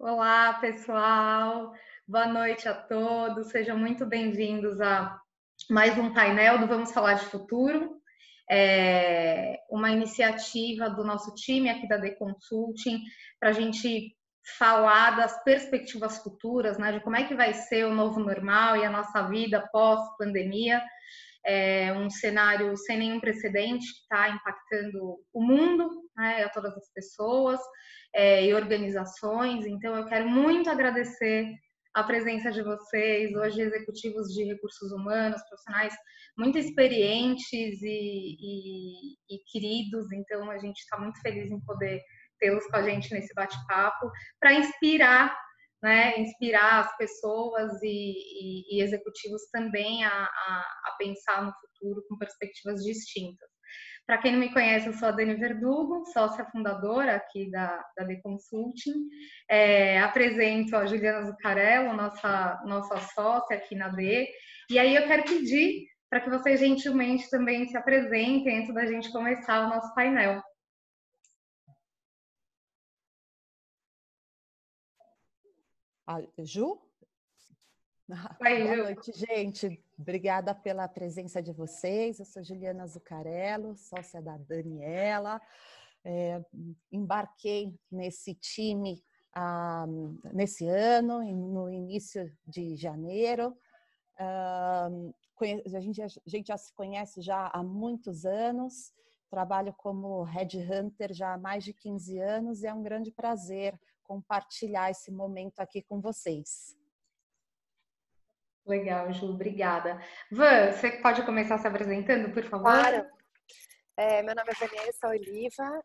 Olá, 0.00 0.54
pessoal. 0.60 1.72
Boa 2.06 2.28
noite 2.28 2.68
a 2.68 2.72
todos. 2.72 3.48
Sejam 3.48 3.76
muito 3.76 4.06
bem-vindos 4.06 4.80
a 4.80 5.20
mais 5.68 5.98
um 5.98 6.14
painel 6.14 6.56
do 6.60 6.68
Vamos 6.68 6.92
Falar 6.92 7.14
de 7.14 7.24
Futuro. 7.24 8.00
É 8.48 9.58
uma 9.68 9.90
iniciativa 9.90 10.88
do 10.88 11.02
nosso 11.02 11.34
time 11.34 11.68
aqui 11.68 11.88
da 11.88 12.00
The 12.00 12.10
Consulting 12.10 13.02
para 13.40 13.48
a 13.48 13.52
gente 13.52 14.16
falar 14.56 15.16
das 15.16 15.42
perspectivas 15.42 16.18
futuras, 16.18 16.78
né, 16.78 16.92
de 16.92 17.00
como 17.00 17.16
é 17.16 17.24
que 17.24 17.34
vai 17.34 17.52
ser 17.52 17.84
o 17.84 17.92
novo 17.92 18.20
normal 18.20 18.76
e 18.76 18.84
a 18.84 18.90
nossa 18.90 19.22
vida 19.22 19.68
pós-pandemia. 19.72 20.80
É 21.46 21.92
um 21.92 22.10
cenário 22.10 22.76
sem 22.76 22.98
nenhum 22.98 23.20
precedente 23.20 23.86
que 23.86 24.00
está 24.00 24.28
impactando 24.28 25.18
o 25.32 25.42
mundo, 25.42 25.88
né, 26.16 26.44
a 26.44 26.48
todas 26.50 26.76
as 26.76 26.92
pessoas 26.92 27.60
é, 28.14 28.44
e 28.44 28.54
organizações. 28.54 29.66
Então, 29.66 29.96
eu 29.96 30.06
quero 30.06 30.28
muito 30.28 30.68
agradecer 30.68 31.46
a 31.94 32.02
presença 32.02 32.50
de 32.50 32.62
vocês, 32.62 33.34
hoje 33.34 33.60
executivos 33.60 34.28
de 34.28 34.44
recursos 34.44 34.92
humanos, 34.92 35.42
profissionais 35.48 35.94
muito 36.36 36.58
experientes 36.58 37.82
e, 37.82 38.36
e, 38.38 39.14
e 39.28 39.38
queridos. 39.50 40.12
Então, 40.12 40.50
a 40.50 40.58
gente 40.58 40.78
está 40.78 40.98
muito 40.98 41.20
feliz 41.20 41.50
em 41.50 41.60
poder 41.60 42.00
tê-los 42.38 42.64
com 42.66 42.76
a 42.76 42.82
gente 42.82 43.12
nesse 43.12 43.34
bate-papo 43.34 44.10
para 44.40 44.54
inspirar, 44.54 45.36
né, 45.82 46.18
inspirar 46.18 46.80
as 46.80 46.96
pessoas 46.96 47.72
e, 47.82 47.86
e, 47.86 48.76
e 48.76 48.82
executivos 48.82 49.42
também 49.52 50.04
a, 50.04 50.10
a, 50.10 50.64
a, 50.86 50.96
pensar 50.98 51.44
no 51.44 51.52
futuro 51.52 52.04
com 52.08 52.18
perspectivas 52.18 52.82
distintas. 52.82 53.48
Para 54.06 54.18
quem 54.18 54.32
não 54.32 54.40
me 54.40 54.52
conhece, 54.52 54.86
eu 54.86 54.94
sou 54.94 55.08
a 55.08 55.10
Dani 55.10 55.34
Verdugo, 55.34 56.04
sócia 56.06 56.46
fundadora 56.46 57.14
aqui 57.14 57.50
da, 57.50 57.76
da 57.96 58.06
The 58.06 58.16
Consulting. 58.22 59.06
É, 59.50 60.00
apresento 60.00 60.74
a 60.76 60.86
Juliana 60.86 61.26
Zucarello, 61.26 61.92
nossa, 61.92 62.58
nossa 62.64 62.96
sócia 63.14 63.56
aqui 63.56 63.74
na 63.74 63.88
D. 63.90 64.26
E 64.70 64.78
aí 64.78 64.96
eu 64.96 65.06
quero 65.06 65.24
pedir 65.24 65.86
para 66.08 66.20
que 66.20 66.30
vocês 66.30 66.58
gentilmente 66.58 67.28
também 67.28 67.68
se 67.68 67.76
apresentem 67.76 68.60
antes 68.60 68.72
da 68.72 68.86
gente 68.86 69.12
começar 69.12 69.66
o 69.66 69.68
nosso 69.68 69.94
painel. 69.94 70.42
A 76.08 76.22
Ju? 76.38 76.80
Oi, 78.40 78.64
Boa 78.64 78.76
noite, 78.76 79.12
gente. 79.12 79.84
Obrigada 79.98 80.54
pela 80.54 80.88
presença 80.88 81.42
de 81.42 81.52
vocês. 81.52 82.18
Eu 82.18 82.24
sou 82.24 82.42
Juliana 82.42 82.86
Zucarello, 82.86 83.76
sócia 83.76 84.22
da 84.22 84.38
Daniela. 84.38 85.38
É, 86.02 86.42
embarquei 86.90 87.78
nesse 87.92 88.34
time 88.34 89.04
ah, 89.34 89.84
nesse 90.32 90.66
ano, 90.66 91.22
no 91.22 91.68
início 91.68 92.34
de 92.46 92.74
janeiro. 92.74 93.54
Ah, 94.18 94.88
a, 95.42 95.80
gente, 95.80 96.00
a 96.00 96.08
gente 96.08 96.46
já 96.46 96.56
se 96.56 96.72
conhece 96.72 97.20
já 97.20 97.50
há 97.52 97.62
muitos 97.62 98.24
anos. 98.24 98.94
Trabalho 99.28 99.74
como 99.76 100.22
headhunter 100.22 101.12
já 101.12 101.34
há 101.34 101.38
mais 101.38 101.64
de 101.64 101.74
15 101.74 102.18
anos 102.18 102.62
e 102.62 102.66
é 102.66 102.72
um 102.72 102.82
grande 102.82 103.12
prazer 103.12 103.78
compartilhar 104.08 104.90
esse 104.90 105.12
momento 105.12 105.60
aqui 105.60 105.82
com 105.82 106.00
vocês. 106.00 106.74
Legal, 108.66 109.12
Ju, 109.12 109.26
obrigada. 109.26 110.00
Van, 110.32 110.72
você 110.72 110.90
pode 111.02 111.24
começar 111.24 111.58
se 111.58 111.68
apresentando, 111.68 112.32
por 112.32 112.42
favor? 112.44 112.72
Claro. 112.72 113.06
É, 113.96 114.22
meu 114.22 114.34
nome 114.34 114.50
é 114.50 114.66
Vanessa 114.66 115.08
Oliva, 115.08 115.82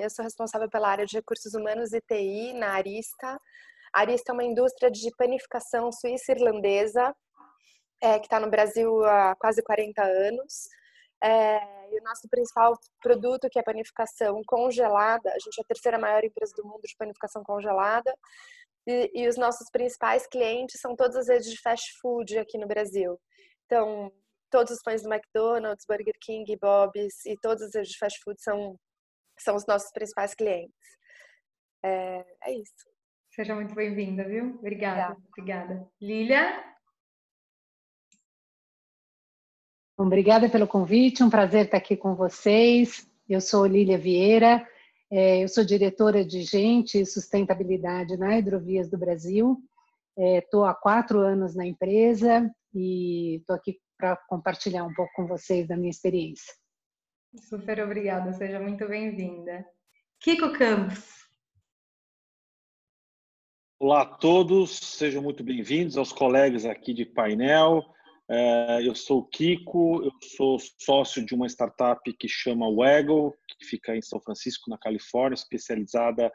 eu 0.00 0.08
sou 0.08 0.24
responsável 0.24 0.68
pela 0.70 0.88
área 0.88 1.04
de 1.04 1.16
recursos 1.16 1.52
humanos 1.52 1.92
e 1.92 2.00
TI 2.00 2.54
na 2.54 2.70
Arista. 2.70 3.38
A 3.92 4.00
Arista 4.00 4.32
é 4.32 4.34
uma 4.34 4.44
indústria 4.44 4.90
de 4.90 5.10
panificação 5.14 5.92
suíça-irlandesa 5.92 7.14
é, 8.00 8.18
que 8.18 8.26
está 8.26 8.40
no 8.40 8.50
Brasil 8.50 9.04
há 9.04 9.34
quase 9.36 9.62
40 9.62 10.02
anos. 10.02 10.68
É, 11.22 11.58
e 11.90 12.00
o 12.00 12.04
nosso 12.04 12.28
principal 12.28 12.78
produto, 13.02 13.48
que 13.50 13.58
é 13.58 13.62
a 13.62 13.64
panificação 13.64 14.40
congelada, 14.46 15.30
a 15.30 15.38
gente 15.38 15.58
é 15.58 15.62
a 15.62 15.66
terceira 15.66 15.98
maior 15.98 16.22
empresa 16.24 16.52
do 16.56 16.64
mundo 16.64 16.82
de 16.82 16.94
panificação 16.96 17.42
congelada, 17.42 18.14
e, 18.86 19.10
e 19.14 19.28
os 19.28 19.36
nossos 19.36 19.68
principais 19.70 20.26
clientes 20.26 20.80
são 20.80 20.94
todas 20.96 21.16
as 21.16 21.28
redes 21.28 21.50
de 21.50 21.60
fast 21.60 21.92
food 22.00 22.38
aqui 22.38 22.56
no 22.56 22.66
Brasil. 22.66 23.18
Então, 23.66 24.10
todos 24.50 24.72
os 24.72 24.82
pães 24.82 25.02
do 25.02 25.12
McDonald's, 25.12 25.84
Burger 25.86 26.14
King, 26.22 26.56
Bob's 26.56 27.24
e 27.26 27.36
todas 27.42 27.62
as 27.62 27.74
redes 27.74 27.92
de 27.92 27.98
fast 27.98 28.18
food 28.22 28.40
são, 28.40 28.78
são 29.38 29.56
os 29.56 29.66
nossos 29.66 29.90
principais 29.92 30.34
clientes. 30.34 30.72
É, 31.84 32.24
é 32.44 32.52
isso. 32.52 32.88
Seja 33.30 33.54
muito 33.54 33.74
bem-vinda, 33.74 34.24
viu? 34.24 34.56
Obrigada. 34.58 35.16
Obrigada. 35.28 35.74
Obrigada. 35.74 35.90
Lilia? 36.00 36.77
Obrigada 40.00 40.48
pelo 40.48 40.68
convite, 40.68 41.24
um 41.24 41.28
prazer 41.28 41.64
estar 41.64 41.78
aqui 41.78 41.96
com 41.96 42.14
vocês. 42.14 43.10
Eu 43.28 43.40
sou 43.40 43.66
Lília 43.66 43.98
Vieira, 43.98 44.64
é, 45.10 45.42
eu 45.42 45.48
sou 45.48 45.64
diretora 45.64 46.24
de 46.24 46.42
Gente 46.42 47.00
e 47.00 47.04
Sustentabilidade 47.04 48.16
na 48.16 48.38
Hidrovias 48.38 48.88
do 48.88 48.96
Brasil. 48.96 49.60
Estou 50.16 50.64
é, 50.64 50.70
há 50.70 50.74
quatro 50.74 51.18
anos 51.18 51.56
na 51.56 51.66
empresa 51.66 52.48
e 52.72 53.38
estou 53.38 53.56
aqui 53.56 53.80
para 53.98 54.14
compartilhar 54.28 54.84
um 54.84 54.94
pouco 54.94 55.12
com 55.16 55.26
vocês 55.26 55.66
da 55.66 55.76
minha 55.76 55.90
experiência. 55.90 56.54
Super 57.34 57.80
obrigada, 57.80 58.32
seja 58.34 58.60
muito 58.60 58.86
bem-vinda. 58.86 59.66
Kiko 60.20 60.52
Campos. 60.52 61.26
Olá 63.80 64.02
a 64.02 64.06
todos, 64.06 64.78
sejam 64.78 65.20
muito 65.20 65.42
bem-vindos 65.42 65.98
aos 65.98 66.12
colegas 66.12 66.64
aqui 66.64 66.94
de 66.94 67.04
painel. 67.04 67.97
É, 68.30 68.86
eu 68.86 68.94
sou 68.94 69.20
o 69.20 69.24
Kiko, 69.24 70.02
eu 70.04 70.12
sou 70.22 70.58
sócio 70.58 71.24
de 71.24 71.34
uma 71.34 71.46
startup 71.46 72.12
que 72.12 72.28
chama 72.28 72.70
Waggle, 72.70 73.34
que 73.48 73.64
fica 73.64 73.96
em 73.96 74.02
São 74.02 74.20
Francisco, 74.20 74.68
na 74.68 74.76
Califórnia, 74.76 75.34
especializada 75.34 76.30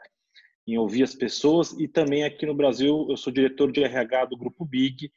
em 0.66 0.76
ouvir 0.76 1.04
as 1.04 1.14
pessoas. 1.14 1.72
E 1.78 1.86
também 1.86 2.24
aqui 2.24 2.46
no 2.46 2.54
Brasil, 2.54 3.06
eu 3.08 3.16
sou 3.16 3.32
diretor 3.32 3.70
de 3.70 3.84
RH 3.84 4.24
do 4.24 4.36
Grupo 4.36 4.64
Big, 4.64 5.12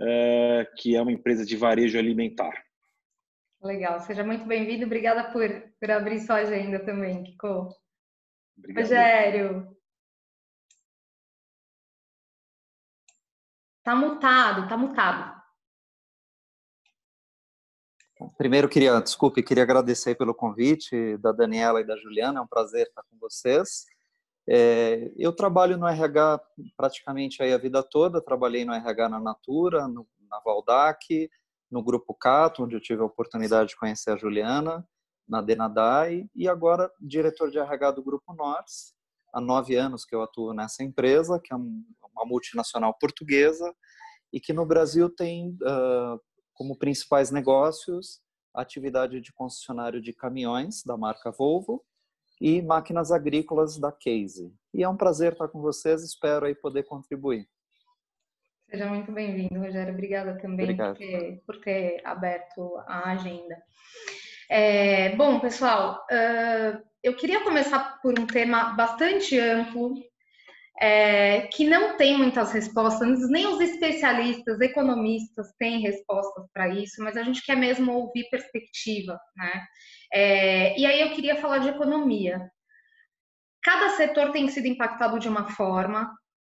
é, 0.00 0.66
que 0.76 0.96
é 0.96 1.00
uma 1.02 1.12
empresa 1.12 1.44
de 1.44 1.56
varejo 1.56 1.96
alimentar. 1.96 2.64
Legal, 3.62 4.00
seja 4.00 4.24
muito 4.24 4.44
bem-vindo. 4.44 4.86
Obrigada 4.86 5.30
por, 5.32 5.48
por 5.80 5.90
abrir 5.90 6.18
sua 6.20 6.36
agenda 6.36 6.80
também, 6.84 7.22
Kiko. 7.22 7.68
Obrigado. 8.56 8.82
Rogério. 8.84 9.78
Tá 13.84 13.94
mutado, 13.94 14.68
tá 14.68 14.76
mutado. 14.76 15.37
Primeiro, 18.36 18.68
queria, 18.68 19.00
desculpe, 19.00 19.42
queria 19.42 19.62
agradecer 19.62 20.16
pelo 20.16 20.34
convite 20.34 21.16
da 21.18 21.30
Daniela 21.30 21.80
e 21.80 21.86
da 21.86 21.96
Juliana, 21.96 22.40
é 22.40 22.42
um 22.42 22.46
prazer 22.46 22.88
estar 22.88 23.02
com 23.02 23.16
vocês. 23.20 23.86
É, 24.48 25.12
eu 25.16 25.32
trabalho 25.32 25.76
no 25.76 25.86
RH 25.86 26.40
praticamente 26.76 27.42
aí 27.42 27.52
a 27.52 27.58
vida 27.58 27.82
toda, 27.82 28.20
trabalhei 28.20 28.64
no 28.64 28.72
RH 28.72 29.08
na 29.08 29.20
Natura, 29.20 29.86
no, 29.86 30.06
na 30.28 30.40
Valdac, 30.40 31.30
no 31.70 31.82
Grupo 31.82 32.14
Cato, 32.14 32.64
onde 32.64 32.74
eu 32.74 32.80
tive 32.80 33.02
a 33.02 33.06
oportunidade 33.06 33.70
de 33.70 33.76
conhecer 33.76 34.10
a 34.10 34.16
Juliana, 34.16 34.86
na 35.28 35.42
Denadai, 35.42 36.26
e 36.34 36.48
agora 36.48 36.90
diretor 37.00 37.50
de 37.50 37.58
RH 37.58 37.92
do 37.92 38.02
Grupo 38.02 38.32
Norte. 38.32 38.94
Há 39.32 39.40
nove 39.40 39.76
anos 39.76 40.04
que 40.04 40.14
eu 40.14 40.22
atuo 40.22 40.54
nessa 40.54 40.82
empresa, 40.82 41.38
que 41.38 41.52
é 41.52 41.56
uma 41.56 42.24
multinacional 42.24 42.94
portuguesa, 42.98 43.72
e 44.32 44.40
que 44.40 44.54
no 44.54 44.64
Brasil 44.64 45.10
tem 45.10 45.50
uh, 45.62 46.20
como 46.58 46.76
principais 46.76 47.30
negócios 47.30 48.20
atividade 48.52 49.20
de 49.20 49.32
concessionário 49.32 50.00
de 50.00 50.12
caminhões 50.12 50.82
da 50.82 50.96
marca 50.96 51.30
Volvo 51.30 51.84
e 52.40 52.60
máquinas 52.60 53.12
agrícolas 53.12 53.78
da 53.78 53.92
Case. 53.92 54.52
E 54.74 54.82
é 54.82 54.88
um 54.88 54.96
prazer 54.96 55.32
estar 55.32 55.48
com 55.48 55.60
vocês, 55.60 56.02
espero 56.02 56.46
aí 56.46 56.54
poder 56.54 56.82
contribuir. 56.84 57.48
Seja 58.68 58.86
muito 58.86 59.10
bem-vindo, 59.12 59.58
Rogério. 59.58 59.94
Obrigada 59.94 60.36
também 60.38 60.76
por 60.76 60.96
ter, 60.96 61.42
por 61.46 61.60
ter, 61.60 62.00
aberto 62.04 62.76
a 62.86 63.12
agenda. 63.12 63.56
É, 64.50 65.16
bom, 65.16 65.40
pessoal, 65.40 66.04
uh, 66.10 66.82
eu 67.02 67.16
queria 67.16 67.42
começar 67.44 67.98
por 68.02 68.18
um 68.18 68.26
tema 68.26 68.74
bastante 68.74 69.38
amplo, 69.38 69.94
é, 70.80 71.48
que 71.48 71.66
não 71.66 71.96
tem 71.96 72.16
muitas 72.16 72.52
respostas, 72.52 73.28
nem 73.30 73.46
os 73.46 73.60
especialistas, 73.60 74.60
economistas 74.60 75.52
têm 75.58 75.80
respostas 75.80 76.46
para 76.52 76.68
isso, 76.68 77.02
mas 77.02 77.16
a 77.16 77.22
gente 77.22 77.44
quer 77.44 77.56
mesmo 77.56 77.92
ouvir 77.92 78.28
perspectiva, 78.30 79.18
né? 79.36 79.64
É, 80.12 80.78
e 80.78 80.86
aí 80.86 81.00
eu 81.00 81.10
queria 81.10 81.36
falar 81.36 81.58
de 81.58 81.68
economia. 81.68 82.48
Cada 83.62 83.90
setor 83.90 84.30
tem 84.30 84.48
sido 84.48 84.66
impactado 84.66 85.18
de 85.18 85.28
uma 85.28 85.50
forma. 85.50 86.10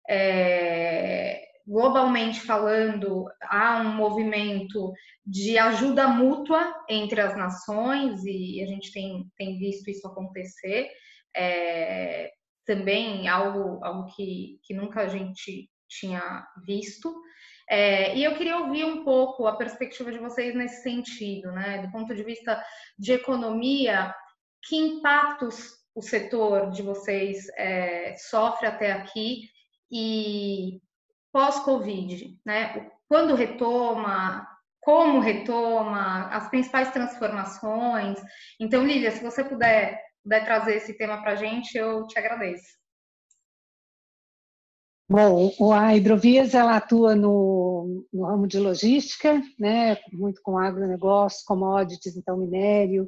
É, 0.08 1.44
globalmente 1.66 2.40
falando, 2.40 3.26
há 3.42 3.80
um 3.80 3.94
movimento 3.94 4.92
de 5.24 5.56
ajuda 5.58 6.08
mútua 6.08 6.74
entre 6.88 7.20
as 7.20 7.36
nações 7.36 8.22
e 8.24 8.62
a 8.62 8.66
gente 8.66 8.92
tem, 8.92 9.26
tem 9.36 9.58
visto 9.58 9.88
isso 9.90 10.06
acontecer. 10.06 10.90
É, 11.34 12.30
também, 12.64 13.28
algo, 13.28 13.84
algo 13.84 14.06
que, 14.14 14.58
que 14.62 14.74
nunca 14.74 15.02
a 15.02 15.08
gente 15.08 15.68
tinha 15.88 16.46
visto. 16.64 17.14
É, 17.68 18.16
e 18.16 18.24
eu 18.24 18.34
queria 18.36 18.58
ouvir 18.58 18.84
um 18.84 19.04
pouco 19.04 19.46
a 19.46 19.56
perspectiva 19.56 20.12
de 20.12 20.18
vocês 20.18 20.54
nesse 20.54 20.82
sentido, 20.82 21.50
né? 21.52 21.78
Do 21.78 21.90
ponto 21.90 22.14
de 22.14 22.22
vista 22.22 22.62
de 22.98 23.12
economia, 23.12 24.14
que 24.62 24.76
impactos 24.76 25.72
o 25.94 26.02
setor 26.02 26.70
de 26.70 26.82
vocês 26.82 27.46
é, 27.56 28.16
sofre 28.16 28.66
até 28.66 28.92
aqui 28.92 29.48
e 29.90 30.80
pós-Covid, 31.32 32.36
né? 32.44 32.90
Quando 33.08 33.34
retoma, 33.34 34.46
como 34.80 35.20
retoma, 35.20 36.28
as 36.28 36.48
principais 36.48 36.90
transformações. 36.90 38.18
Então, 38.60 38.84
Lília, 38.84 39.10
se 39.10 39.22
você 39.22 39.42
puder, 39.42 39.98
puder 40.24 40.44
trazer 40.44 40.76
esse 40.76 40.94
tema 40.94 41.20
para 41.22 41.32
a 41.32 41.36
gente, 41.36 41.76
eu 41.76 42.06
te 42.06 42.18
agradeço. 42.18 42.82
Bom, 45.08 45.52
a 45.72 45.94
Hidrovias 45.94 46.54
ela 46.54 46.76
atua 46.76 47.14
no, 47.14 48.06
no 48.10 48.24
ramo 48.24 48.48
de 48.48 48.58
logística, 48.58 49.40
né, 49.58 49.98
muito 50.10 50.40
com 50.42 50.58
agronegócio, 50.58 51.44
commodities, 51.46 52.16
então 52.16 52.38
minério, 52.38 53.06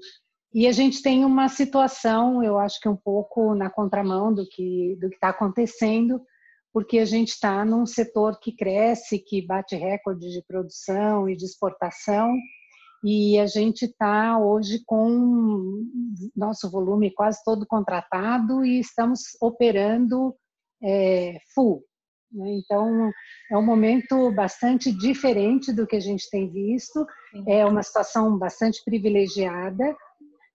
e 0.53 0.67
a 0.67 0.73
gente 0.73 1.03
tem 1.03 1.25
uma 1.25 1.49
situação, 1.49 2.43
eu 2.43 2.59
acho 2.59 2.81
que 2.81 2.89
um 2.89 2.97
pouco 2.97 3.55
na 3.55 3.69
contramão 3.69 4.33
do 4.33 4.47
que 4.49 4.97
do 5.01 5.09
está 5.09 5.31
acontecendo, 5.31 6.21
porque 6.73 6.99
a 6.99 7.05
gente 7.05 7.29
está 7.29 7.65
num 7.65 7.87
setor 7.87 8.39
que 8.39 8.53
cresce, 8.55 9.19
que 9.19 9.45
bate 9.45 9.75
recorde 9.75 10.31
de 10.31 10.43
produção 10.47 11.29
e 11.29 11.37
de 11.37 11.45
exportação, 11.45 12.35
e 13.08 13.38
a 13.38 13.47
gente 13.47 13.85
está 13.85 14.37
hoje 14.37 14.82
com 14.85 15.87
nosso 16.35 16.69
volume 16.69 17.12
quase 17.12 17.38
todo 17.44 17.64
contratado 17.64 18.64
e 18.64 18.81
estamos 18.81 19.20
operando 19.41 20.35
é, 20.82 21.38
full. 21.55 21.85
Né? 22.32 22.56
Então, 22.56 23.12
é 23.49 23.56
um 23.56 23.64
momento 23.64 24.32
bastante 24.32 24.91
diferente 24.91 25.73
do 25.73 25.87
que 25.87 25.94
a 25.94 26.00
gente 26.00 26.29
tem 26.29 26.50
visto, 26.50 27.06
é 27.47 27.64
uma 27.64 27.81
situação 27.85 28.37
bastante 28.37 28.82
privilegiada, 28.85 29.97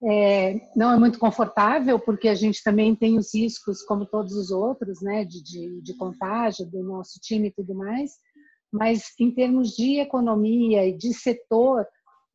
é, 0.03 0.59
não 0.75 0.91
é 0.91 0.99
muito 0.99 1.19
confortável, 1.19 1.97
porque 1.99 2.27
a 2.27 2.35
gente 2.35 2.61
também 2.61 2.93
tem 2.93 3.17
os 3.17 3.33
riscos, 3.33 3.81
como 3.81 4.05
todos 4.05 4.33
os 4.33 4.51
outros, 4.51 5.01
né, 5.01 5.23
de, 5.23 5.41
de, 5.41 5.81
de 5.81 5.95
contágio 5.95 6.65
do 6.65 6.83
nosso 6.83 7.17
time 7.21 7.47
e 7.47 7.53
tudo 7.53 7.73
mais, 7.73 8.11
mas 8.69 9.13
em 9.17 9.31
termos 9.31 9.69
de 9.69 10.01
economia 10.01 10.85
e 10.85 10.97
de 10.97 11.13
setor, 11.13 11.85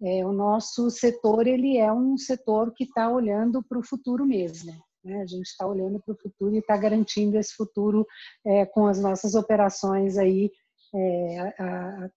é, 0.02 0.24
o 0.24 0.32
nosso 0.32 0.90
setor 0.90 1.46
ele 1.46 1.78
é 1.78 1.90
um 1.92 2.18
setor 2.18 2.72
que 2.72 2.84
está 2.84 3.08
olhando 3.10 3.62
para 3.62 3.78
o 3.78 3.86
futuro 3.86 4.26
mesmo. 4.26 4.72
Né? 5.04 5.22
A 5.22 5.26
gente 5.26 5.46
está 5.46 5.66
olhando 5.66 6.00
para 6.04 6.14
o 6.14 6.18
futuro 6.18 6.54
e 6.54 6.58
está 6.58 6.76
garantindo 6.76 7.38
esse 7.38 7.54
futuro 7.54 8.06
é, 8.44 8.66
com 8.66 8.86
as 8.86 9.00
nossas 9.00 9.34
operações 9.34 10.18
aí, 10.18 10.50
é, 10.94 11.54
a, 11.58 12.10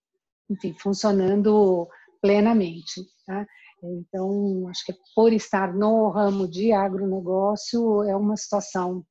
enfim, 0.49 0.73
funcionando 0.73 1.87
plenamente. 2.21 3.01
Tá? 3.25 3.47
Então, 3.81 4.67
acho 4.67 4.85
que 4.85 4.93
por 5.15 5.31
estar 5.31 5.73
no 5.73 6.09
ramo 6.09 6.47
de 6.47 6.73
agronegócio 6.73 8.03
é 8.03 8.15
uma 8.15 8.35
situação 8.35 9.05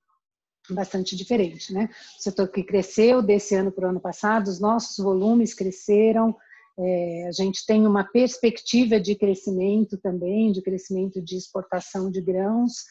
bastante 0.70 1.16
diferente, 1.16 1.72
né? 1.72 1.88
O 2.18 2.22
setor 2.22 2.48
que 2.48 2.62
cresceu 2.62 3.22
desse 3.22 3.54
ano 3.54 3.72
para 3.72 3.86
o 3.86 3.90
ano 3.90 4.00
passado, 4.00 4.48
os 4.48 4.60
nossos 4.60 5.02
volumes 5.02 5.54
cresceram, 5.54 6.36
é, 6.78 7.26
a 7.26 7.32
gente 7.32 7.66
tem 7.66 7.86
uma 7.86 8.04
perspectiva 8.04 9.00
de 9.00 9.16
crescimento 9.16 9.98
também, 9.98 10.52
de 10.52 10.62
crescimento 10.62 11.20
de 11.20 11.36
exportação 11.36 12.10
de 12.10 12.20
grãos, 12.20 12.84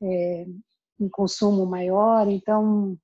é, 0.00 0.46
em 1.00 1.08
consumo 1.08 1.66
maior, 1.66 2.28
então 2.28 2.96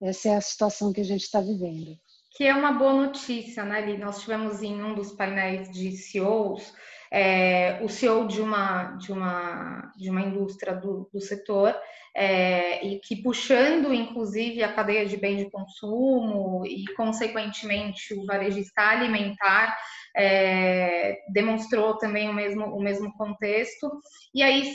essa 0.00 0.30
é 0.30 0.36
a 0.36 0.40
situação 0.40 0.92
que 0.92 1.00
a 1.00 1.04
gente 1.04 1.22
está 1.22 1.40
vivendo. 1.40 1.96
Que 2.34 2.44
é 2.44 2.54
uma 2.54 2.72
boa 2.72 2.94
notícia, 2.94 3.62
né, 3.62 3.84
Li? 3.84 3.98
Nós 3.98 4.22
tivemos 4.22 4.62
em 4.62 4.82
um 4.82 4.94
dos 4.94 5.12
painéis 5.12 5.70
de 5.70 5.92
CEOs 5.92 6.72
é, 7.12 7.78
o 7.82 7.88
CEO 7.90 8.26
de 8.26 8.40
uma, 8.40 8.96
de 8.96 9.12
uma, 9.12 9.92
de 9.94 10.08
uma 10.08 10.22
indústria 10.22 10.74
do, 10.74 11.10
do 11.12 11.20
setor, 11.20 11.76
é, 12.16 12.86
e 12.86 13.00
que 13.00 13.22
puxando 13.22 13.92
inclusive 13.92 14.62
a 14.62 14.72
cadeia 14.72 15.04
de 15.06 15.16
bem 15.16 15.36
de 15.36 15.50
consumo 15.50 16.64
e, 16.66 16.84
consequentemente, 16.94 18.14
o 18.14 18.24
varejista 18.24 18.80
alimentar, 18.80 19.76
é, 20.16 21.18
demonstrou 21.32 21.98
também 21.98 22.30
o 22.30 22.34
mesmo, 22.34 22.64
o 22.64 22.82
mesmo 22.82 23.12
contexto. 23.14 23.90
E 24.34 24.42
aí, 24.42 24.72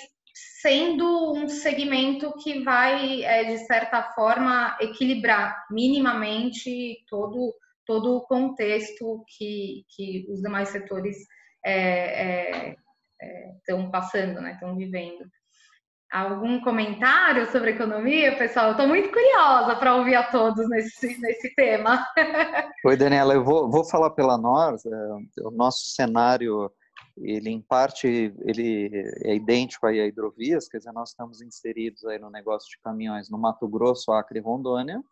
sendo 0.61 1.33
um 1.33 1.47
segmento 1.47 2.31
que 2.43 2.63
vai, 2.63 3.23
é, 3.23 3.45
de 3.45 3.57
certa 3.65 4.03
forma, 4.13 4.77
equilibrar 4.79 5.65
minimamente 5.71 6.97
todo, 7.09 7.53
todo 7.85 8.17
o 8.17 8.21
contexto 8.21 9.23
que, 9.27 9.83
que 9.95 10.27
os 10.29 10.39
demais 10.39 10.69
setores 10.69 11.17
estão 11.67 13.81
é, 13.81 13.87
é, 13.87 13.91
passando, 13.91 14.41
né? 14.41 14.53
Estão 14.53 14.75
vivendo. 14.75 15.25
Algum 16.09 16.61
comentário 16.61 17.45
sobre 17.51 17.71
economia, 17.71 18.37
pessoal? 18.37 18.71
Estou 18.71 18.87
muito 18.87 19.11
curiosa 19.11 19.75
para 19.75 19.95
ouvir 19.95 20.15
a 20.15 20.31
todos 20.31 20.69
nesse, 20.69 21.19
nesse 21.19 21.53
tema. 21.53 22.01
Oi, 22.85 22.95
Daniela, 22.95 23.33
eu 23.33 23.43
vou, 23.43 23.69
vou 23.69 23.83
falar 23.83 24.11
pela 24.11 24.37
nós. 24.37 24.85
É, 24.85 24.89
o 25.41 25.51
nosso 25.51 25.89
cenário, 25.89 26.71
ele 27.17 27.49
em 27.49 27.61
parte, 27.61 28.33
ele 28.45 28.89
é 29.25 29.35
idêntico 29.35 29.85
aí 29.85 29.99
a 29.99 30.07
hidrovias, 30.07 30.69
quer 30.69 30.77
dizer, 30.77 30.93
nós 30.93 31.09
estamos 31.09 31.41
inseridos 31.41 32.05
aí 32.05 32.17
no 32.17 32.29
negócio 32.29 32.69
de 32.69 32.79
caminhões 32.81 33.29
no 33.29 33.37
Mato 33.37 33.67
Grosso, 33.67 34.13
Acre 34.13 34.39
e 34.39 34.41
Rondônia, 34.41 35.03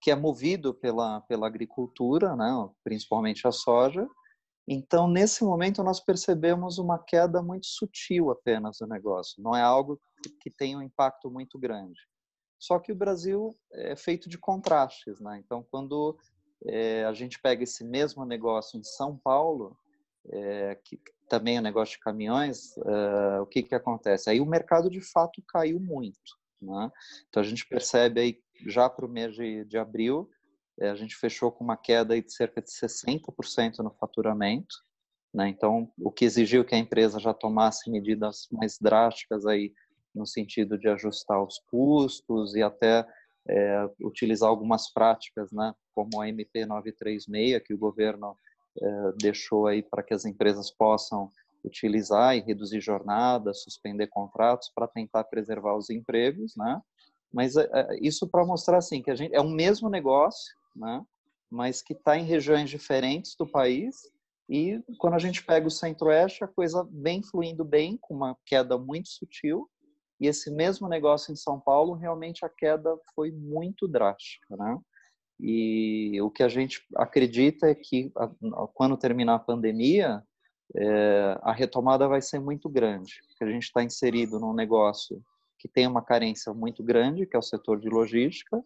que 0.00 0.10
é 0.10 0.16
movido 0.16 0.72
pela, 0.72 1.20
pela 1.22 1.46
agricultura, 1.46 2.34
né, 2.34 2.50
principalmente 2.82 3.46
a 3.46 3.52
soja, 3.52 4.08
então, 4.66 5.06
nesse 5.06 5.44
momento, 5.44 5.82
nós 5.82 6.00
percebemos 6.00 6.78
uma 6.78 6.98
queda 6.98 7.42
muito 7.42 7.66
sutil 7.66 8.30
apenas 8.30 8.78
do 8.78 8.86
negócio, 8.86 9.42
não 9.42 9.54
é 9.54 9.60
algo 9.60 10.00
que 10.40 10.50
tem 10.50 10.74
um 10.76 10.82
impacto 10.82 11.30
muito 11.30 11.58
grande. 11.58 12.00
Só 12.58 12.78
que 12.78 12.90
o 12.90 12.96
Brasil 12.96 13.54
é 13.72 13.94
feito 13.94 14.26
de 14.28 14.38
contrastes, 14.38 15.20
né? 15.20 15.42
Então, 15.44 15.66
quando 15.70 16.16
é, 16.64 17.04
a 17.04 17.12
gente 17.12 17.38
pega 17.40 17.62
esse 17.62 17.84
mesmo 17.84 18.24
negócio 18.24 18.78
em 18.78 18.84
São 18.84 19.18
Paulo, 19.18 19.76
é, 20.30 20.74
que 20.82 20.98
também 21.28 21.56
é 21.56 21.60
um 21.60 21.62
negócio 21.62 21.96
de 21.96 22.00
caminhões, 22.00 22.74
é, 22.78 23.40
o 23.40 23.46
que, 23.46 23.62
que 23.62 23.74
acontece? 23.74 24.30
Aí 24.30 24.40
o 24.40 24.46
mercado 24.46 24.88
de 24.88 25.02
fato 25.02 25.42
caiu 25.46 25.78
muito. 25.78 26.38
Né? 26.62 26.90
Então, 27.28 27.42
a 27.42 27.46
gente 27.46 27.66
percebe 27.66 28.20
aí 28.20 28.40
já 28.66 28.88
para 28.88 29.04
o 29.04 29.10
mês 29.10 29.34
de, 29.34 29.66
de 29.66 29.76
abril 29.76 30.30
a 30.80 30.94
gente 30.94 31.16
fechou 31.16 31.52
com 31.52 31.62
uma 31.62 31.76
queda 31.76 32.20
de 32.20 32.32
cerca 32.32 32.60
de 32.60 32.70
60% 32.70 33.78
no 33.78 33.90
faturamento. 33.90 34.74
Né? 35.32 35.48
Então, 35.48 35.90
o 35.98 36.10
que 36.10 36.24
exigiu 36.24 36.64
que 36.64 36.74
a 36.74 36.78
empresa 36.78 37.18
já 37.18 37.34
tomasse 37.34 37.90
medidas 37.90 38.48
mais 38.50 38.78
drásticas 38.80 39.46
aí 39.46 39.72
no 40.14 40.26
sentido 40.26 40.78
de 40.78 40.88
ajustar 40.88 41.42
os 41.42 41.58
custos 41.70 42.54
e 42.54 42.62
até 42.62 43.06
é, 43.48 43.88
utilizar 44.00 44.48
algumas 44.48 44.92
práticas, 44.92 45.50
né, 45.52 45.74
como 45.94 46.20
a 46.20 46.28
MP 46.28 46.64
936 46.64 47.62
que 47.64 47.74
o 47.74 47.78
governo 47.78 48.36
é, 48.80 49.12
deixou 49.20 49.66
aí 49.66 49.82
para 49.82 50.02
que 50.02 50.14
as 50.14 50.24
empresas 50.24 50.70
possam 50.70 51.30
utilizar 51.64 52.36
e 52.36 52.40
reduzir 52.40 52.80
jornadas, 52.80 53.62
suspender 53.62 54.06
contratos 54.08 54.70
para 54.74 54.86
tentar 54.86 55.24
preservar 55.24 55.76
os 55.76 55.88
empregos, 55.90 56.54
né? 56.56 56.80
Mas 57.32 57.56
é, 57.56 57.68
é 57.72 57.98
isso 58.00 58.28
para 58.28 58.44
mostrar 58.44 58.78
assim 58.78 59.02
que 59.02 59.10
a 59.10 59.14
gente 59.14 59.34
é 59.34 59.40
um 59.40 59.50
mesmo 59.50 59.88
negócio, 59.88 60.54
né? 60.74 61.04
mas 61.50 61.80
que 61.80 61.92
está 61.92 62.18
em 62.18 62.24
regiões 62.24 62.68
diferentes 62.68 63.36
do 63.36 63.46
país. 63.46 64.10
E 64.48 64.82
quando 64.98 65.14
a 65.14 65.18
gente 65.18 65.44
pega 65.44 65.66
o 65.66 65.70
centro-oeste, 65.70 66.42
a 66.42 66.48
coisa 66.48 66.86
vem 66.92 67.22
fluindo 67.22 67.64
bem, 67.64 67.96
com 68.00 68.14
uma 68.14 68.36
queda 68.44 68.76
muito 68.76 69.08
sutil. 69.08 69.70
E 70.20 70.26
esse 70.26 70.50
mesmo 70.50 70.88
negócio 70.88 71.32
em 71.32 71.36
São 71.36 71.60
Paulo, 71.60 71.94
realmente 71.94 72.44
a 72.44 72.48
queda 72.48 72.98
foi 73.14 73.30
muito 73.30 73.86
drástica. 73.86 74.56
Né? 74.56 74.78
E 75.40 76.20
o 76.20 76.30
que 76.30 76.42
a 76.42 76.48
gente 76.48 76.84
acredita 76.96 77.68
é 77.68 77.74
que 77.74 78.12
quando 78.74 78.96
terminar 78.96 79.36
a 79.36 79.38
pandemia, 79.38 80.22
é, 80.76 81.38
a 81.42 81.52
retomada 81.52 82.08
vai 82.08 82.20
ser 82.20 82.40
muito 82.40 82.68
grande, 82.68 83.20
porque 83.28 83.44
a 83.44 83.50
gente 83.50 83.64
está 83.64 83.82
inserido 83.82 84.40
num 84.40 84.54
negócio 84.54 85.22
que 85.58 85.68
tem 85.68 85.86
uma 85.86 86.02
carência 86.02 86.52
muito 86.52 86.82
grande, 86.82 87.26
que 87.26 87.36
é 87.36 87.38
o 87.38 87.42
setor 87.42 87.78
de 87.78 87.88
logística, 87.88 88.62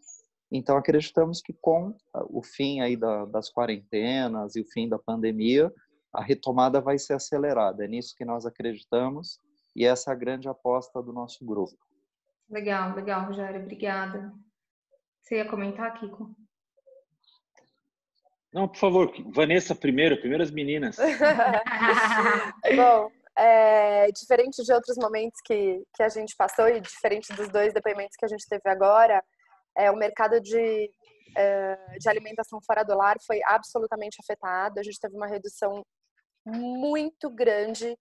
então, 0.51 0.77
acreditamos 0.77 1.43
que 1.43 1.53
com 1.53 1.95
ah, 2.15 2.25
o 2.29 2.43
fim 2.43 2.81
aí 2.81 2.97
da, 2.97 3.27
das 3.27 3.51
quarentenas 3.53 4.57
e 4.57 4.61
o 4.61 4.67
fim 4.67 4.89
da 4.89 4.99
pandemia, 4.99 5.73
a 6.13 6.23
retomada 6.23 6.81
vai 6.81 6.99
ser 6.99 7.15
acelerada. 7.15 7.85
É 7.85 7.89
nisso 7.89 8.15
que 8.17 8.25
nós 8.25 8.47
acreditamos 8.47 9.39
e 9.77 9.85
essa 9.85 10.11
é 10.11 10.13
a 10.13 10.17
grande 10.17 10.49
aposta 10.49 11.03
do 11.03 11.13
nosso 11.13 11.45
grupo. 11.45 11.77
Legal, 12.49 12.95
legal, 12.95 13.27
Rogério. 13.27 13.61
Obrigada. 13.61 14.33
Você 15.21 15.37
ia 15.37 15.49
comentar, 15.49 15.93
Kiko? 16.01 16.35
Não, 18.51 18.67
por 18.67 18.79
favor, 18.79 19.13
Vanessa 19.35 19.75
primeiro, 19.75 20.19
primeiras 20.19 20.51
meninas. 20.51 20.97
Bom, 22.75 23.11
é, 23.37 24.11
diferente 24.11 24.65
de 24.65 24.73
outros 24.73 24.97
momentos 24.97 25.39
que, 25.45 25.85
que 25.95 26.03
a 26.03 26.09
gente 26.09 26.35
passou 26.35 26.67
e 26.67 26.81
diferente 26.81 27.31
dos 27.35 27.51
dois 27.51 27.75
depoimentos 27.75 28.17
que 28.17 28.25
a 28.25 28.29
gente 28.29 28.49
teve 28.49 28.67
agora, 28.67 29.23
é, 29.79 29.91
o 29.91 29.97
mercado 29.97 30.41
de, 30.41 30.91
é, 31.37 31.77
de 31.99 32.09
alimentação 32.09 32.61
fora 32.67 32.83
do 32.83 32.97
lar 32.97 33.17
foi 33.25 33.41
absolutamente 33.45 34.19
afetado. 34.21 34.81
A 34.81 34.83
gente 34.83 34.99
teve 34.99 35.15
uma 35.15 35.27
redução 35.27 35.87
muito 36.45 37.31
grande 37.31 37.97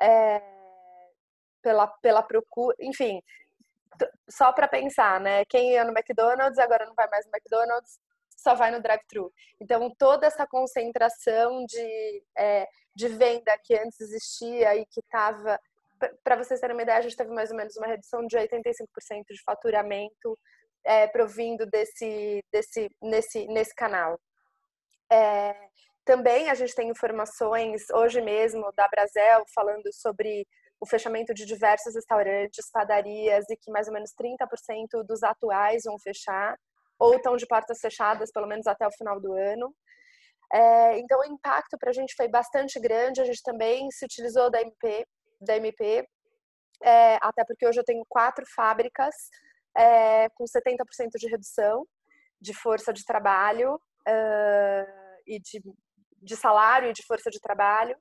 é, 0.00 0.42
pela, 1.62 1.86
pela 1.86 2.22
procura. 2.22 2.76
Enfim, 2.80 3.20
só 4.28 4.52
para 4.52 4.68
pensar, 4.68 5.18
né? 5.20 5.44
Quem 5.46 5.72
ia 5.72 5.84
no 5.84 5.92
McDonald's 5.92 6.58
agora 6.58 6.84
não 6.84 6.94
vai 6.94 7.08
mais 7.08 7.24
no 7.24 7.32
McDonald's, 7.34 7.98
só 8.36 8.54
vai 8.54 8.70
no 8.70 8.82
drive-thru. 8.82 9.32
Então, 9.60 9.90
toda 9.98 10.26
essa 10.26 10.46
concentração 10.46 11.64
de, 11.64 12.22
é, 12.36 12.68
de 12.94 13.08
venda 13.08 13.56
que 13.62 13.74
antes 13.74 14.00
existia 14.00 14.76
e 14.76 14.84
que 14.86 15.00
estava. 15.00 15.58
Para 16.22 16.36
vocês 16.36 16.60
terem 16.60 16.76
uma 16.76 16.82
ideia, 16.82 16.98
a 16.98 17.02
gente 17.02 17.16
teve 17.16 17.30
mais 17.30 17.50
ou 17.50 17.56
menos 17.56 17.76
uma 17.76 17.86
redução 17.86 18.26
de 18.26 18.36
85% 18.36 19.24
de 19.30 19.42
faturamento 19.42 20.38
é, 20.84 21.06
provindo 21.06 21.66
desse, 21.66 22.42
desse, 22.52 22.90
nesse, 23.02 23.46
nesse 23.46 23.74
canal. 23.74 24.18
É, 25.10 25.54
também 26.04 26.50
a 26.50 26.54
gente 26.54 26.74
tem 26.74 26.90
informações 26.90 27.82
hoje 27.90 28.20
mesmo 28.20 28.70
da 28.76 28.88
Brasel 28.88 29.44
falando 29.54 29.92
sobre 29.92 30.46
o 30.80 30.86
fechamento 30.86 31.32
de 31.32 31.46
diversos 31.46 31.94
restaurantes, 31.94 32.70
padarias 32.70 33.44
e 33.48 33.56
que 33.56 33.70
mais 33.70 33.88
ou 33.88 33.94
menos 33.94 34.10
30% 34.20 35.02
dos 35.06 35.22
atuais 35.22 35.84
vão 35.84 35.98
fechar 35.98 36.56
ou 36.98 37.14
estão 37.14 37.36
de 37.36 37.46
portas 37.46 37.80
fechadas, 37.80 38.30
pelo 38.30 38.46
menos 38.46 38.66
até 38.66 38.86
o 38.86 38.92
final 38.92 39.20
do 39.20 39.32
ano. 39.32 39.74
É, 40.52 40.98
então, 40.98 41.20
o 41.20 41.24
impacto 41.24 41.76
para 41.78 41.90
a 41.90 41.92
gente 41.92 42.14
foi 42.14 42.28
bastante 42.28 42.78
grande. 42.78 43.20
A 43.20 43.24
gente 43.24 43.42
também 43.42 43.90
se 43.90 44.04
utilizou 44.04 44.50
da 44.50 44.60
MP, 44.60 45.06
da 45.40 45.56
MP 45.56 46.06
é, 46.82 47.18
até 47.22 47.44
porque 47.44 47.66
hoje 47.66 47.80
eu 47.80 47.84
tenho 47.84 48.04
quatro 48.08 48.44
fábricas 48.54 49.14
é, 49.76 50.28
com 50.30 50.44
70% 50.44 51.18
de 51.18 51.28
redução 51.28 51.86
de 52.40 52.52
força 52.52 52.92
de 52.92 53.04
trabalho 53.04 53.74
uh, 53.74 55.20
e 55.26 55.40
de, 55.40 55.62
de 56.22 56.36
salário 56.36 56.90
e 56.90 56.92
de 56.92 57.04
força 57.06 57.30
de 57.30 57.40
trabalho. 57.40 57.96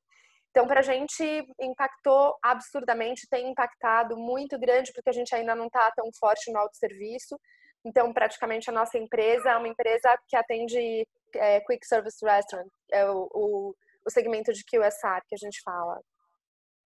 Então, 0.51 0.68
para 0.68 0.82
a 0.82 0.84
gente 0.84 1.24
impactou 1.60 2.38
absurdamente, 2.44 3.27
tem 3.30 3.50
impactado 3.50 4.15
muito 4.15 4.60
grande, 4.60 4.92
porque 4.94 5.10
a 5.10 5.13
gente 5.13 5.34
ainda 5.34 5.56
não 5.56 5.65
está 5.65 5.89
tão 5.92 6.06
forte 6.20 6.51
no 6.51 6.60
autosserviço. 6.60 7.39
Então, 7.86 8.13
praticamente 8.13 8.70
a 8.70 8.74
nossa 8.74 8.98
empresa 8.98 9.50
é 9.50 9.58
uma 9.58 9.68
empresa 9.68 10.15
que 10.27 10.36
atende 10.36 11.08
é, 11.36 11.60
Quick 11.62 11.86
Service 11.88 12.24
Restaurant, 12.24 12.68
é 12.92 13.10
o, 13.10 13.27
o, 13.34 13.75
o 14.06 14.10
segmento 14.10 14.53
de 14.53 14.63
QSR 14.63 15.22
que 15.27 15.36
a 15.36 15.38
gente 15.38 15.60
fala. 15.63 16.00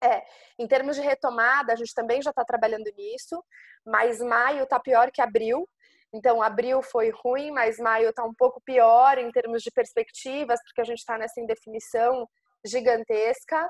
É, 0.04 0.24
em 0.60 0.68
termos 0.68 0.96
de 0.96 1.01
retomada, 1.01 1.74
a 1.74 1.75
gente 1.75 1.94
também 1.94 2.22
já 2.22 2.30
está 2.30 2.46
trabalhando 2.46 2.92
nisso, 2.96 3.44
mas 3.86 4.20
maio 4.20 4.63
está 4.63 4.80
pior 4.80 5.12
que 5.12 5.22
abril. 5.22 5.68
Então, 6.13 6.42
abril 6.42 6.82
foi 6.82 7.10
ruim, 7.10 7.51
mas 7.51 7.77
maio 7.77 8.10
está 8.10 8.24
um 8.24 8.34
pouco 8.34 8.62
pior 8.62 9.18
em 9.18 9.32
termos 9.32 9.62
de 9.62 9.72
perspectivas, 9.72 10.60
porque 10.63 10.82
a 10.82 10.86
gente 10.86 11.00
está 11.00 11.18
nessa 11.18 11.42
indefinição 11.42 12.27
gigantesca. 12.66 13.70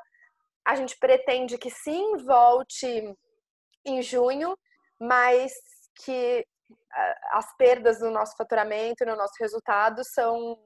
A 0.66 0.76
gente 0.76 0.98
pretende 1.00 1.58
que 1.58 1.70
sim 1.70 2.18
volte 2.18 3.16
em 3.86 4.02
junho, 4.02 4.58
mas 5.00 5.54
que 6.04 6.46
as 7.32 7.56
perdas 7.58 8.02
no 8.02 8.12
nosso 8.12 8.36
faturamento, 8.38 9.06
no 9.06 9.16
nosso 9.16 9.34
resultado, 9.40 10.02
são 10.04 10.58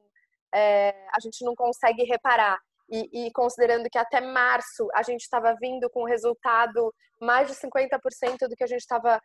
é, 0.54 0.90
a 1.14 1.20
gente 1.22 1.44
não 1.46 1.56
consegue 1.56 2.04
reparar. 2.04 2.60
E, 2.92 3.28
e, 3.28 3.32
considerando 3.32 3.90
que 3.90 3.98
até 3.98 4.20
março 4.20 4.88
a 4.94 5.02
gente 5.02 5.22
estava 5.22 5.56
vindo 5.62 5.90
com 5.90 6.04
resultado 6.04 6.94
mais 7.22 7.48
de 7.48 7.56
50% 7.56 8.50
do 8.50 8.56
que 8.56 8.64
a 8.64 8.68
gente 8.68 8.82
estava 8.82 9.20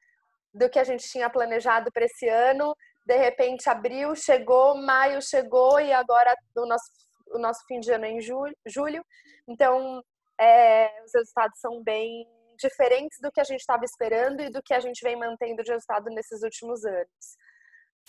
do 0.54 0.70
que 0.70 0.78
a 0.78 0.84
gente 0.84 1.06
tinha 1.10 1.28
planejado 1.28 1.90
para 1.92 2.06
esse 2.06 2.26
ano, 2.28 2.74
de 3.04 3.16
repente 3.16 3.68
abril 3.68 4.14
chegou, 4.14 4.74
maio 4.76 5.20
chegou 5.20 5.78
e 5.80 5.92
agora 5.92 6.34
o 6.56 6.64
nosso 6.64 6.86
o 7.28 7.38
nosso 7.38 7.64
fim 7.66 7.80
de 7.80 7.92
ano 7.92 8.04
é 8.04 8.10
em 8.10 8.20
julho. 8.20 8.56
julho. 8.66 9.04
Então, 9.48 10.02
é, 10.40 11.02
os 11.04 11.12
resultados 11.14 11.58
são 11.60 11.82
bem 11.82 12.26
diferentes 12.58 13.18
do 13.20 13.30
que 13.30 13.40
a 13.40 13.44
gente 13.44 13.60
estava 13.60 13.84
esperando 13.84 14.40
e 14.40 14.50
do 14.50 14.62
que 14.62 14.72
a 14.72 14.80
gente 14.80 15.00
vem 15.02 15.16
mantendo 15.16 15.62
de 15.62 15.72
resultado 15.72 16.08
nesses 16.10 16.42
últimos 16.42 16.84
anos. 16.84 17.36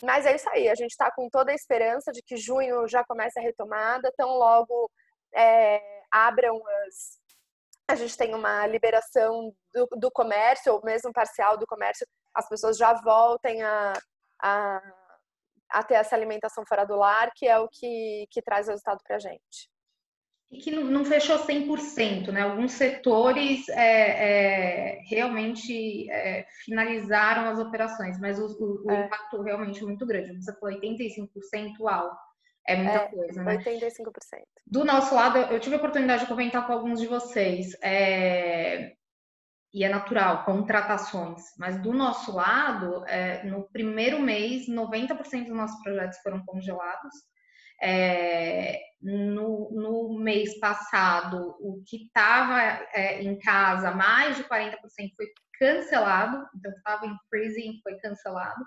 Mas 0.03 0.25
é 0.25 0.35
isso 0.35 0.49
aí, 0.49 0.69
a 0.69 0.75
gente 0.75 0.91
está 0.91 1.11
com 1.11 1.27
toda 1.29 1.51
a 1.51 1.55
esperança 1.55 2.11
de 2.11 2.21
que 2.21 2.37
junho 2.37 2.87
já 2.87 3.03
comece 3.03 3.39
a 3.39 3.41
retomada, 3.41 4.13
tão 4.15 4.29
logo 4.29 4.89
é, 5.37 5.81
abram 6.11 6.61
as. 6.85 7.17
A 7.89 7.95
gente 7.95 8.17
tem 8.17 8.35
uma 8.35 8.67
liberação 8.67 9.53
do, 9.73 9.87
do 9.97 10.11
comércio, 10.11 10.73
ou 10.73 10.81
mesmo 10.83 11.13
parcial 11.13 11.57
do 11.57 11.65
comércio, 11.65 12.05
as 12.33 12.49
pessoas 12.49 12.77
já 12.77 12.93
voltem 12.93 13.63
a, 13.63 13.93
a, 14.41 14.81
a 15.69 15.83
ter 15.83 15.93
essa 15.93 16.15
alimentação 16.15 16.65
fora 16.67 16.83
do 16.85 16.95
lar, 16.95 17.31
que 17.33 17.47
é 17.47 17.57
o 17.57 17.69
que, 17.69 18.27
que 18.29 18.41
traz 18.41 18.67
resultado 18.67 18.99
para 19.05 19.15
a 19.15 19.19
gente 19.19 19.69
e 20.49 20.59
que 20.59 20.71
não 20.71 21.03
fechou 21.03 21.37
100%, 21.37 22.31
né? 22.31 22.41
Alguns 22.41 22.71
setores 22.71 23.67
é, 23.69 24.95
é, 24.95 25.01
realmente 25.09 26.09
é, 26.09 26.45
finalizaram 26.63 27.49
as 27.49 27.59
operações, 27.59 28.17
mas 28.19 28.39
o, 28.39 28.45
o, 28.45 28.85
o 28.85 28.91
é. 28.91 29.05
impacto 29.05 29.41
realmente 29.41 29.81
é 29.81 29.85
muito 29.85 30.05
grande. 30.05 30.41
Você 30.41 30.53
falou 30.57 30.79
85% 30.79 31.27
alto. 31.85 32.26
É 32.67 32.75
muita 32.75 32.97
é, 32.97 33.07
coisa, 33.07 33.43
né? 33.43 33.57
85%. 33.57 34.11
Do 34.65 34.83
nosso 34.83 35.15
lado, 35.15 35.37
eu 35.37 35.59
tive 35.59 35.75
a 35.75 35.77
oportunidade 35.77 36.23
de 36.23 36.27
comentar 36.27 36.67
com 36.67 36.73
alguns 36.73 36.99
de 36.99 37.07
vocês. 37.07 37.73
É, 37.81 38.93
e 39.73 39.83
é 39.83 39.89
natural, 39.89 40.43
contratações. 40.43 41.41
Mas 41.57 41.81
do 41.81 41.93
nosso 41.93 42.35
lado, 42.35 43.05
é, 43.07 43.43
no 43.43 43.69
primeiro 43.69 44.19
mês, 44.19 44.67
90% 44.67 45.45
dos 45.45 45.55
nossos 45.55 45.81
projetos 45.81 46.17
foram 46.19 46.43
congelados. 46.45 47.13
É, 47.81 48.79
no, 48.99 49.69
no, 49.71 50.19
mês 50.19 50.59
passado, 50.59 51.55
o 51.59 51.83
que 51.85 52.07
estava 52.07 52.59
é, 52.91 53.21
em 53.21 53.37
casa, 53.37 53.91
mais 53.91 54.35
de 54.35 54.43
40% 54.45 54.73
foi 55.15 55.27
cancelado, 55.59 56.45
então 56.55 56.71
estava 56.71 57.05
em 57.05 57.15
freezing, 57.29 57.79
foi 57.83 57.97
cancelado, 57.99 58.63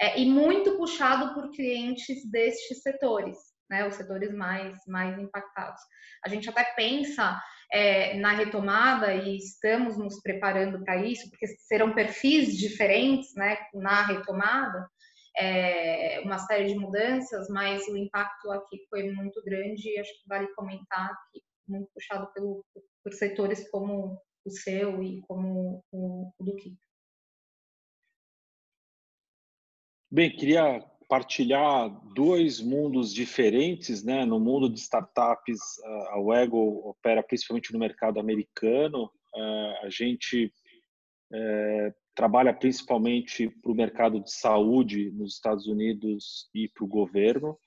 é, 0.00 0.20
e 0.20 0.26
muito 0.26 0.76
puxado 0.76 1.34
por 1.34 1.50
clientes 1.50 2.28
destes 2.30 2.82
setores, 2.82 3.38
né, 3.70 3.86
os 3.86 3.94
setores 3.94 4.32
mais, 4.32 4.78
mais 4.86 5.18
impactados. 5.18 5.80
A 6.24 6.28
gente 6.28 6.48
até 6.48 6.64
pensa 6.74 7.40
é, 7.72 8.14
na 8.18 8.32
retomada 8.32 9.12
e 9.14 9.36
estamos 9.36 9.96
nos 9.98 10.20
preparando 10.20 10.82
para 10.84 10.96
isso, 10.96 11.28
porque 11.30 11.46
serão 11.46 11.94
perfis 11.94 12.56
diferentes 12.56 13.34
né, 13.34 13.58
na 13.74 14.02
retomada, 14.02 14.88
é, 15.38 16.20
uma 16.24 16.38
série 16.38 16.68
de 16.68 16.78
mudanças, 16.78 17.48
mas 17.48 17.86
o 17.88 17.96
impacto 17.96 18.50
aqui 18.52 18.86
foi 18.88 19.10
muito 19.12 19.42
grande 19.44 19.88
e 19.88 19.98
acho 19.98 20.10
que 20.10 20.28
vale 20.28 20.46
comentar 20.54 21.14
que 21.32 21.42
muito 21.68 21.88
puxado 21.92 22.32
pelo, 22.32 22.64
por 23.02 23.12
setores 23.12 23.68
como 23.70 24.20
o 24.46 24.50
seu 24.50 25.02
e 25.02 25.20
como 25.22 25.84
o, 25.90 26.32
o 26.38 26.44
do 26.44 26.56
Kiko. 26.56 26.76
Bem, 30.10 30.30
queria 30.34 30.80
partilhar 31.08 31.90
dois 32.14 32.60
mundos 32.60 33.12
diferentes, 33.12 34.02
né? 34.02 34.24
No 34.24 34.40
mundo 34.40 34.68
de 34.68 34.78
startups, 34.78 35.60
a 36.08 36.18
Wego 36.18 36.88
opera 36.88 37.22
principalmente 37.22 37.72
no 37.72 37.78
mercado 37.78 38.18
americano. 38.18 39.10
A 39.82 39.90
gente 39.90 40.52
é, 41.32 41.94
trabalha 42.14 42.54
principalmente 42.54 43.48
para 43.48 43.70
o 43.70 43.74
mercado 43.74 44.20
de 44.20 44.32
saúde 44.32 45.10
nos 45.10 45.34
Estados 45.34 45.66
Unidos 45.66 46.48
e 46.54 46.68
para 46.68 46.84
o 46.84 46.88
governo. 46.88 47.58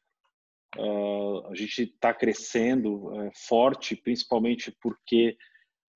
Uh, 0.77 1.48
a 1.48 1.55
gente 1.55 1.83
está 1.83 2.13
crescendo 2.13 3.07
uh, 3.07 3.31
forte, 3.33 3.95
principalmente 3.95 4.71
porque 4.81 5.36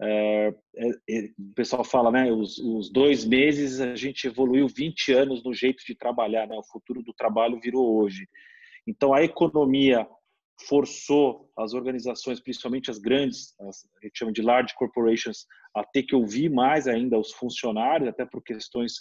uh, 0.02 0.56
é, 0.76 1.30
o 1.38 1.54
pessoal 1.56 1.84
fala, 1.84 2.12
né, 2.12 2.32
os, 2.32 2.58
os, 2.58 2.92
dois 2.92 3.26
meses 3.26 3.80
a 3.80 3.96
gente 3.96 4.28
evoluiu 4.28 4.68
20 4.68 5.12
anos 5.14 5.44
no 5.44 5.54
jeito 5.54 5.84
de 5.86 5.96
trabalhar, 5.96 6.48
né, 6.48 6.56
o 6.58 6.72
futuro 6.72 7.02
do 7.04 7.14
trabalho 7.14 7.60
virou 7.60 8.02
hoje. 8.02 8.28
Então 8.88 9.14
a 9.14 9.24
economia 9.24 10.08
forçou 10.68 11.50
as 11.58 11.74
organizações, 11.74 12.40
principalmente 12.40 12.90
as 12.90 13.00
grandes, 13.00 13.54
as, 13.62 13.86
a 14.02 14.06
gente 14.06 14.18
chama 14.18 14.32
de 14.32 14.42
large 14.42 14.74
corporations, 14.76 15.46
a 15.76 15.84
ter 15.84 16.04
que 16.04 16.16
ouvir 16.16 16.50
mais 16.50 16.88
ainda 16.88 17.18
os 17.18 17.32
funcionários, 17.32 18.10
até 18.10 18.26
por 18.26 18.44
questões 18.44 18.94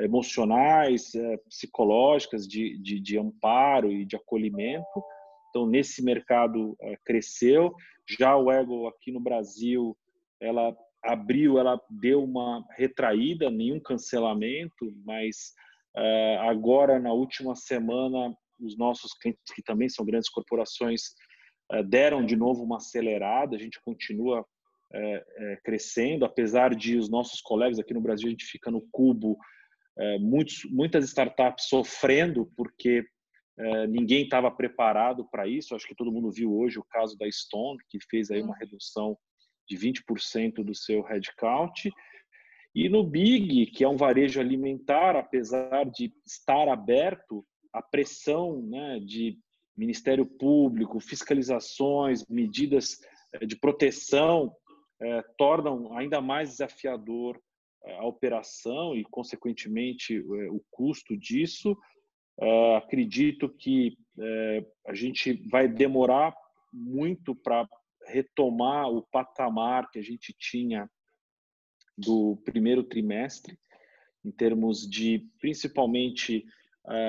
emocionais, 0.00 1.14
é, 1.14 1.36
psicológicas, 1.48 2.46
de, 2.46 2.78
de, 2.78 3.00
de 3.00 3.18
amparo 3.18 3.92
e 3.92 4.04
de 4.04 4.16
acolhimento. 4.16 5.02
Então, 5.50 5.66
nesse 5.66 6.02
mercado 6.02 6.76
é, 6.80 6.96
cresceu. 7.04 7.72
Já 8.18 8.36
o 8.36 8.50
Ego 8.50 8.88
aqui 8.88 9.12
no 9.12 9.20
Brasil, 9.20 9.96
ela 10.44 10.76
abriu, 11.02 11.58
ela 11.58 11.80
deu 11.90 12.22
uma 12.22 12.64
retraída, 12.76 13.50
nenhum 13.50 13.80
cancelamento, 13.80 14.92
mas 15.04 15.52
é, 15.96 16.38
agora, 16.42 16.98
na 16.98 17.12
última 17.12 17.54
semana, 17.54 18.34
os 18.60 18.76
nossos 18.76 19.12
clientes, 19.14 19.42
que 19.54 19.62
também 19.62 19.88
são 19.88 20.04
grandes 20.04 20.30
corporações, 20.30 21.14
deram 21.88 22.24
de 22.24 22.36
novo 22.36 22.62
uma 22.62 22.76
acelerada. 22.76 23.56
A 23.56 23.58
gente 23.58 23.80
continua 23.82 24.44
é, 24.92 25.56
crescendo, 25.64 26.24
apesar 26.24 26.74
de 26.74 26.96
os 26.96 27.08
nossos 27.08 27.40
colegas 27.40 27.78
aqui 27.78 27.94
no 27.94 28.00
Brasil, 28.00 28.28
a 28.28 28.30
gente 28.30 28.44
fica 28.44 28.70
no 28.70 28.82
cubo, 28.92 29.36
muitos, 30.20 30.64
muitas 30.70 31.04
startups 31.06 31.66
sofrendo 31.68 32.50
porque 32.56 33.04
ninguém 33.88 34.24
estava 34.24 34.50
preparado 34.50 35.26
para 35.30 35.46
isso. 35.48 35.74
Acho 35.74 35.86
que 35.86 35.94
todo 35.94 36.12
mundo 36.12 36.30
viu 36.30 36.54
hoje 36.54 36.78
o 36.78 36.84
caso 36.84 37.16
da 37.16 37.30
Stone, 37.30 37.78
que 37.88 37.98
fez 38.10 38.30
aí 38.30 38.42
uma 38.42 38.56
redução 38.56 39.16
de 39.68 39.76
20% 39.76 40.64
do 40.64 40.74
seu 40.74 41.02
headcount. 41.02 41.90
E 42.74 42.88
no 42.88 43.04
Big, 43.04 43.66
que 43.66 43.84
é 43.84 43.88
um 43.88 43.96
varejo 43.96 44.40
alimentar, 44.40 45.16
apesar 45.16 45.84
de 45.84 46.12
estar 46.26 46.68
aberto, 46.68 47.44
a 47.72 47.80
pressão 47.80 48.62
né, 48.62 48.98
de 49.00 49.38
Ministério 49.76 50.26
Público, 50.26 51.00
fiscalizações, 51.00 52.24
medidas 52.28 52.98
eh, 53.32 53.44
de 53.44 53.56
proteção 53.56 54.54
é, 55.00 55.22
tornam 55.36 55.96
ainda 55.96 56.20
mais 56.20 56.50
desafiador 56.50 57.40
eh, 57.84 57.96
a 57.96 58.06
operação 58.06 58.94
e, 58.94 59.04
consequentemente, 59.04 60.18
o 60.20 60.62
custo 60.70 61.16
disso. 61.16 61.76
Acredito 62.76 63.48
que 63.48 63.96
a 64.88 64.92
gente 64.92 65.34
vai 65.48 65.68
demorar 65.68 66.34
muito 66.72 67.32
para 67.32 67.68
retomar 68.06 68.88
o 68.88 69.02
patamar 69.02 69.90
que 69.90 69.98
a 69.98 70.02
gente 70.02 70.34
tinha 70.38 70.90
do 71.96 72.36
primeiro 72.44 72.82
trimestre, 72.82 73.58
em 74.24 74.30
termos 74.30 74.88
de, 74.88 75.26
principalmente, 75.38 76.44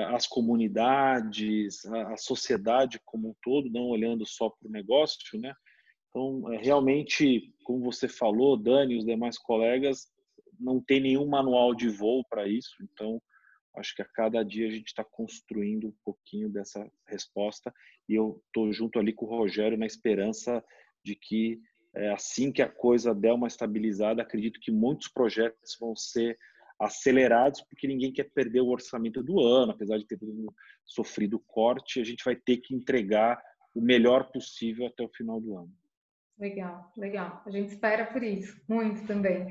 as 0.08 0.26
comunidades, 0.26 1.84
a 1.86 2.16
sociedade 2.16 3.00
como 3.04 3.30
um 3.30 3.34
todo, 3.42 3.70
não 3.70 3.88
olhando 3.88 4.24
só 4.24 4.48
para 4.48 4.68
o 4.68 4.70
negócio, 4.70 5.38
né? 5.38 5.54
Então, 6.08 6.50
é, 6.50 6.56
realmente, 6.56 7.54
como 7.62 7.84
você 7.84 8.08
falou, 8.08 8.56
Dani 8.56 8.94
e 8.94 8.96
os 8.96 9.04
demais 9.04 9.36
colegas, 9.36 10.10
não 10.58 10.80
tem 10.80 10.98
nenhum 10.98 11.26
manual 11.26 11.74
de 11.74 11.90
voo 11.90 12.24
para 12.24 12.48
isso. 12.48 12.74
Então, 12.82 13.20
acho 13.76 13.94
que 13.94 14.00
a 14.00 14.06
cada 14.06 14.42
dia 14.42 14.66
a 14.66 14.70
gente 14.70 14.86
está 14.86 15.04
construindo 15.04 15.88
um 15.88 15.94
pouquinho 16.02 16.48
dessa 16.48 16.90
resposta 17.06 17.70
e 18.08 18.14
eu 18.14 18.42
estou 18.46 18.72
junto 18.72 18.98
ali 18.98 19.12
com 19.12 19.26
o 19.26 19.28
Rogério 19.28 19.76
na 19.76 19.84
esperança 19.84 20.64
de 21.06 21.14
que 21.14 21.60
é, 21.94 22.12
assim 22.12 22.50
que 22.50 22.60
a 22.60 22.68
coisa 22.68 23.14
der 23.14 23.32
uma 23.32 23.46
estabilizada, 23.46 24.20
acredito 24.20 24.60
que 24.60 24.72
muitos 24.72 25.06
projetos 25.08 25.76
vão 25.80 25.94
ser 25.94 26.36
acelerados, 26.78 27.62
porque 27.62 27.86
ninguém 27.86 28.12
quer 28.12 28.24
perder 28.24 28.60
o 28.60 28.68
orçamento 28.68 29.22
do 29.22 29.40
ano, 29.40 29.72
apesar 29.72 29.96
de 29.96 30.06
ter 30.06 30.18
sofrido 30.84 31.38
corte, 31.46 32.00
a 32.00 32.04
gente 32.04 32.24
vai 32.24 32.34
ter 32.34 32.58
que 32.58 32.74
entregar 32.74 33.40
o 33.74 33.80
melhor 33.80 34.30
possível 34.30 34.86
até 34.86 35.02
o 35.04 35.08
final 35.08 35.40
do 35.40 35.56
ano. 35.56 35.72
Legal, 36.38 36.92
legal. 36.98 37.42
A 37.46 37.50
gente 37.50 37.70
espera 37.70 38.04
por 38.04 38.22
isso, 38.22 38.60
muito 38.68 39.06
também. 39.06 39.46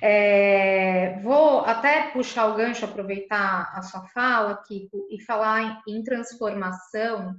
É, 0.00 1.20
vou 1.20 1.60
até 1.60 2.10
puxar 2.10 2.46
o 2.46 2.56
gancho, 2.56 2.86
aproveitar 2.86 3.70
a 3.76 3.82
sua 3.82 4.06
fala, 4.08 4.62
Kiko, 4.62 5.08
e 5.10 5.20
falar 5.20 5.82
em, 5.86 5.98
em 5.98 6.02
transformação 6.02 7.36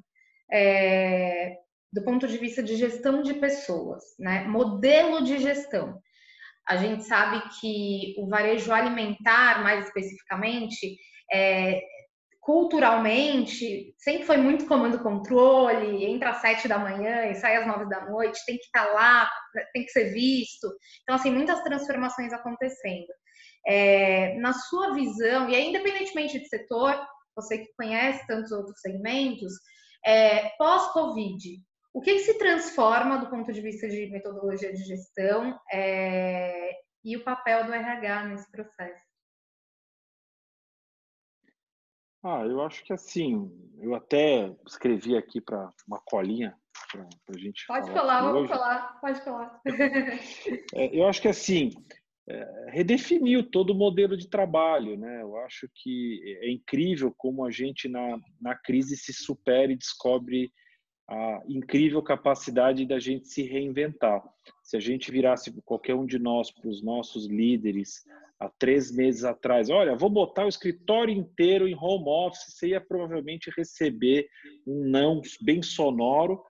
é, 0.51 1.57
do 1.93 2.03
ponto 2.03 2.27
de 2.27 2.37
vista 2.37 2.63
de 2.63 2.75
gestão 2.75 3.21
de 3.21 3.35
pessoas, 3.35 4.03
né? 4.19 4.45
Modelo 4.45 5.23
de 5.23 5.37
gestão. 5.37 6.01
A 6.67 6.75
gente 6.75 7.03
sabe 7.03 7.41
que 7.59 8.15
o 8.17 8.27
varejo 8.27 8.73
alimentar, 8.73 9.61
mais 9.61 9.85
especificamente, 9.85 10.97
é, 11.31 11.81
culturalmente, 12.41 13.93
sempre 13.97 14.25
foi 14.25 14.37
muito 14.37 14.65
comando-controle, 14.65 16.03
entra 16.05 16.31
às 16.31 16.41
sete 16.41 16.67
da 16.67 16.79
manhã 16.79 17.27
e 17.27 17.35
sai 17.35 17.57
às 17.57 17.67
nove 17.67 17.87
da 17.87 18.05
noite, 18.09 18.45
tem 18.45 18.57
que 18.57 18.63
estar 18.63 18.87
tá 18.87 18.93
lá, 18.93 19.31
tem 19.73 19.85
que 19.85 19.91
ser 19.91 20.11
visto. 20.11 20.67
Então, 21.03 21.15
assim, 21.15 21.31
muitas 21.31 21.61
transformações 21.61 22.33
acontecendo. 22.33 23.07
É, 23.67 24.35
na 24.39 24.51
sua 24.51 24.93
visão, 24.93 25.47
e 25.47 25.55
aí, 25.55 25.69
independentemente 25.69 26.39
de 26.39 26.47
setor, 26.47 26.99
você 27.35 27.59
que 27.59 27.73
conhece 27.77 28.25
tantos 28.25 28.51
outros 28.51 28.79
segmentos, 28.81 29.53
é, 30.05 30.49
pós-Covid, 30.57 31.61
o 31.93 32.01
que, 32.01 32.13
que, 32.13 32.19
se 32.19 32.37
transforma 32.37 33.19
do 33.19 33.29
ponto 33.29 33.53
de 33.53 33.61
vista 33.61 33.87
de 33.87 34.07
metodologia 34.07 34.73
de 34.73 34.83
gestão 34.83 35.59
é, 35.71 36.71
e 37.03 37.15
o 37.15 37.23
papel 37.23 37.65
do 37.65 37.73
RH 37.73 38.25
nesse 38.25 38.51
processo? 38.51 39.13
Ah, 42.23 42.45
eu 42.45 42.61
acho 42.61 42.83
que 42.83 42.93
assim, 42.93 43.51
eu 43.79 43.93
até 43.93 44.55
escrevi 44.65 45.15
aqui 45.15 45.41
para 45.41 45.71
uma 45.85 45.99
colinha 45.99 46.57
para 46.91 47.35
a 47.35 47.37
gente. 47.37 47.65
Pode 47.67 47.91
falar, 47.91 48.21
vamos 48.21 48.41
hoje. 48.41 48.49
falar, 48.49 48.99
pode 48.99 49.21
falar. 49.21 49.61
É, 50.75 50.97
eu 50.97 51.07
acho 51.07 51.21
que 51.21 51.27
assim, 51.27 51.71
é, 52.27 52.69
redefiniu 52.69 53.43
todo 53.43 53.71
o 53.71 53.75
modelo 53.75 54.15
de 54.15 54.29
trabalho, 54.29 54.97
né? 54.97 55.21
Eu 55.21 55.37
acho 55.37 55.69
que 55.75 56.39
é 56.41 56.49
incrível 56.49 57.13
como 57.17 57.45
a 57.45 57.51
gente 57.51 57.89
na, 57.89 58.17
na 58.41 58.55
crise 58.55 58.95
se 58.95 59.13
supera 59.13 59.71
e 59.71 59.77
descobre 59.77 60.51
a 61.07 61.41
incrível 61.47 62.01
capacidade 62.01 62.85
da 62.85 62.99
gente 62.99 63.27
se 63.27 63.43
reinventar. 63.43 64.23
Se 64.61 64.77
a 64.77 64.79
gente 64.79 65.11
virasse 65.11 65.51
qualquer 65.63 65.95
um 65.95 66.05
de 66.05 66.17
nós 66.17 66.49
para 66.49 66.69
os 66.69 66.81
nossos 66.81 67.27
líderes 67.27 68.05
há 68.39 68.49
três 68.49 68.91
meses 68.91 69.23
atrás, 69.23 69.69
olha, 69.69 69.95
vou 69.95 70.09
botar 70.09 70.45
o 70.45 70.49
escritório 70.49 71.13
inteiro 71.13 71.67
em 71.67 71.75
home 71.75 72.05
office, 72.07 72.53
você 72.53 72.69
ia 72.69 72.81
provavelmente 72.81 73.51
receber 73.55 74.27
um 74.65 74.85
não 74.89 75.21
bem 75.41 75.61
sonoro, 75.61 76.43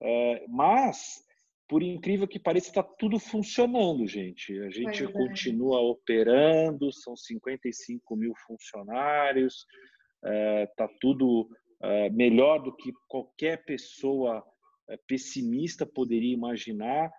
é, 0.00 0.44
mas 0.48 1.24
por 1.68 1.82
incrível 1.82 2.26
que 2.26 2.38
pareça, 2.38 2.68
está 2.68 2.82
tudo 2.82 3.18
funcionando, 3.18 4.06
gente. 4.06 4.58
A 4.60 4.70
gente 4.70 5.04
é. 5.04 5.12
continua 5.12 5.80
operando, 5.80 6.90
são 6.90 7.14
55 7.14 8.16
mil 8.16 8.32
funcionários, 8.46 9.66
está 10.22 10.84
é, 10.84 10.96
tudo 10.98 11.48
é, 11.80 12.10
melhor 12.10 12.62
do 12.62 12.74
que 12.74 12.92
qualquer 13.06 13.64
pessoa 13.64 14.44
é, 14.88 14.96
pessimista 15.06 15.86
poderia 15.86 16.32
imaginar. 16.32 17.10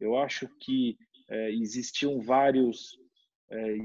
Eu 0.00 0.16
acho 0.16 0.48
que 0.60 0.96
é, 1.28 1.50
existiam 1.52 2.20
vários 2.20 3.02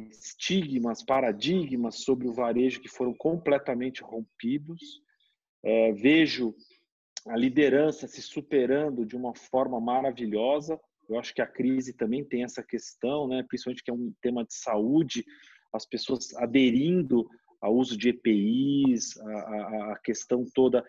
estigmas, 0.09 1.03
paradigmas 1.03 1.97
sobre 1.97 2.27
o 2.27 2.33
varejo 2.33 2.81
que 2.81 2.87
foram 2.87 3.13
completamente 3.13 4.01
rompidos. 4.01 4.81
vejo 6.01 6.55
a 7.27 7.35
liderança 7.35 8.07
se 8.07 8.21
superando 8.21 9.05
de 9.05 9.15
uma 9.15 9.35
forma 9.35 9.79
maravilhosa. 9.79 10.79
Eu 11.07 11.19
acho 11.19 11.35
que 11.35 11.41
a 11.41 11.45
crise 11.45 11.93
também 11.93 12.23
tem 12.23 12.43
essa 12.43 12.63
questão, 12.63 13.27
né? 13.27 13.43
principalmente 13.47 13.83
que 13.83 13.91
é 13.91 13.93
um 13.93 14.11
tema 14.21 14.43
de 14.43 14.55
saúde, 14.55 15.23
as 15.71 15.85
pessoas 15.85 16.33
aderindo 16.35 17.29
ao 17.61 17.75
uso 17.75 17.97
de 17.97 18.09
EPIs, 18.09 19.17
a, 19.17 19.31
a, 19.31 19.93
a 19.93 19.99
questão 19.99 20.45
toda, 20.53 20.83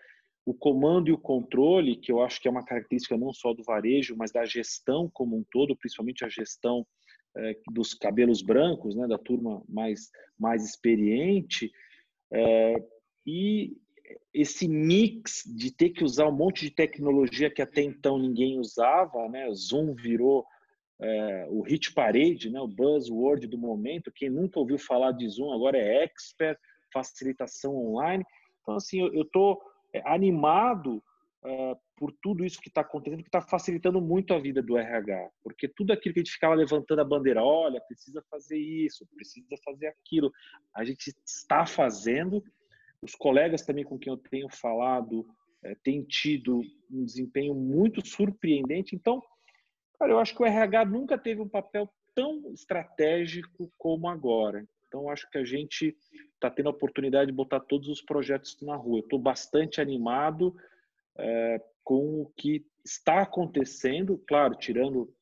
o 0.45 0.53
comando 0.53 1.09
e 1.09 1.11
o 1.11 1.17
controle, 1.17 1.95
que 1.95 2.11
eu 2.11 2.21
acho 2.21 2.41
que 2.41 2.47
é 2.47 2.51
uma 2.51 2.65
característica 2.65 3.17
não 3.17 3.33
só 3.33 3.53
do 3.53 3.63
varejo, 3.63 4.15
mas 4.17 4.31
da 4.31 4.45
gestão 4.45 5.09
como 5.13 5.37
um 5.37 5.45
todo, 5.51 5.75
principalmente 5.75 6.25
a 6.25 6.29
gestão 6.29 6.85
é, 7.37 7.57
dos 7.71 7.93
cabelos 7.93 8.41
brancos, 8.41 8.95
né, 8.95 9.07
da 9.07 9.17
turma 9.17 9.63
mais, 9.69 10.09
mais 10.39 10.65
experiente, 10.65 11.71
é, 12.33 12.75
e 13.25 13.77
esse 14.33 14.67
mix 14.67 15.43
de 15.45 15.71
ter 15.71 15.89
que 15.89 16.03
usar 16.03 16.27
um 16.27 16.35
monte 16.35 16.65
de 16.65 16.71
tecnologia 16.71 17.49
que 17.49 17.61
até 17.61 17.81
então 17.81 18.17
ninguém 18.17 18.59
usava, 18.59 19.29
né? 19.29 19.49
Zoom 19.53 19.93
virou 19.93 20.45
é, 21.01 21.47
o 21.49 21.61
hit 21.61 21.93
parade, 21.93 22.49
né, 22.49 22.59
o 22.59 22.67
buzzword 22.67 23.47
do 23.47 23.57
momento. 23.57 24.11
Quem 24.11 24.29
nunca 24.29 24.59
ouviu 24.59 24.77
falar 24.77 25.11
de 25.11 25.27
Zoom 25.27 25.51
agora 25.51 25.77
é 25.77 26.03
expert, 26.03 26.59
facilitação 26.93 27.75
online. 27.75 28.23
Então, 28.61 28.75
assim, 28.75 28.99
eu 28.99 29.23
estou 29.23 29.59
é, 29.93 30.01
animado 30.05 31.03
é, 31.43 31.75
por 31.97 32.11
tudo 32.21 32.45
isso 32.45 32.61
que 32.61 32.67
está 32.67 32.81
acontecendo, 32.81 33.23
que 33.23 33.29
está 33.29 33.41
facilitando 33.41 33.99
muito 33.99 34.33
a 34.33 34.39
vida 34.39 34.61
do 34.61 34.77
RH, 34.77 35.29
porque 35.43 35.67
tudo 35.67 35.91
aquilo 35.91 36.13
que 36.13 36.19
a 36.19 36.23
gente 36.23 36.33
ficava 36.33 36.53
levantando 36.53 37.01
a 37.01 37.05
bandeira, 37.05 37.43
olha, 37.43 37.81
precisa 37.81 38.23
fazer 38.29 38.57
isso, 38.57 39.07
precisa 39.15 39.55
fazer 39.65 39.87
aquilo, 39.87 40.31
a 40.75 40.83
gente 40.83 41.13
está 41.25 41.65
fazendo. 41.65 42.43
Os 43.01 43.15
colegas 43.15 43.63
também 43.63 43.83
com 43.83 43.97
quem 43.97 44.13
eu 44.13 44.17
tenho 44.17 44.47
falado 44.49 45.27
é, 45.63 45.75
têm 45.83 46.03
tido 46.03 46.61
um 46.91 47.03
desempenho 47.03 47.55
muito 47.55 48.05
surpreendente. 48.05 48.95
Então, 48.95 49.21
Eu 50.09 50.19
acho 50.19 50.35
que 50.35 50.41
o 50.41 50.45
RH 50.45 50.85
nunca 50.85 51.17
teve 51.17 51.41
um 51.41 51.49
papel 51.49 51.89
tão 52.15 52.51
estratégico 52.53 53.71
como 53.77 54.07
agora. 54.07 54.67
Então, 54.87 55.09
acho 55.09 55.29
que 55.29 55.37
a 55.37 55.45
gente 55.45 55.95
está 56.33 56.49
tendo 56.49 56.67
a 56.67 56.71
oportunidade 56.71 57.27
de 57.27 57.35
botar 57.35 57.61
todos 57.61 57.87
os 57.87 58.01
projetos 58.01 58.57
na 58.61 58.75
rua. 58.75 58.99
Estou 58.99 59.17
bastante 59.17 59.79
animado 59.79 60.55
é, 61.17 61.61
com 61.83 62.21
o 62.21 62.31
que 62.35 62.65
está 62.83 63.21
acontecendo, 63.21 64.21
claro, 64.27 64.55
tirando 64.55 65.13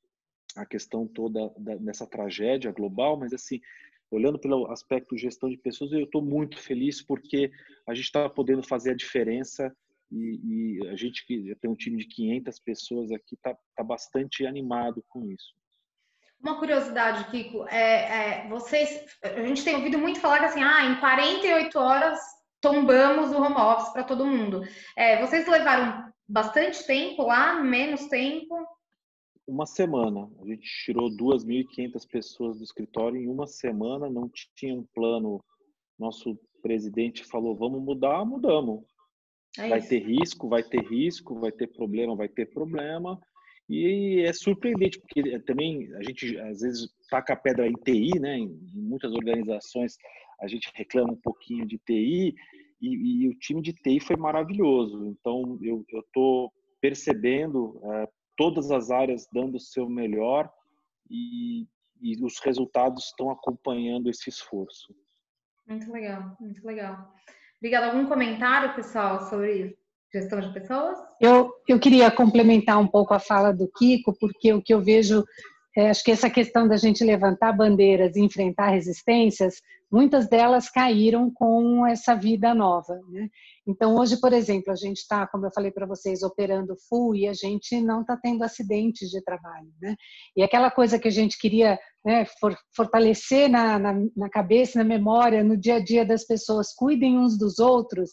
a 0.55 0.65
questão 0.65 1.07
toda 1.07 1.53
da, 1.57 1.75
dessa 1.75 2.07
tragédia 2.07 2.71
global, 2.71 3.17
mas 3.17 3.33
assim, 3.33 3.61
olhando 4.09 4.39
pelo 4.39 4.71
aspecto 4.71 5.17
gestão 5.17 5.49
de 5.49 5.57
pessoas, 5.57 5.91
eu 5.91 6.03
estou 6.03 6.21
muito 6.21 6.57
feliz 6.57 7.01
porque 7.01 7.51
a 7.87 7.93
gente 7.93 8.05
está 8.05 8.27
podendo 8.27 8.63
fazer 8.63 8.91
a 8.91 8.95
diferença 8.95 9.75
e, 10.11 10.79
e 10.81 10.87
a 10.87 10.95
gente 10.95 11.25
que 11.25 11.55
tem 11.55 11.69
um 11.69 11.75
time 11.75 11.97
de 11.97 12.07
500 12.07 12.59
pessoas 12.59 13.11
aqui 13.11 13.35
está 13.35 13.55
tá 13.75 13.83
bastante 13.83 14.45
animado 14.45 15.03
com 15.07 15.25
isso. 15.31 15.53
Uma 16.41 16.57
curiosidade, 16.57 17.29
Kiko, 17.31 17.67
é, 17.67 18.43
é, 18.43 18.47
vocês, 18.47 19.17
a 19.21 19.45
gente 19.45 19.63
tem 19.63 19.75
ouvido 19.75 19.97
muito 19.97 20.21
falar 20.21 20.39
que 20.39 20.45
assim, 20.45 20.63
ah, 20.63 20.85
em 20.85 20.99
48 20.99 21.77
horas 21.77 22.17
tombamos 22.61 23.31
o 23.31 23.41
home 23.41 23.55
office 23.55 23.91
para 23.91 24.05
todo 24.05 24.25
mundo. 24.25 24.61
É, 24.95 25.19
vocês 25.19 25.45
levaram 25.47 26.09
bastante 26.27 26.85
tempo 26.85 27.23
lá, 27.23 27.61
menos 27.61 28.07
tempo? 28.07 28.55
Uma 29.45 29.65
semana. 29.65 30.29
A 30.41 30.45
gente 30.45 30.65
tirou 30.85 31.09
2.500 31.09 32.07
pessoas 32.07 32.57
do 32.57 32.63
escritório 32.63 33.17
em 33.17 33.27
uma 33.27 33.47
semana, 33.47 34.09
não 34.09 34.29
tinha 34.55 34.75
um 34.75 34.85
plano. 34.93 35.43
Nosso 35.97 36.39
presidente 36.61 37.25
falou: 37.25 37.55
vamos 37.55 37.81
mudar, 37.81 38.23
mudamos. 38.23 38.85
É 39.57 39.67
vai 39.67 39.81
ter 39.81 39.99
risco, 39.99 40.47
vai 40.47 40.63
ter 40.63 40.83
risco, 40.83 41.39
vai 41.39 41.51
ter 41.51 41.67
problema, 41.67 42.15
vai 42.15 42.29
ter 42.29 42.45
problema. 42.47 43.19
E 43.69 44.23
é 44.25 44.33
surpreendente, 44.33 44.99
porque 44.99 45.39
também 45.41 45.93
a 45.95 46.03
gente 46.03 46.37
às 46.39 46.61
vezes 46.61 46.89
taca 47.09 47.33
a 47.33 47.35
pedra 47.35 47.67
em 47.67 47.73
TI, 47.73 48.19
né? 48.19 48.37
Em 48.37 48.59
muitas 48.73 49.11
organizações 49.13 49.95
a 50.41 50.47
gente 50.47 50.71
reclama 50.73 51.13
um 51.13 51.21
pouquinho 51.21 51.67
de 51.67 51.77
TI 51.77 52.33
e, 52.81 53.23
e 53.23 53.27
o 53.27 53.37
time 53.37 53.61
de 53.61 53.73
TI 53.73 53.99
foi 53.99 54.15
maravilhoso. 54.15 55.05
Então 55.07 55.59
eu 55.61 55.85
estou 55.99 56.51
percebendo 56.81 57.79
é, 57.83 58.09
todas 58.37 58.71
as 58.71 58.89
áreas 58.89 59.27
dando 59.31 59.55
o 59.55 59.59
seu 59.59 59.89
melhor 59.89 60.51
e, 61.09 61.67
e 62.01 62.15
os 62.23 62.39
resultados 62.39 63.05
estão 63.05 63.29
acompanhando 63.29 64.09
esse 64.09 64.29
esforço. 64.29 64.95
Muito 65.67 65.91
legal, 65.91 66.35
muito 66.39 66.65
legal. 66.65 67.13
Obrigada. 67.61 67.87
Algum 67.87 68.05
comentário, 68.05 68.73
pessoal, 68.73 69.29
sobre 69.29 69.77
gestão 70.11 70.39
de 70.39 70.51
pessoas? 70.53 70.97
Eu, 71.19 71.51
eu 71.67 71.79
queria 71.79 72.09
complementar 72.09 72.79
um 72.79 72.87
pouco 72.87 73.13
a 73.13 73.19
fala 73.19 73.51
do 73.51 73.69
Kiko, 73.77 74.13
porque 74.19 74.53
o 74.53 74.61
que 74.61 74.73
eu 74.73 74.81
vejo, 74.81 75.23
é, 75.75 75.89
acho 75.89 76.03
que 76.03 76.11
essa 76.11 76.29
questão 76.29 76.67
da 76.67 76.77
gente 76.77 77.03
levantar 77.03 77.51
bandeiras 77.51 78.15
e 78.15 78.21
enfrentar 78.21 78.69
resistências, 78.69 79.61
muitas 79.91 80.27
delas 80.27 80.69
caíram 80.69 81.31
com 81.31 81.85
essa 81.85 82.15
vida 82.15 82.53
nova. 82.53 82.99
Né? 83.09 83.29
Então, 83.67 83.95
hoje, 83.95 84.19
por 84.19 84.33
exemplo, 84.33 84.71
a 84.71 84.75
gente 84.75 84.97
está, 84.97 85.27
como 85.27 85.45
eu 85.45 85.51
falei 85.51 85.71
para 85.71 85.85
vocês, 85.85 86.23
operando 86.23 86.75
full 86.87 87.15
e 87.15 87.27
a 87.27 87.33
gente 87.33 87.79
não 87.81 88.01
está 88.01 88.17
tendo 88.17 88.43
acidentes 88.43 89.09
de 89.09 89.21
trabalho. 89.23 89.71
Né? 89.81 89.95
E 90.35 90.43
aquela 90.43 90.69
coisa 90.71 90.99
que 90.99 91.07
a 91.07 91.11
gente 91.11 91.37
queria 91.37 91.79
né, 92.05 92.25
for, 92.39 92.55
fortalecer 92.75 93.49
na, 93.49 93.79
na, 93.79 93.93
na 94.15 94.29
cabeça, 94.29 94.79
na 94.79 94.85
memória, 94.85 95.43
no 95.43 95.57
dia 95.57 95.75
a 95.75 95.83
dia 95.83 96.05
das 96.05 96.25
pessoas, 96.25 96.73
cuidem 96.73 97.17
uns 97.17 97.37
dos 97.37 97.59
outros, 97.59 98.11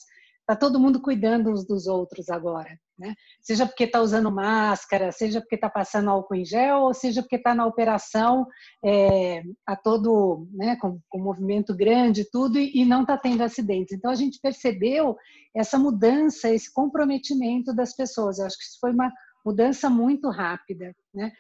Está 0.49 0.55
todo 0.55 0.79
mundo 0.79 1.03
cuidando 1.03 1.51
uns 1.51 1.67
dos 1.67 1.89
outros 1.89 2.29
agora, 2.29 2.79
né? 2.99 3.15
Seja 3.41 3.67
porque 3.67 3.85
está 3.85 4.01
usando 4.01 4.31
máscara, 4.31 5.13
seja 5.13 5.41
porque 5.41 5.55
está 5.55 5.69
passando 5.69 6.11
álcool 6.11 6.35
em 6.35 6.45
gel, 6.45 6.81
ou 6.81 6.95
seja 6.95 7.23
porque 7.23 7.37
está 7.37 7.55
na 7.55 7.67
operação 7.67 8.47
é, 8.85 9.43
a 9.67 9.77
todo, 9.77 10.49
né, 10.53 10.77
com, 10.77 10.99
com 11.09 11.19
movimento 11.19 11.75
grande 11.75 12.29
tudo 12.31 12.59
e, 12.59 12.81
e 12.81 12.85
não 12.85 13.03
está 13.03 13.17
tendo 13.17 13.43
acidentes. 13.43 13.93
Então 13.93 14.11
a 14.11 14.15
gente 14.15 14.41
percebeu 14.41 15.17
essa 15.55 15.79
mudança, 15.79 16.51
esse 16.51 16.73
comprometimento 16.73 17.75
das 17.75 17.95
pessoas. 17.95 18.39
Eu 18.39 18.47
acho 18.47 18.57
que 18.57 18.65
isso 18.65 18.79
foi 18.81 18.93
uma 18.93 19.13
mudança 19.45 19.89
muito 19.89 20.29
rápida, 20.29 20.95
né? 21.15 21.31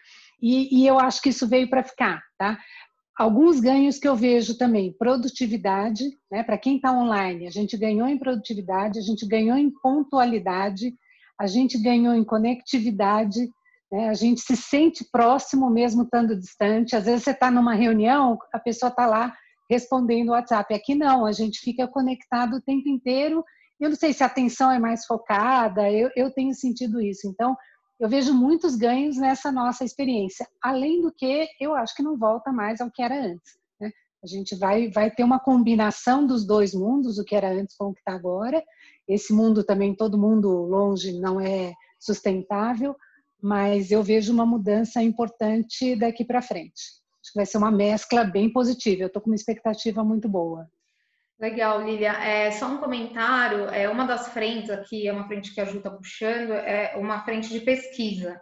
E, 0.40 0.82
e 0.82 0.86
eu 0.86 0.98
acho 0.98 1.20
que 1.20 1.30
isso 1.30 1.48
veio 1.48 1.68
para 1.68 1.82
ficar, 1.82 2.22
tá? 2.38 2.56
Alguns 3.18 3.58
ganhos 3.60 3.98
que 3.98 4.06
eu 4.06 4.14
vejo 4.14 4.56
também, 4.56 4.92
produtividade, 4.92 6.04
né? 6.30 6.42
Para 6.44 6.58
quem 6.58 6.76
está 6.76 6.92
online, 6.92 7.46
a 7.46 7.50
gente 7.50 7.76
ganhou 7.76 8.06
em 8.06 8.18
produtividade, 8.18 8.98
a 8.98 9.02
gente 9.02 9.26
ganhou 9.26 9.56
em 9.56 9.70
pontualidade, 9.70 10.94
a 11.38 11.46
gente 11.46 11.78
ganhou 11.78 12.14
em 12.14 12.24
conectividade, 12.24 13.50
né? 13.92 14.08
a 14.08 14.14
gente 14.14 14.40
se 14.40 14.56
sente 14.56 15.04
próximo 15.10 15.70
mesmo 15.70 16.02
estando 16.02 16.38
distante. 16.38 16.96
Às 16.96 17.04
vezes 17.04 17.24
você 17.24 17.30
está 17.30 17.50
numa 17.50 17.74
reunião, 17.74 18.38
a 18.52 18.58
pessoa 18.58 18.90
está 18.90 19.06
lá 19.06 19.34
respondendo 19.70 20.28
o 20.28 20.32
WhatsApp. 20.32 20.72
Aqui 20.74 20.94
não, 20.94 21.26
a 21.26 21.32
gente 21.32 21.60
fica 21.60 21.86
conectado 21.86 22.56
o 22.56 22.62
tempo 22.62 22.88
inteiro. 22.88 23.44
Eu 23.78 23.90
não 23.90 23.96
sei 23.96 24.12
se 24.12 24.22
a 24.22 24.26
atenção 24.26 24.70
é 24.70 24.78
mais 24.78 25.04
focada, 25.04 25.90
eu, 25.90 26.10
eu 26.16 26.32
tenho 26.32 26.54
sentido 26.54 27.00
isso. 27.00 27.28
Então, 27.28 27.54
eu 27.98 28.08
vejo 28.08 28.34
muitos 28.34 28.76
ganhos 28.76 29.16
nessa 29.16 29.50
nossa 29.50 29.84
experiência. 29.84 30.46
Além 30.62 31.02
do 31.02 31.12
que, 31.12 31.48
eu 31.60 31.74
acho 31.74 31.94
que 31.94 32.02
não 32.02 32.16
volta 32.16 32.52
mais 32.52 32.80
ao 32.80 32.90
que 32.90 33.02
era 33.02 33.14
antes. 33.14 33.58
Né? 33.80 33.90
A 34.22 34.26
gente 34.26 34.54
vai, 34.54 34.90
vai 34.90 35.10
ter 35.10 35.24
uma 35.24 35.40
combinação 35.40 36.26
dos 36.26 36.46
dois 36.46 36.74
mundos, 36.74 37.18
o 37.18 37.24
que 37.24 37.34
era 37.34 37.50
antes 37.50 37.76
com 37.76 37.86
o 37.86 37.94
que 37.94 38.00
está 38.00 38.12
agora. 38.12 38.62
Esse 39.08 39.32
mundo 39.32 39.64
também, 39.64 39.94
todo 39.94 40.18
mundo 40.18 40.48
longe, 40.48 41.18
não 41.18 41.40
é 41.40 41.72
sustentável, 42.00 42.94
mas 43.40 43.90
eu 43.90 44.02
vejo 44.02 44.32
uma 44.32 44.46
mudança 44.46 45.02
importante 45.02 45.94
daqui 45.96 46.24
para 46.24 46.42
frente. 46.42 46.82
Acho 47.22 47.32
que 47.32 47.38
vai 47.38 47.46
ser 47.46 47.58
uma 47.58 47.70
mescla 47.70 48.24
bem 48.24 48.52
positiva. 48.52 49.02
Eu 49.02 49.06
estou 49.08 49.22
com 49.22 49.30
uma 49.30 49.36
expectativa 49.36 50.04
muito 50.04 50.28
boa. 50.28 50.68
Legal, 51.38 51.82
Lilia. 51.84 52.12
É, 52.12 52.50
só 52.50 52.66
um 52.66 52.78
comentário. 52.78 53.66
É, 53.66 53.88
uma 53.88 54.06
das 54.06 54.28
frentes 54.28 54.70
aqui, 54.70 55.06
é 55.06 55.12
uma 55.12 55.26
frente 55.26 55.52
que 55.52 55.60
a 55.60 55.64
Ju 55.64 55.78
está 55.78 55.90
puxando, 55.90 56.52
é 56.52 56.96
uma 56.96 57.22
frente 57.24 57.48
de 57.50 57.60
pesquisa. 57.60 58.40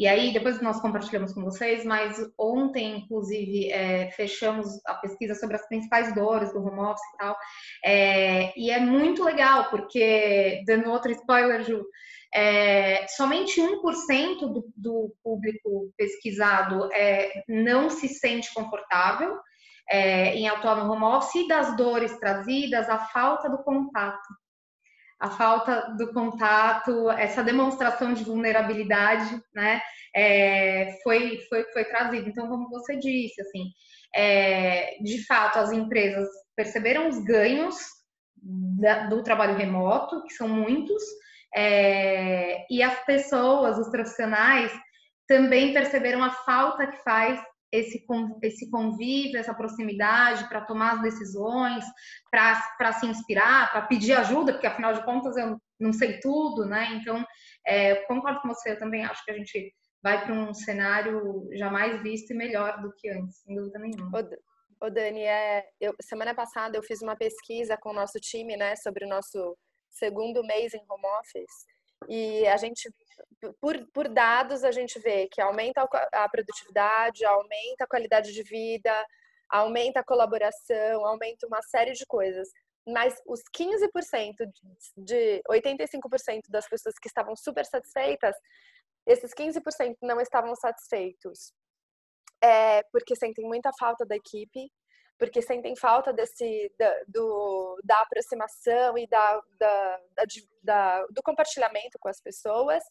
E 0.00 0.08
aí, 0.08 0.32
depois 0.32 0.62
nós 0.62 0.80
compartilhamos 0.80 1.34
com 1.34 1.44
vocês, 1.44 1.84
mas 1.84 2.16
ontem, 2.38 3.00
inclusive, 3.00 3.70
é, 3.70 4.10
fechamos 4.12 4.66
a 4.86 4.94
pesquisa 4.94 5.34
sobre 5.34 5.56
as 5.56 5.68
principais 5.68 6.14
dores 6.14 6.50
do 6.54 6.64
home 6.64 6.80
office 6.80 7.04
e 7.12 7.16
tal. 7.18 7.36
É, 7.84 8.58
e 8.58 8.70
é 8.70 8.80
muito 8.80 9.22
legal, 9.22 9.68
porque, 9.68 10.62
dando 10.66 10.90
outro 10.90 11.12
spoiler, 11.12 11.62
Ju, 11.64 11.84
é, 12.32 13.06
somente 13.08 13.60
1% 13.60 14.38
do, 14.38 14.72
do 14.74 15.14
público 15.22 15.92
pesquisado 15.98 16.90
é, 16.94 17.44
não 17.46 17.90
se 17.90 18.08
sente 18.08 18.54
confortável 18.54 19.36
é, 19.90 20.34
em 20.34 20.48
atuar 20.48 20.76
no 20.76 20.90
home 20.90 21.04
office 21.04 21.44
e 21.44 21.46
das 21.46 21.76
dores 21.76 22.18
trazidas, 22.18 22.88
a 22.88 23.00
falta 23.00 23.50
do 23.50 23.62
contato. 23.62 24.39
A 25.20 25.30
falta 25.30 25.94
do 25.98 26.12
contato, 26.12 27.10
essa 27.10 27.44
demonstração 27.44 28.14
de 28.14 28.24
vulnerabilidade, 28.24 29.40
né, 29.54 29.80
é, 30.16 30.98
foi, 31.02 31.40
foi, 31.48 31.64
foi 31.72 31.84
trazida. 31.84 32.28
Então, 32.28 32.48
como 32.48 32.70
você 32.70 32.96
disse, 32.96 33.40
assim, 33.42 33.64
é, 34.14 34.96
de 35.02 35.24
fato, 35.26 35.58
as 35.58 35.72
empresas 35.72 36.26
perceberam 36.56 37.08
os 37.08 37.22
ganhos 37.22 37.76
da, 38.42 39.06
do 39.08 39.22
trabalho 39.22 39.56
remoto, 39.56 40.22
que 40.24 40.32
são 40.32 40.48
muitos, 40.48 41.02
é, 41.54 42.64
e 42.70 42.82
as 42.82 43.04
pessoas, 43.04 43.78
os 43.78 43.90
profissionais, 43.90 44.72
também 45.28 45.72
perceberam 45.72 46.24
a 46.24 46.30
falta 46.30 46.86
que 46.86 46.96
faz 47.04 47.40
esse, 47.72 48.04
esse 48.42 48.70
convívio, 48.70 49.38
essa 49.38 49.54
proximidade 49.54 50.48
para 50.48 50.62
tomar 50.62 50.94
as 50.94 51.02
decisões, 51.02 51.84
para 52.30 52.92
se 52.92 53.06
inspirar, 53.06 53.70
para 53.70 53.82
pedir 53.82 54.12
ajuda, 54.12 54.52
porque 54.52 54.66
afinal 54.66 54.92
de 54.92 55.04
contas 55.04 55.36
eu 55.36 55.60
não 55.78 55.92
sei 55.92 56.18
tudo, 56.20 56.66
né? 56.66 56.94
Então, 56.94 57.24
é, 57.66 57.96
concordo 58.06 58.40
com 58.40 58.48
você, 58.48 58.72
eu 58.72 58.78
também 58.78 59.04
acho 59.04 59.24
que 59.24 59.30
a 59.30 59.34
gente 59.34 59.72
vai 60.02 60.24
para 60.24 60.34
um 60.34 60.52
cenário 60.52 61.48
jamais 61.52 62.02
visto 62.02 62.32
e 62.32 62.36
melhor 62.36 62.80
do 62.80 62.92
que 62.96 63.08
antes, 63.08 63.42
sem 63.42 63.54
dúvida 63.54 63.78
nenhuma. 63.78 64.10
Ô, 64.82 64.88
Dani, 64.88 65.20
é, 65.20 65.68
eu, 65.78 65.94
semana 66.00 66.34
passada 66.34 66.76
eu 66.76 66.82
fiz 66.82 67.02
uma 67.02 67.14
pesquisa 67.14 67.76
com 67.76 67.90
o 67.90 67.94
nosso 67.94 68.18
time, 68.18 68.56
né, 68.56 68.74
sobre 68.76 69.04
o 69.04 69.08
nosso 69.08 69.56
segundo 69.90 70.42
mês 70.42 70.72
em 70.72 70.82
home 70.88 71.04
office, 71.20 71.66
e 72.08 72.46
a 72.46 72.56
gente 72.56 72.90
por, 73.60 73.86
por 73.92 74.08
dados, 74.08 74.64
a 74.64 74.70
gente 74.70 74.98
vê 74.98 75.28
que 75.28 75.40
aumenta 75.40 75.86
a 76.12 76.28
produtividade, 76.28 77.24
aumenta 77.24 77.84
a 77.84 77.86
qualidade 77.86 78.32
de 78.32 78.42
vida, 78.42 78.92
aumenta 79.48 80.00
a 80.00 80.04
colaboração, 80.04 81.04
aumenta 81.06 81.46
uma 81.46 81.62
série 81.62 81.92
de 81.92 82.06
coisas. 82.06 82.48
Mas 82.86 83.14
os 83.26 83.40
15% 83.56 84.34
de 84.96 85.42
85% 85.50 86.42
das 86.48 86.68
pessoas 86.68 86.94
que 86.98 87.08
estavam 87.08 87.36
super 87.36 87.64
satisfeitas, 87.64 88.34
esses 89.06 89.32
15% 89.34 89.96
não 90.02 90.20
estavam 90.20 90.54
satisfeitos. 90.54 91.52
É, 92.42 92.82
porque 92.90 93.14
sentem 93.16 93.46
muita 93.46 93.70
falta 93.78 94.06
da 94.06 94.16
equipe, 94.16 94.70
porque 95.18 95.42
sentem 95.42 95.76
falta 95.76 96.12
desse 96.12 96.72
da, 96.78 97.02
do, 97.06 97.78
da 97.84 98.00
aproximação 98.00 98.96
e 98.96 99.06
da, 99.06 99.42
da, 99.58 100.00
da, 100.62 101.06
do 101.10 101.22
compartilhamento 101.22 101.98
com 102.00 102.08
as 102.08 102.18
pessoas 102.22 102.82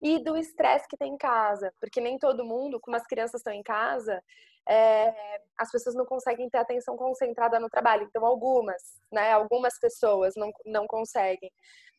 e 0.00 0.18
do 0.22 0.36
estresse 0.36 0.86
que 0.88 0.96
tem 0.96 1.14
em 1.14 1.18
casa, 1.18 1.72
porque 1.80 2.00
nem 2.00 2.18
todo 2.18 2.44
mundo, 2.44 2.80
como 2.80 2.96
as 2.96 3.06
crianças 3.06 3.40
estão 3.40 3.52
em 3.52 3.62
casa, 3.62 4.22
é, 4.68 5.40
as 5.56 5.70
pessoas 5.70 5.96
não 5.96 6.04
conseguem 6.04 6.48
ter 6.48 6.58
atenção 6.58 6.96
concentrada 6.96 7.58
no 7.58 7.68
trabalho. 7.68 8.04
Então, 8.04 8.24
algumas, 8.24 8.82
né, 9.10 9.32
algumas 9.32 9.78
pessoas 9.80 10.34
não, 10.36 10.52
não 10.66 10.86
conseguem. 10.86 11.50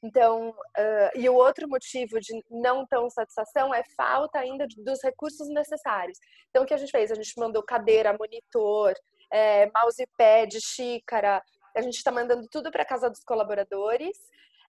Então, 0.01 0.49
uh, 0.49 1.12
e 1.13 1.27
o 1.27 1.35
outro 1.35 1.67
motivo 1.67 2.19
de 2.21 2.33
não 2.49 2.85
tão 2.85 3.09
satisfação 3.09 3.73
é 3.73 3.83
falta 3.97 4.39
ainda 4.39 4.65
dos 4.77 5.03
recursos 5.03 5.49
necessários. 5.49 6.17
Então, 6.49 6.63
o 6.63 6.65
que 6.65 6.73
a 6.73 6.77
gente 6.77 6.91
fez? 6.91 7.12
A 7.12 7.15
gente 7.15 7.38
mandou 7.38 7.62
cadeira, 7.63 8.15
monitor, 8.17 8.93
é, 9.29 9.69
mousepad, 9.71 10.57
xícara, 10.62 11.43
a 11.75 11.81
gente 11.81 11.95
está 11.95 12.12
mandando 12.12 12.47
tudo 12.49 12.71
para 12.71 12.85
casa 12.85 13.09
dos 13.09 13.23
colaboradores 13.23 14.17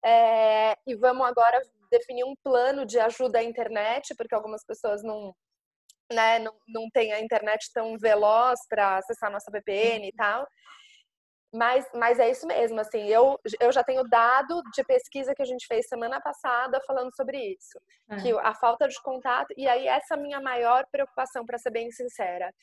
É, 0.02 0.76
e 0.86 0.94
vamos 0.94 1.26
agora 1.26 1.60
definir 1.90 2.24
um 2.24 2.34
plano 2.42 2.84
de 2.86 2.98
ajuda 2.98 3.38
à 3.38 3.42
internet, 3.42 4.14
porque 4.16 4.34
algumas 4.34 4.64
pessoas 4.64 5.02
não, 5.02 5.34
né, 6.10 6.38
não, 6.38 6.52
não 6.68 6.88
têm 6.90 7.12
a 7.12 7.20
internet 7.20 7.70
tão 7.72 7.96
veloz 7.98 8.60
para 8.68 8.98
acessar 8.98 9.30
nossa 9.30 9.50
VPN 9.50 10.08
e 10.08 10.12
tal. 10.12 10.46
Mas, 11.52 11.84
mas 11.94 12.20
é 12.20 12.30
isso 12.30 12.46
mesmo, 12.46 12.80
assim, 12.80 13.08
eu, 13.08 13.36
eu 13.58 13.72
já 13.72 13.82
tenho 13.82 14.04
dado 14.04 14.62
de 14.72 14.84
pesquisa 14.84 15.34
que 15.34 15.42
a 15.42 15.44
gente 15.46 15.66
fez 15.66 15.88
semana 15.88 16.20
passada 16.20 16.80
falando 16.86 17.12
sobre 17.16 17.38
isso. 17.38 17.76
É. 18.08 18.16
Que 18.22 18.30
a 18.38 18.54
falta 18.54 18.86
de 18.86 19.00
contato, 19.02 19.52
e 19.56 19.66
aí 19.66 19.88
essa 19.88 20.14
é 20.14 20.16
a 20.16 20.20
minha 20.20 20.40
maior 20.40 20.86
preocupação, 20.92 21.44
para 21.44 21.58
ser 21.58 21.70
bem 21.70 21.90
sincera. 21.90 22.54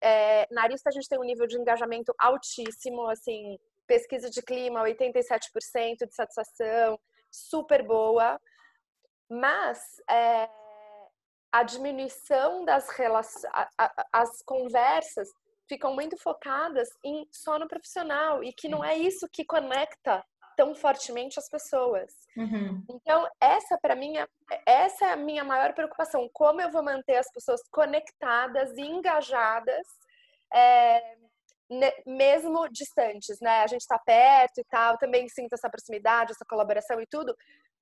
É, 0.00 0.46
na 0.52 0.62
Arista 0.62 0.88
a 0.88 0.92
gente 0.92 1.08
tem 1.08 1.18
um 1.18 1.24
nível 1.24 1.48
de 1.48 1.58
engajamento 1.58 2.14
altíssimo, 2.16 3.08
assim, 3.08 3.58
pesquisa 3.88 4.30
de 4.30 4.40
clima, 4.40 4.84
87% 4.84 6.06
de 6.06 6.14
satisfação, 6.14 6.96
super 7.28 7.82
boa, 7.82 8.40
mas 9.30 9.78
é, 10.10 10.48
a 11.52 11.62
diminuição 11.62 12.64
das 12.64 12.88
relações, 12.90 13.44
as 14.12 14.42
conversas 14.42 15.28
ficam 15.68 15.94
muito 15.94 16.16
focadas 16.16 16.88
em 17.04 17.26
sono 17.30 17.68
profissional 17.68 18.42
e 18.42 18.52
que 18.52 18.68
não 18.68 18.84
é 18.84 18.96
isso 18.96 19.28
que 19.30 19.44
conecta 19.44 20.24
tão 20.56 20.74
fortemente 20.74 21.38
as 21.38 21.48
pessoas. 21.48 22.12
Uhum. 22.36 22.84
Então, 22.90 23.28
essa 23.40 23.78
para 23.80 23.94
mim, 23.94 24.18
é, 24.18 24.26
essa 24.66 25.06
é 25.06 25.12
a 25.12 25.16
minha 25.16 25.44
maior 25.44 25.72
preocupação, 25.72 26.28
como 26.32 26.60
eu 26.60 26.70
vou 26.70 26.82
manter 26.82 27.16
as 27.16 27.30
pessoas 27.30 27.60
conectadas 27.70 28.76
e 28.76 28.80
engajadas, 28.80 29.86
é, 30.52 31.16
mesmo 32.06 32.68
distantes, 32.70 33.38
né? 33.40 33.60
A 33.60 33.66
gente 33.66 33.82
está 33.82 33.98
perto 33.98 34.58
e 34.58 34.64
tal, 34.64 34.98
também 34.98 35.28
sinto 35.28 35.52
essa 35.52 35.68
proximidade, 35.70 36.32
essa 36.32 36.44
colaboração 36.48 37.00
e 37.00 37.06
tudo, 37.06 37.36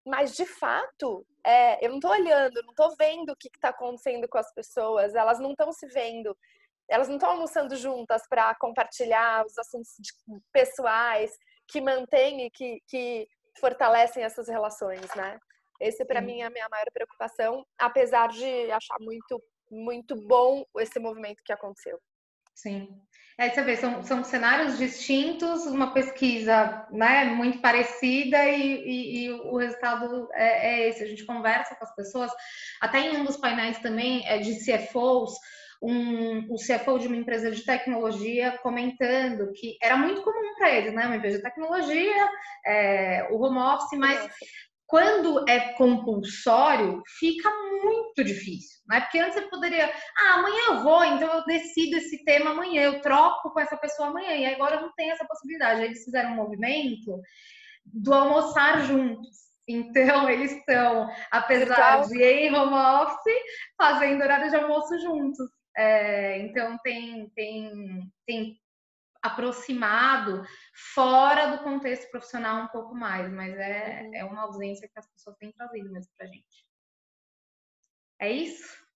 mas 0.07 0.35
de 0.35 0.47
fato, 0.47 1.27
é, 1.45 1.85
eu 1.85 1.91
não 1.91 1.97
estou 1.97 2.13
olhando, 2.13 2.63
não 2.63 2.71
estou 2.71 2.95
vendo 2.97 3.31
o 3.31 3.37
que 3.37 3.49
está 3.49 3.71
acontecendo 3.71 4.29
com 4.29 4.39
as 4.39 4.53
pessoas, 4.55 5.15
elas 5.15 5.39
não 5.41 5.51
estão 5.51 5.73
se 5.73 5.87
vendo 5.89 6.37
elas 6.89 7.09
não 7.09 7.17
estão 7.17 7.31
almoçando 7.31 7.77
juntas 7.77 8.23
para 8.29 8.55
compartilhar 8.57 9.45
os 9.45 9.59
assuntos 9.59 9.97
pessoais 10.53 11.37
que 11.69 11.81
mantêm 11.81 12.47
e 12.47 12.51
que, 12.51 12.81
que 12.87 13.29
fortalecem 13.59 14.23
essas 14.23 14.49
relações, 14.49 15.13
né? 15.17 15.39
Esse 15.81 16.05
para 16.05 16.21
mim 16.21 16.41
é 16.41 16.47
a 16.47 16.51
minha 16.51 16.69
maior 16.69 16.87
preocupação, 16.93 17.67
apesar 17.79 18.29
de 18.29 18.71
achar 18.71 18.97
muito 19.01 19.43
muito 19.69 20.15
bom 20.15 20.65
esse 20.79 21.01
movimento 21.01 21.43
que 21.45 21.53
aconteceu. 21.53 21.99
Sim. 22.57 22.89
É, 23.39 23.51
você 23.51 23.63
vê, 23.63 23.77
são, 23.77 24.03
são 24.03 24.25
cenários 24.25 24.79
distintos, 24.79 25.67
uma 25.67 25.93
pesquisa 25.93 26.87
né, 26.91 27.27
muito 27.27 27.61
parecida 27.61 28.43
e, 28.47 28.83
e, 28.83 29.25
e 29.27 29.31
o 29.31 29.59
resultado 29.59 30.27
é, 30.33 30.69
é, 30.69 30.89
esse. 30.89 31.05
A 31.05 31.07
gente 31.07 31.27
conversa 31.27 31.77
com 31.77 31.85
as 31.85 31.95
pessoas, 31.95 32.33
até 32.81 33.01
em 33.01 33.19
um 33.19 33.25
dos 33.25 33.37
painéis 33.37 33.79
também 33.81 34.27
é 34.27 34.39
de 34.39 34.55
CFOs, 34.65 35.35
um, 35.83 36.51
o 36.51 36.57
CFO 36.57 36.99
de 36.99 37.09
uma 37.09 37.17
empresa 37.17 37.51
de 37.51 37.63
tecnologia 37.63 38.59
comentando 38.63 39.53
que 39.53 39.77
era 39.83 39.99
muito 39.99 40.23
comum 40.23 40.55
para 40.57 40.71
eles, 40.71 40.95
né? 40.95 41.05
Uma 41.05 41.17
empresa 41.17 41.37
de 41.37 41.43
tecnologia, 41.43 42.29
é, 42.65 43.29
o 43.31 43.39
home 43.39 43.59
office, 43.59 43.99
mas 43.99 44.31
quando 44.87 45.45
é 45.49 45.73
compulsório, 45.73 47.03
fica 47.19 47.51
muito 47.83 48.23
difícil, 48.23 48.81
né? 48.89 49.01
Porque 49.01 49.19
antes 49.19 49.35
você 49.35 49.49
poderia, 49.49 49.93
ah, 50.17 50.35
amanhã 50.35 50.61
eu 50.69 50.83
vou, 50.83 51.05
então 51.05 51.33
eu 51.33 51.45
decido 51.45 51.97
esse 51.97 52.25
tema 52.25 52.51
amanhã, 52.51 52.83
eu 52.83 53.01
troco 53.01 53.51
com 53.51 53.61
essa 53.61 53.77
pessoa 53.77 54.09
amanhã, 54.09 54.37
e 54.37 54.47
agora 54.47 54.81
não 54.81 54.93
tem 54.95 55.11
essa 55.11 55.27
possibilidade. 55.27 55.83
Eles 55.83 56.05
fizeram 56.05 56.33
um 56.33 56.37
movimento 56.37 57.21
do 57.85 58.15
almoçar 58.15 58.83
juntos. 58.83 59.47
Então, 59.69 60.29
eles 60.31 60.53
estão, 60.53 61.09
apesar 61.33 62.07
de 62.07 62.19
ir 62.19 62.49
em 62.49 62.55
home 62.55 62.75
office, 62.75 63.43
fazendo 63.77 64.23
horário 64.23 64.49
de 64.49 64.57
almoço 64.57 64.99
juntos. 65.01 65.49
É, 65.77 66.39
então 66.39 66.79
tem, 66.83 67.29
tem, 67.35 67.71
tem 68.27 68.57
aproximado 69.27 70.45
fora 70.95 71.57
do 71.57 71.63
contexto 71.63 72.11
profissional 72.11 72.65
um 72.65 72.69
pouco 72.69 72.95
mais, 72.95 73.31
mas 73.33 73.55
é, 73.55 74.03
uhum. 74.03 74.15
é 74.15 74.25
uma 74.25 74.43
ausência 74.43 74.89
que 74.89 74.99
as 74.99 75.07
pessoas 75.11 75.37
têm 75.37 75.53
trazido 75.53 75.91
mesmo 75.93 76.13
para 76.17 76.27
a 76.27 76.31
gente. 76.31 76.67
É 78.21 78.31
isso? 78.31 78.87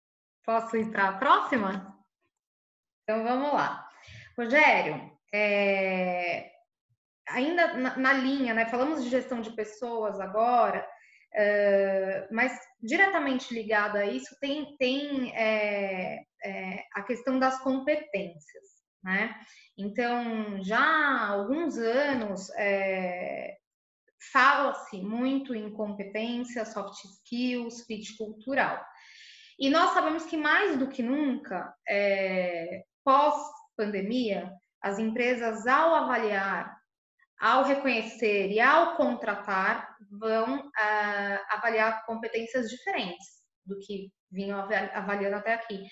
Posso 0.45 0.77
ir 0.77 0.91
para 0.91 1.09
a 1.09 1.19
próxima? 1.19 1.99
Então 3.03 3.23
vamos 3.23 3.53
lá. 3.53 3.89
Rogério, 4.37 5.11
é, 5.33 6.51
ainda 7.29 7.75
na, 7.75 7.97
na, 7.97 8.13
linha, 8.13 8.55
né? 8.55 8.67
Falamos 8.67 9.03
de 9.03 9.11
gestão 9.11 9.41
de 9.41 9.53
pessoas 9.53 10.19
agora, 10.21 10.87
é, 11.35 12.29
mas 12.31 12.59
diretamente 12.81 13.55
ligado 13.55 13.97
a 13.97 14.07
isso 14.07 14.37
tem, 14.41 14.77
tem 14.77 15.37
é, 15.37 16.25
é, 16.45 16.85
a 16.95 17.03
questão 17.03 17.39
das 17.39 17.59
competências, 17.61 18.80
né? 19.03 19.35
Então, 19.77 20.63
já 20.63 20.81
há 20.81 21.29
alguns 21.29 21.79
anos 21.79 22.51
é, 22.57 23.57
fala-se 24.33 25.01
muito 25.01 25.55
em 25.55 25.73
competência, 25.73 26.65
soft 26.65 27.05
skills, 27.05 27.85
fit 27.87 28.17
cultural. 28.17 28.85
E 29.59 29.71
nós 29.71 29.91
sabemos 29.91 30.25
que 30.27 30.37
mais 30.37 30.79
do 30.79 30.89
que 30.89 31.03
nunca, 31.03 31.75
é, 31.89 32.83
pós-pandemia, 33.05 34.53
as 34.83 34.99
empresas, 34.99 35.67
ao 35.67 35.95
avaliar, 35.95 36.81
ao 37.39 37.65
reconhecer 37.65 38.51
e 38.51 38.61
ao 38.61 38.97
contratar, 38.97 39.97
vão 40.11 40.59
uh, 40.59 41.41
avaliar 41.49 42.05
competências 42.05 42.69
diferentes 42.69 43.27
do 43.65 43.79
que 43.79 44.11
vinham 44.31 44.61
avaliando 44.61 45.37
até 45.37 45.55
aqui. 45.55 45.87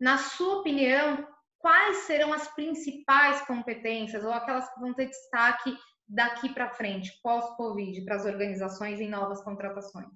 Na 0.00 0.18
sua 0.18 0.60
opinião, 0.60 1.26
quais 1.62 1.98
serão 1.98 2.32
as 2.32 2.48
principais 2.48 3.40
competências 3.46 4.24
ou 4.24 4.32
aquelas 4.32 4.68
que 4.74 4.80
vão 4.80 4.92
ter 4.92 5.06
destaque 5.06 5.74
daqui 6.06 6.52
para 6.52 6.68
frente, 6.68 7.18
pós-Covid, 7.22 8.04
para 8.04 8.16
as 8.16 8.26
organizações 8.26 9.00
em 9.00 9.08
novas 9.08 9.42
contratações? 9.42 10.08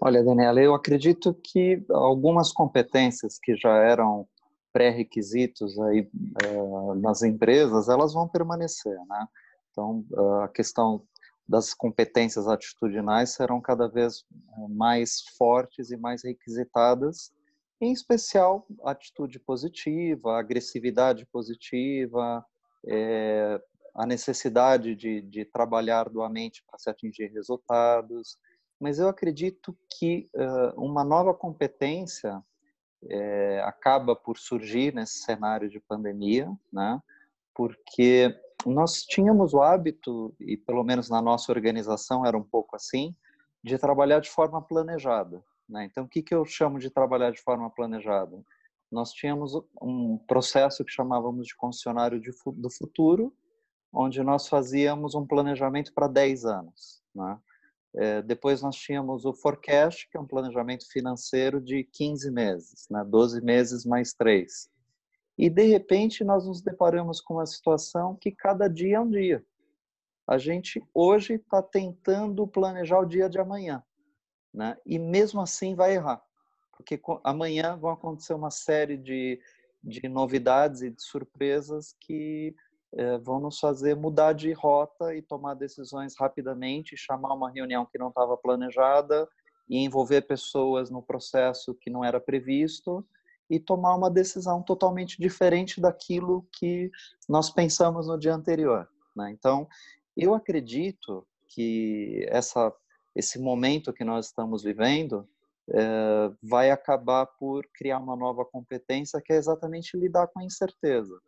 Olha, 0.00 0.22
Daniela, 0.22 0.60
eu 0.60 0.74
acredito 0.74 1.34
que 1.34 1.84
algumas 1.90 2.52
competências 2.52 3.36
que 3.36 3.56
já 3.56 3.76
eram 3.78 4.28
pré-requisitos 4.72 5.78
aí 5.80 6.08
uh, 6.46 6.94
nas 6.94 7.22
empresas, 7.22 7.88
elas 7.88 8.14
vão 8.14 8.28
permanecer, 8.28 8.96
né? 9.08 9.26
Então, 9.72 10.04
uh, 10.12 10.42
a 10.42 10.48
questão 10.48 11.04
das 11.48 11.74
competências 11.74 12.46
atitudinais 12.46 13.30
serão 13.30 13.60
cada 13.60 13.88
vez 13.88 14.24
eh, 14.32 14.68
mais 14.68 15.22
fortes 15.38 15.90
e 15.90 15.96
mais 15.96 16.22
requisitadas, 16.22 17.32
em 17.80 17.92
especial 17.92 18.66
atitude 18.84 19.38
positiva, 19.38 20.38
agressividade 20.38 21.26
positiva, 21.26 22.44
é, 22.86 23.60
a 23.94 24.06
necessidade 24.06 24.94
de, 24.94 25.22
de 25.22 25.44
trabalhar 25.44 26.08
doamente 26.08 26.62
para 26.68 26.78
se 26.78 26.88
atingir 26.90 27.32
resultados. 27.32 28.36
Mas 28.80 28.98
eu 28.98 29.08
acredito 29.08 29.76
que 29.98 30.28
uh, 30.34 30.80
uma 30.80 31.02
nova 31.02 31.34
competência 31.34 32.40
é, 33.08 33.60
acaba 33.64 34.14
por 34.14 34.38
surgir 34.38 34.94
nesse 34.94 35.18
cenário 35.22 35.68
de 35.68 35.80
pandemia, 35.80 36.48
né? 36.72 37.00
porque 37.54 38.32
nós 38.64 39.02
tínhamos 39.02 39.52
o 39.54 39.60
hábito, 39.60 40.34
e 40.40 40.56
pelo 40.56 40.84
menos 40.84 41.08
na 41.08 41.20
nossa 41.20 41.50
organização 41.50 42.24
era 42.24 42.36
um 42.36 42.42
pouco 42.42 42.76
assim, 42.76 43.14
de 43.62 43.76
trabalhar 43.78 44.20
de 44.20 44.30
forma 44.30 44.62
planejada. 44.62 45.42
Né? 45.68 45.84
Então, 45.84 46.04
o 46.04 46.08
que, 46.08 46.22
que 46.22 46.34
eu 46.34 46.44
chamo 46.44 46.78
de 46.78 46.90
trabalhar 46.90 47.30
de 47.30 47.40
forma 47.40 47.68
planejada? 47.70 48.40
Nós 48.90 49.12
tínhamos 49.12 49.52
um 49.82 50.16
processo 50.26 50.84
que 50.84 50.90
chamávamos 50.90 51.46
de 51.46 51.56
concessionário 51.56 52.20
de, 52.20 52.30
do 52.54 52.70
futuro, 52.70 53.34
onde 53.92 54.22
nós 54.22 54.48
fazíamos 54.48 55.14
um 55.14 55.26
planejamento 55.26 55.92
para 55.92 56.08
10 56.08 56.44
anos. 56.44 57.02
Né? 57.14 57.38
É, 57.96 58.22
depois 58.22 58.62
nós 58.62 58.76
tínhamos 58.76 59.24
o 59.24 59.32
forecast, 59.32 60.08
que 60.10 60.16
é 60.16 60.20
um 60.20 60.26
planejamento 60.26 60.86
financeiro 60.90 61.60
de 61.60 61.84
15 61.84 62.30
meses, 62.30 62.86
né? 62.90 63.04
12 63.04 63.42
meses 63.42 63.84
mais 63.84 64.12
3. 64.12 64.70
E 65.36 65.48
de 65.48 65.62
repente 65.64 66.22
nós 66.22 66.46
nos 66.46 66.60
deparamos 66.60 67.20
com 67.20 67.34
uma 67.34 67.46
situação 67.46 68.16
que 68.16 68.30
cada 68.30 68.68
dia 68.68 68.96
é 68.96 69.00
um 69.00 69.08
dia. 69.08 69.44
A 70.26 70.36
gente 70.36 70.82
hoje 70.92 71.34
está 71.34 71.62
tentando 71.62 72.46
planejar 72.46 72.98
o 72.98 73.06
dia 73.06 73.28
de 73.28 73.38
amanhã, 73.38 73.82
né? 74.52 74.76
E 74.84 74.98
mesmo 74.98 75.40
assim 75.40 75.74
vai 75.74 75.94
errar, 75.94 76.22
porque 76.76 77.00
amanhã 77.24 77.76
vão 77.76 77.90
acontecer 77.90 78.34
uma 78.34 78.50
série 78.50 78.96
de, 78.96 79.40
de 79.82 80.08
novidades 80.08 80.82
e 80.82 80.90
de 80.90 81.02
surpresas 81.02 81.94
que 82.00 82.54
é, 82.94 83.18
vão 83.18 83.38
nos 83.40 83.58
fazer 83.58 83.94
mudar 83.94 84.32
de 84.32 84.52
rota 84.52 85.14
e 85.14 85.20
tomar 85.20 85.54
decisões 85.54 86.14
rapidamente, 86.18 86.96
chamar 86.96 87.34
uma 87.34 87.50
reunião 87.50 87.84
que 87.84 87.98
não 87.98 88.08
estava 88.08 88.36
planejada 88.36 89.28
e 89.68 89.78
envolver 89.84 90.22
pessoas 90.22 90.90
no 90.90 91.02
processo 91.02 91.74
que 91.74 91.90
não 91.90 92.02
era 92.02 92.18
previsto 92.18 93.06
e 93.50 93.58
tomar 93.58 93.94
uma 93.94 94.10
decisão 94.10 94.62
totalmente 94.62 95.20
diferente 95.20 95.80
daquilo 95.80 96.46
que 96.58 96.90
nós 97.28 97.50
pensamos 97.50 98.06
no 98.06 98.18
dia 98.18 98.34
anterior. 98.34 98.88
Né? 99.14 99.30
Então, 99.32 99.66
Eu 100.20 100.34
acredito 100.34 101.24
que 101.46 102.26
essa, 102.28 102.74
esse 103.18 103.36
momento 103.36 103.92
que 103.92 104.04
nós 104.04 104.26
estamos 104.26 104.62
vivendo 104.62 105.28
é, 105.70 106.30
vai 106.40 106.70
acabar 106.70 107.26
por 107.26 107.66
criar 107.74 107.98
uma 107.98 108.14
nova 108.14 108.44
competência 108.44 109.20
que 109.20 109.32
é 109.32 109.36
exatamente 109.36 109.96
lidar 109.96 110.28
com 110.28 110.38
a 110.38 110.44
incerteza. 110.44 111.18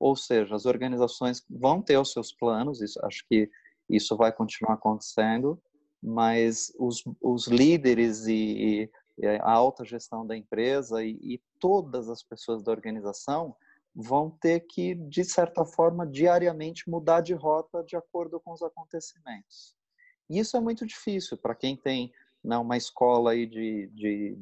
Ou 0.00 0.16
seja, 0.16 0.54
as 0.54 0.64
organizações 0.64 1.44
vão 1.48 1.82
ter 1.82 1.98
os 1.98 2.10
seus 2.12 2.32
planos, 2.32 2.80
isso, 2.80 2.98
acho 3.04 3.22
que 3.28 3.50
isso 3.88 4.16
vai 4.16 4.32
continuar 4.32 4.74
acontecendo, 4.74 5.60
mas 6.02 6.72
os, 6.78 7.04
os 7.20 7.46
líderes 7.48 8.26
e, 8.26 8.90
e, 9.18 9.26
a 9.26 9.50
alta 9.50 9.84
gestão 9.84 10.26
da 10.26 10.36
empresa 10.36 11.04
e, 11.04 11.18
e 11.22 11.42
todas 11.60 12.08
as 12.08 12.22
pessoas 12.22 12.62
da 12.62 12.72
organização 12.72 13.54
vão 13.94 14.30
ter 14.30 14.60
que, 14.60 14.94
de 14.94 15.24
certa 15.24 15.66
forma, 15.66 16.06
diariamente 16.06 16.88
mudar 16.88 17.20
de 17.20 17.34
rota 17.34 17.84
de 17.84 17.94
acordo 17.94 18.40
com 18.40 18.52
os 18.52 18.62
acontecimentos. 18.62 19.75
Isso 20.28 20.56
é 20.56 20.60
muito 20.60 20.86
difícil 20.86 21.36
para 21.36 21.54
quem 21.54 21.76
tem 21.76 22.12
né, 22.42 22.56
uma 22.56 22.76
escola 22.76 23.32
aí 23.32 23.46
de, 23.46 23.88
de, 23.88 24.38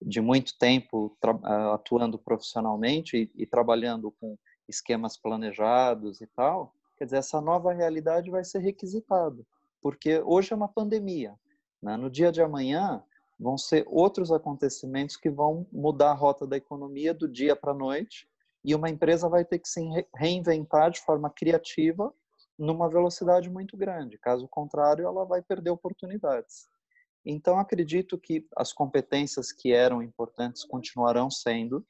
de 0.00 0.20
muito 0.20 0.56
tempo 0.58 1.16
ah, 1.42 1.74
atuando 1.74 2.18
profissionalmente 2.18 3.16
e, 3.16 3.42
e 3.42 3.46
trabalhando 3.46 4.10
com 4.20 4.36
esquemas 4.68 5.16
planejados 5.16 6.20
e 6.20 6.26
tal. 6.26 6.74
Quer 6.96 7.04
dizer, 7.04 7.18
essa 7.18 7.40
nova 7.40 7.72
realidade 7.72 8.30
vai 8.30 8.44
ser 8.44 8.58
requisitada, 8.58 9.44
porque 9.80 10.20
hoje 10.24 10.52
é 10.52 10.56
uma 10.56 10.68
pandemia. 10.68 11.34
Né? 11.80 11.96
No 11.96 12.10
dia 12.10 12.32
de 12.32 12.42
amanhã, 12.42 13.02
vão 13.38 13.56
ser 13.56 13.84
outros 13.88 14.32
acontecimentos 14.32 15.16
que 15.16 15.30
vão 15.30 15.66
mudar 15.72 16.10
a 16.10 16.14
rota 16.14 16.46
da 16.46 16.56
economia 16.56 17.14
do 17.14 17.28
dia 17.28 17.54
para 17.54 17.70
a 17.70 17.76
noite 17.76 18.28
e 18.64 18.74
uma 18.74 18.90
empresa 18.90 19.28
vai 19.28 19.44
ter 19.44 19.60
que 19.60 19.68
se 19.68 19.80
reinventar 20.14 20.90
de 20.90 21.00
forma 21.00 21.30
criativa 21.30 22.12
numa 22.58 22.88
velocidade 22.88 23.48
muito 23.48 23.76
grande. 23.76 24.18
Caso 24.18 24.48
contrário, 24.48 25.06
ela 25.06 25.24
vai 25.24 25.40
perder 25.40 25.70
oportunidades. 25.70 26.68
Então, 27.24 27.58
acredito 27.58 28.18
que 28.18 28.46
as 28.56 28.72
competências 28.72 29.52
que 29.52 29.72
eram 29.72 30.02
importantes 30.02 30.64
continuarão 30.64 31.30
sendo, 31.30 31.86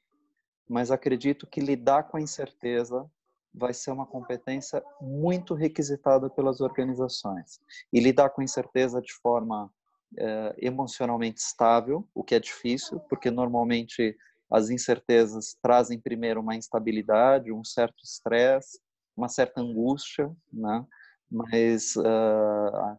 mas 0.67 0.91
acredito 0.91 1.47
que 1.47 1.59
lidar 1.59 2.03
com 2.03 2.17
a 2.17 2.21
incerteza 2.21 3.09
vai 3.53 3.73
ser 3.73 3.91
uma 3.91 4.05
competência 4.05 4.83
muito 5.01 5.53
requisitada 5.55 6.29
pelas 6.29 6.61
organizações. 6.61 7.59
E 7.91 7.99
lidar 7.99 8.29
com 8.29 8.43
incerteza 8.43 9.01
de 9.01 9.13
forma 9.13 9.71
é, 10.17 10.55
emocionalmente 10.59 11.39
estável, 11.39 12.07
o 12.13 12.23
que 12.23 12.35
é 12.35 12.39
difícil, 12.39 12.99
porque 13.09 13.31
normalmente 13.31 14.15
as 14.51 14.69
incertezas 14.69 15.55
trazem 15.61 15.99
primeiro 15.99 16.41
uma 16.41 16.55
instabilidade, 16.55 17.51
um 17.51 17.63
certo 17.63 18.03
estresse, 18.03 18.79
uma 19.19 19.29
certa 19.29 19.61
angústia, 19.61 20.31
né? 20.51 20.85
Mas 21.29 21.95
uh, 21.95 22.97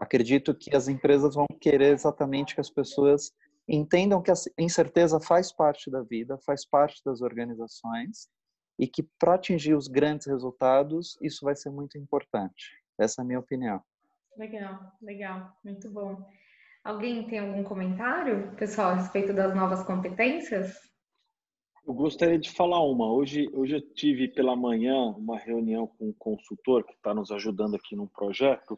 acredito 0.00 0.54
que 0.54 0.74
as 0.76 0.88
empresas 0.88 1.34
vão 1.34 1.46
querer 1.60 1.92
exatamente 1.92 2.54
que 2.54 2.60
as 2.60 2.68
pessoas 2.68 3.32
entendam 3.68 4.20
que 4.20 4.30
a 4.30 4.34
incerteza 4.58 5.20
faz 5.20 5.52
parte 5.52 5.90
da 5.90 6.02
vida, 6.02 6.36
faz 6.44 6.66
parte 6.66 7.00
das 7.04 7.22
organizações 7.22 8.28
e 8.78 8.86
que 8.88 9.04
para 9.18 9.34
atingir 9.34 9.74
os 9.74 9.86
grandes 9.86 10.26
resultados 10.26 11.16
isso 11.22 11.44
vai 11.44 11.54
ser 11.54 11.70
muito 11.70 11.96
importante. 11.96 12.70
Essa 12.98 13.22
é 13.22 13.24
a 13.24 13.26
minha 13.26 13.38
opinião. 13.38 13.80
Legal, 14.36 14.78
legal, 15.00 15.56
muito 15.64 15.90
bom. 15.90 16.26
Alguém 16.84 17.26
tem 17.28 17.38
algum 17.38 17.62
comentário, 17.62 18.52
pessoal, 18.56 18.90
a 18.90 18.94
respeito 18.94 19.32
das 19.32 19.54
novas 19.54 19.84
competências? 19.84 20.91
Eu 21.86 21.94
gostaria 21.94 22.38
de 22.38 22.50
falar 22.50 22.80
uma. 22.84 23.12
Hoje, 23.12 23.48
hoje 23.52 23.74
eu 23.76 23.80
tive 23.80 24.28
pela 24.28 24.54
manhã 24.54 25.10
uma 25.16 25.36
reunião 25.36 25.86
com 25.86 26.08
um 26.08 26.12
consultor 26.12 26.84
que 26.84 26.92
está 26.92 27.12
nos 27.12 27.30
ajudando 27.30 27.74
aqui 27.74 27.96
num 27.96 28.06
projeto 28.06 28.76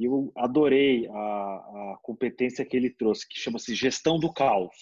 e 0.00 0.06
eu 0.06 0.32
adorei 0.34 1.06
a, 1.08 1.12
a 1.12 1.98
competência 2.02 2.64
que 2.64 2.76
ele 2.76 2.90
trouxe, 2.90 3.28
que 3.28 3.38
chama-se 3.38 3.74
gestão 3.74 4.18
do 4.18 4.32
caos. 4.32 4.74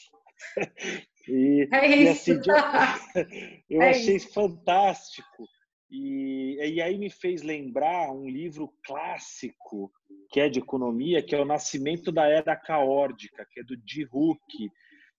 e, 1.28 1.68
é 1.72 1.86
isso. 1.86 2.30
E 2.30 2.40
assim, 2.40 2.40
eu 3.68 3.82
é 3.82 3.90
achei 3.90 4.16
isso. 4.16 4.32
fantástico. 4.32 5.46
E, 5.90 6.56
e 6.56 6.80
aí 6.80 6.96
me 6.96 7.10
fez 7.10 7.42
lembrar 7.42 8.12
um 8.12 8.28
livro 8.28 8.72
clássico 8.84 9.90
que 10.30 10.40
é 10.40 10.48
de 10.48 10.60
economia, 10.60 11.20
que 11.20 11.34
é 11.34 11.40
o 11.40 11.44
Nascimento 11.44 12.12
da 12.12 12.26
Era 12.26 12.54
Caórdica, 12.54 13.44
que 13.50 13.60
é 13.60 13.64
do 13.64 13.76
D. 13.76 14.06
Hook, 14.12 14.70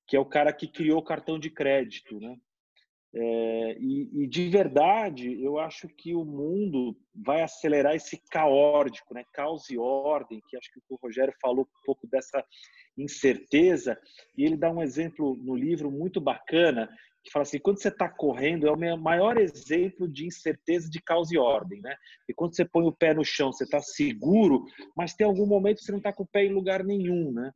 que 0.07 0.15
é 0.15 0.19
o 0.19 0.25
cara 0.25 0.51
que 0.53 0.67
criou 0.67 0.99
o 0.99 1.03
cartão 1.03 1.39
de 1.39 1.49
crédito, 1.49 2.19
né? 2.19 2.35
É, 3.13 3.77
e, 3.77 4.23
e, 4.23 4.27
de 4.27 4.47
verdade, 4.47 5.43
eu 5.43 5.59
acho 5.59 5.89
que 5.89 6.15
o 6.15 6.23
mundo 6.23 6.95
vai 7.13 7.41
acelerar 7.41 7.93
esse 7.93 8.17
caórdico, 8.29 9.13
né? 9.13 9.25
caos 9.33 9.69
e 9.69 9.77
ordem, 9.77 10.41
que 10.47 10.55
acho 10.55 10.71
que 10.71 10.79
o 10.89 10.95
Rogério 10.95 11.33
falou 11.41 11.65
um 11.65 11.85
pouco 11.85 12.07
dessa 12.07 12.41
incerteza, 12.97 13.99
e 14.37 14.45
ele 14.45 14.55
dá 14.55 14.71
um 14.71 14.81
exemplo 14.81 15.37
no 15.43 15.55
livro 15.55 15.91
muito 15.91 16.21
bacana, 16.21 16.89
que 17.23 17.31
fala 17.31 17.43
assim, 17.43 17.59
quando 17.59 17.81
você 17.81 17.89
está 17.89 18.09
correndo, 18.09 18.65
é 18.65 18.71
o 18.71 18.97
maior 18.97 19.37
exemplo 19.37 20.07
de 20.07 20.25
incerteza 20.25 20.89
de 20.89 21.01
caos 21.01 21.31
e 21.31 21.37
ordem, 21.37 21.81
né? 21.81 21.95
E 22.27 22.33
quando 22.33 22.55
você 22.55 22.65
põe 22.65 22.85
o 22.87 22.93
pé 22.93 23.13
no 23.13 23.23
chão, 23.23 23.51
você 23.51 23.65
está 23.65 23.79
seguro, 23.81 24.65
mas 24.95 25.13
tem 25.13 25.27
algum 25.27 25.45
momento 25.45 25.79
que 25.79 25.83
você 25.83 25.91
não 25.91 25.99
está 25.99 26.11
com 26.11 26.23
o 26.23 26.27
pé 26.27 26.45
em 26.45 26.53
lugar 26.53 26.83
nenhum, 26.83 27.31
né? 27.31 27.51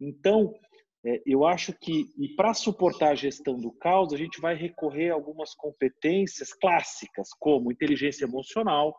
Então, 0.00 0.54
é, 1.04 1.20
eu 1.26 1.44
acho 1.44 1.72
que, 1.72 2.06
e 2.16 2.28
para 2.36 2.54
suportar 2.54 3.10
a 3.10 3.14
gestão 3.14 3.58
do 3.58 3.72
caos, 3.72 4.12
a 4.12 4.16
gente 4.16 4.40
vai 4.40 4.54
recorrer 4.54 5.10
a 5.10 5.14
algumas 5.14 5.54
competências 5.54 6.52
clássicas, 6.52 7.30
como 7.38 7.72
inteligência 7.72 8.24
emocional, 8.24 8.96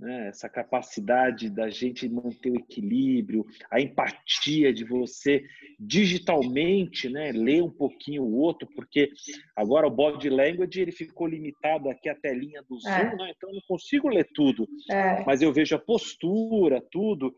né? 0.00 0.28
essa 0.28 0.48
capacidade 0.48 1.50
da 1.50 1.68
gente 1.68 2.08
manter 2.08 2.50
o 2.50 2.56
equilíbrio, 2.56 3.44
a 3.70 3.80
empatia 3.80 4.72
de 4.72 4.84
você 4.84 5.44
digitalmente 5.78 7.08
né? 7.08 7.32
ler 7.32 7.62
um 7.62 7.70
pouquinho 7.70 8.22
o 8.22 8.36
outro, 8.36 8.68
porque 8.74 9.10
agora 9.54 9.86
o 9.86 9.90
body 9.90 10.30
language 10.30 10.80
ele 10.80 10.92
ficou 10.92 11.26
limitado 11.26 11.90
aqui 11.90 12.08
à 12.08 12.14
telinha 12.14 12.62
do 12.68 12.78
Zoom, 12.78 12.90
é. 12.90 13.16
né? 13.16 13.32
então 13.36 13.50
eu 13.50 13.56
não 13.56 13.62
consigo 13.68 14.08
ler 14.08 14.28
tudo, 14.32 14.66
é. 14.90 15.24
mas 15.24 15.42
eu 15.42 15.52
vejo 15.52 15.74
a 15.74 15.78
postura, 15.78 16.82
tudo. 16.90 17.34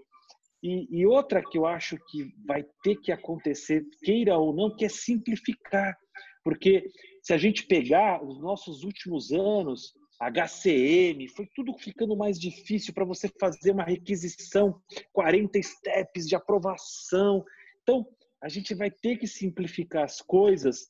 E, 0.62 0.87
e, 1.01 1.07
outra 1.07 1.42
que 1.42 1.59
eu 1.59 1.66
acho 1.66 1.96
que 2.09 2.33
vai 2.46 2.64
ter 2.83 2.96
que 2.96 3.11
acontecer, 3.11 3.85
queira 4.03 4.38
ou 4.38 4.55
não, 4.55 4.75
que 4.75 4.85
é 4.85 4.88
simplificar. 4.88 5.96
Porque 6.44 6.88
se 7.20 7.33
a 7.33 7.37
gente 7.37 7.66
pegar 7.66 8.22
os 8.25 8.40
nossos 8.40 8.85
últimos 8.85 9.33
anos, 9.33 9.92
HCM, 10.20 11.27
foi 11.29 11.48
tudo 11.55 11.77
ficando 11.77 12.16
mais 12.16 12.38
difícil 12.38 12.94
para 12.94 13.05
você 13.05 13.29
fazer 13.40 13.72
uma 13.72 13.83
requisição, 13.83 14.81
40 15.12 15.61
steps 15.61 16.29
de 16.29 16.37
aprovação. 16.37 17.44
Então, 17.83 18.07
a 18.40 18.48
gente 18.48 18.72
vai 18.75 18.90
ter 18.90 19.16
que 19.16 19.27
simplificar 19.27 20.05
as 20.05 20.20
coisas, 20.20 20.88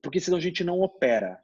porque 0.00 0.20
senão 0.20 0.38
a 0.38 0.40
gente 0.40 0.62
não 0.62 0.80
opera. 0.80 1.40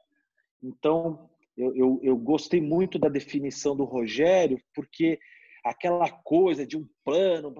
Então, 0.63 1.29
eu, 1.57 1.75
eu, 1.75 1.99
eu 2.03 2.17
gostei 2.17 2.61
muito 2.61 2.97
da 2.97 3.09
definição 3.09 3.75
do 3.75 3.83
Rogério, 3.83 4.61
porque 4.73 5.19
aquela 5.63 6.09
coisa 6.09 6.65
de 6.65 6.77
um 6.77 6.87
plano, 7.03 7.53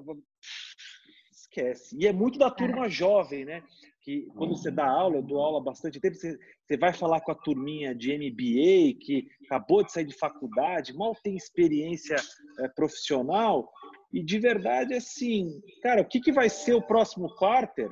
esquece. 1.31 1.95
E 1.99 2.07
é 2.07 2.13
muito 2.13 2.37
da 2.37 2.49
turma 2.49 2.85
é. 2.85 2.89
jovem, 2.89 3.45
né? 3.45 3.63
Que 4.01 4.27
quando 4.37 4.55
você 4.55 4.71
dá 4.71 4.87
aula, 4.87 5.17
eu 5.17 5.21
dou 5.21 5.39
aula 5.41 5.59
há 5.59 5.63
bastante 5.63 5.99
tempo, 5.99 6.15
você, 6.15 6.37
você 6.65 6.77
vai 6.77 6.93
falar 6.93 7.21
com 7.21 7.31
a 7.31 7.35
turminha 7.35 7.93
de 7.93 8.15
MBA 8.15 8.99
que 8.99 9.27
acabou 9.45 9.83
de 9.83 9.91
sair 9.91 10.05
de 10.05 10.17
faculdade, 10.17 10.95
mal 10.95 11.15
tem 11.23 11.35
experiência 11.35 12.15
é, 12.59 12.67
profissional, 12.69 13.69
e 14.11 14.23
de 14.23 14.39
verdade, 14.39 14.93
assim, 14.93 15.61
cara, 15.81 16.01
o 16.01 16.05
que, 16.07 16.19
que 16.19 16.31
vai 16.31 16.49
ser 16.49 16.73
o 16.73 16.81
próximo 16.81 17.35
quarter? 17.35 17.89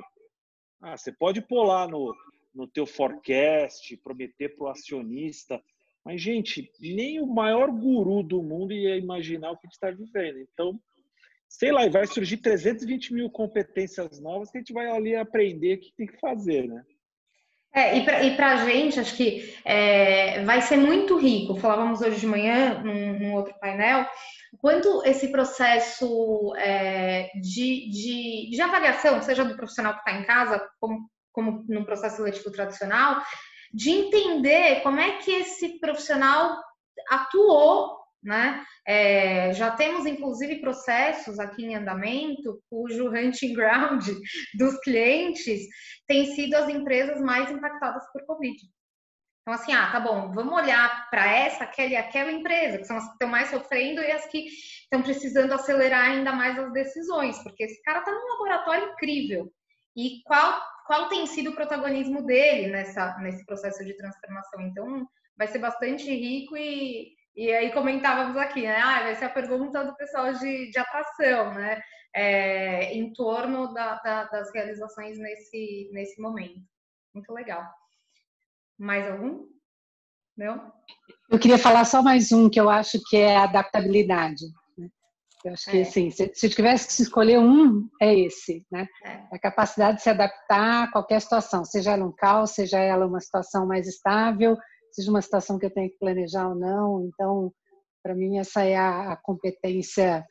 Ah, 0.82 0.96
você 0.96 1.12
pode 1.12 1.42
pôr 1.42 1.64
lá 1.64 1.88
no, 1.88 2.16
no 2.54 2.68
teu 2.68 2.86
forecast, 2.86 3.96
prometer 3.98 4.56
para 4.56 4.66
o 4.66 4.70
acionista, 4.70 5.62
mas, 6.08 6.22
gente, 6.22 6.72
nem 6.80 7.20
o 7.20 7.28
maior 7.28 7.70
guru 7.70 8.24
do 8.24 8.42
mundo 8.42 8.72
ia 8.72 8.96
imaginar 8.96 9.52
o 9.52 9.58
que 9.58 9.68
a 9.68 9.68
gente 9.68 9.74
está 9.74 9.92
vivendo. 9.92 10.40
Então, 10.40 10.80
sei 11.50 11.70
lá, 11.70 11.86
vai 11.90 12.08
surgir 12.08 12.38
320 12.38 13.14
mil 13.14 13.30
competências 13.30 14.18
novas 14.22 14.50
que 14.50 14.58
a 14.58 14.62
gente 14.62 14.72
vai 14.72 14.90
ali 14.90 15.18
aprender 15.18 15.74
o 15.74 15.80
que 15.82 15.92
tem 15.98 16.08
que 16.08 16.18
fazer, 16.18 16.66
né? 16.66 16.82
É, 17.76 17.98
e 17.98 18.36
para 18.38 18.54
a 18.54 18.66
gente, 18.66 19.02
acho 19.02 19.18
que 19.18 19.54
é, 19.66 20.46
vai 20.46 20.62
ser 20.62 20.78
muito 20.78 21.18
rico. 21.18 21.58
Falávamos 21.58 22.00
hoje 22.00 22.22
de 22.22 22.26
manhã, 22.26 22.82
num, 22.82 23.20
num 23.20 23.34
outro 23.34 23.54
painel, 23.60 24.08
quanto 24.60 25.04
esse 25.04 25.28
processo 25.28 26.56
é, 26.56 27.30
de, 27.36 27.90
de, 27.90 28.50
de, 28.50 28.62
avaliação, 28.62 29.22
seja 29.22 29.44
do 29.44 29.58
profissional 29.58 29.92
que 29.96 30.00
está 30.00 30.14
em 30.14 30.24
casa, 30.24 30.66
como, 30.80 31.10
como 31.34 31.66
no 31.68 31.86
processo 31.86 32.16
seletivo 32.16 32.50
tradicional, 32.50 33.22
de 33.78 33.92
entender 33.92 34.82
como 34.82 35.00
é 35.00 35.20
que 35.20 35.32
esse 35.32 35.80
profissional 35.80 36.60
atuou, 37.12 37.96
né? 38.24 38.66
É, 38.88 39.54
já 39.54 39.70
temos 39.70 40.08
inclusive 40.08 40.60
processos 40.60 41.38
aqui 41.38 41.64
em 41.64 41.76
andamento 41.76 42.60
cujo 42.72 43.10
hunting 43.10 43.54
ground 43.54 44.02
dos 44.58 44.80
clientes 44.80 45.62
tem 46.08 46.34
sido 46.34 46.56
as 46.56 46.68
empresas 46.70 47.22
mais 47.22 47.52
impactadas 47.52 48.04
por 48.12 48.26
Covid. 48.26 48.58
Então, 49.44 49.54
assim, 49.54 49.74
ah, 49.74 49.92
tá 49.92 50.00
bom, 50.00 50.34
vamos 50.34 50.54
olhar 50.54 51.08
para 51.12 51.32
essa, 51.32 51.64
aquela 51.64 51.90
e 51.90 51.96
aquela 51.96 52.32
empresa, 52.32 52.80
que 52.80 52.86
são 52.86 52.98
as 52.98 53.06
que 53.06 53.12
estão 53.12 53.30
mais 53.30 53.50
sofrendo 53.50 54.02
e 54.02 54.12
as 54.12 54.26
que 54.26 54.48
estão 54.82 55.04
precisando 55.04 55.54
acelerar 55.54 56.10
ainda 56.10 56.34
mais 56.34 56.58
as 56.58 56.74
decisões, 56.74 57.38
porque 57.44 57.64
esse 57.64 57.80
cara 57.84 58.00
está 58.00 58.12
num 58.12 58.28
laboratório 58.32 58.90
incrível. 58.92 59.54
E 59.96 60.22
qual, 60.26 60.60
qual 60.88 61.10
tem 61.10 61.28
sido 61.28 61.52
o 61.52 61.56
protagonismo 61.56 62.26
dele 62.26 62.72
nessa, 62.72 63.18
nesse 63.20 63.46
processo 63.46 63.84
de 63.84 63.96
transformação? 63.96 64.62
Então, 64.62 65.06
vai 65.38 65.48
ser 65.48 65.60
bastante 65.60 66.10
rico 66.10 66.56
e, 66.56 67.14
e 67.36 67.52
aí 67.52 67.72
comentávamos 67.72 68.38
aqui, 68.38 68.62
né? 68.64 68.78
Ah, 68.78 69.04
vai 69.04 69.16
ser 69.16 69.26
a 69.26 69.30
pergunta 69.30 69.84
do 69.84 69.96
pessoal 69.96 70.34
de, 70.34 70.72
de 70.72 70.80
atração, 70.80 71.54
né? 71.54 71.82
É, 72.16 72.94
em 72.94 73.14
torno 73.14 73.74
da, 73.74 73.96
da, 73.96 74.24
das 74.24 74.52
realizações 74.54 75.20
nesse, 75.20 75.90
nesse 75.92 76.20
momento. 76.22 76.62
Muito 77.14 77.32
legal. 77.34 77.64
Mais 78.80 79.06
algum? 79.12 79.46
Não? 80.36 80.72
Eu 81.30 81.38
queria 81.38 81.58
falar 81.58 81.84
só 81.84 82.02
mais 82.02 82.32
um 82.32 82.50
que 82.50 82.60
eu 82.60 82.70
acho 82.70 83.00
que 83.10 83.18
é 83.18 83.36
a 83.36 83.44
adaptabilidade. 83.44 84.46
Eu 85.48 85.54
acho 85.54 85.72
que, 85.72 85.78
é. 85.78 85.82
assim, 85.82 86.12
se, 86.12 86.30
se 86.34 86.50
tivesse 86.50 86.88
que 86.88 87.02
escolher 87.02 87.40
um, 87.40 87.88
é 88.02 88.14
esse, 88.14 88.66
né? 88.70 88.86
É. 89.06 89.24
A 89.32 89.40
capacidade 89.40 89.98
de 89.98 90.04
se 90.04 90.10
adaptar 90.10 90.84
a 90.84 90.92
qualquer 90.92 91.22
situação, 91.22 91.64
seja 91.64 91.94
ela 91.94 92.06
um 92.06 92.12
caos, 92.12 92.52
seja 92.52 92.80
ela 92.80 93.08
uma 93.08 93.22
situação 93.22 93.66
mais 93.66 93.88
estável, 93.88 94.58
seja 94.92 95.10
uma 95.10 95.22
situação 95.22 95.58
que 95.58 95.66
eu 95.66 95.74
tenho 95.74 95.90
que 95.90 95.98
planejar 95.98 96.50
ou 96.50 96.56
não. 96.56 97.06
Então, 97.06 97.52
para 98.04 98.14
mim, 98.14 98.38
essa 98.38 98.64
é 98.64 98.76
a, 98.76 99.14
a 99.14 99.16
competência 99.16 100.26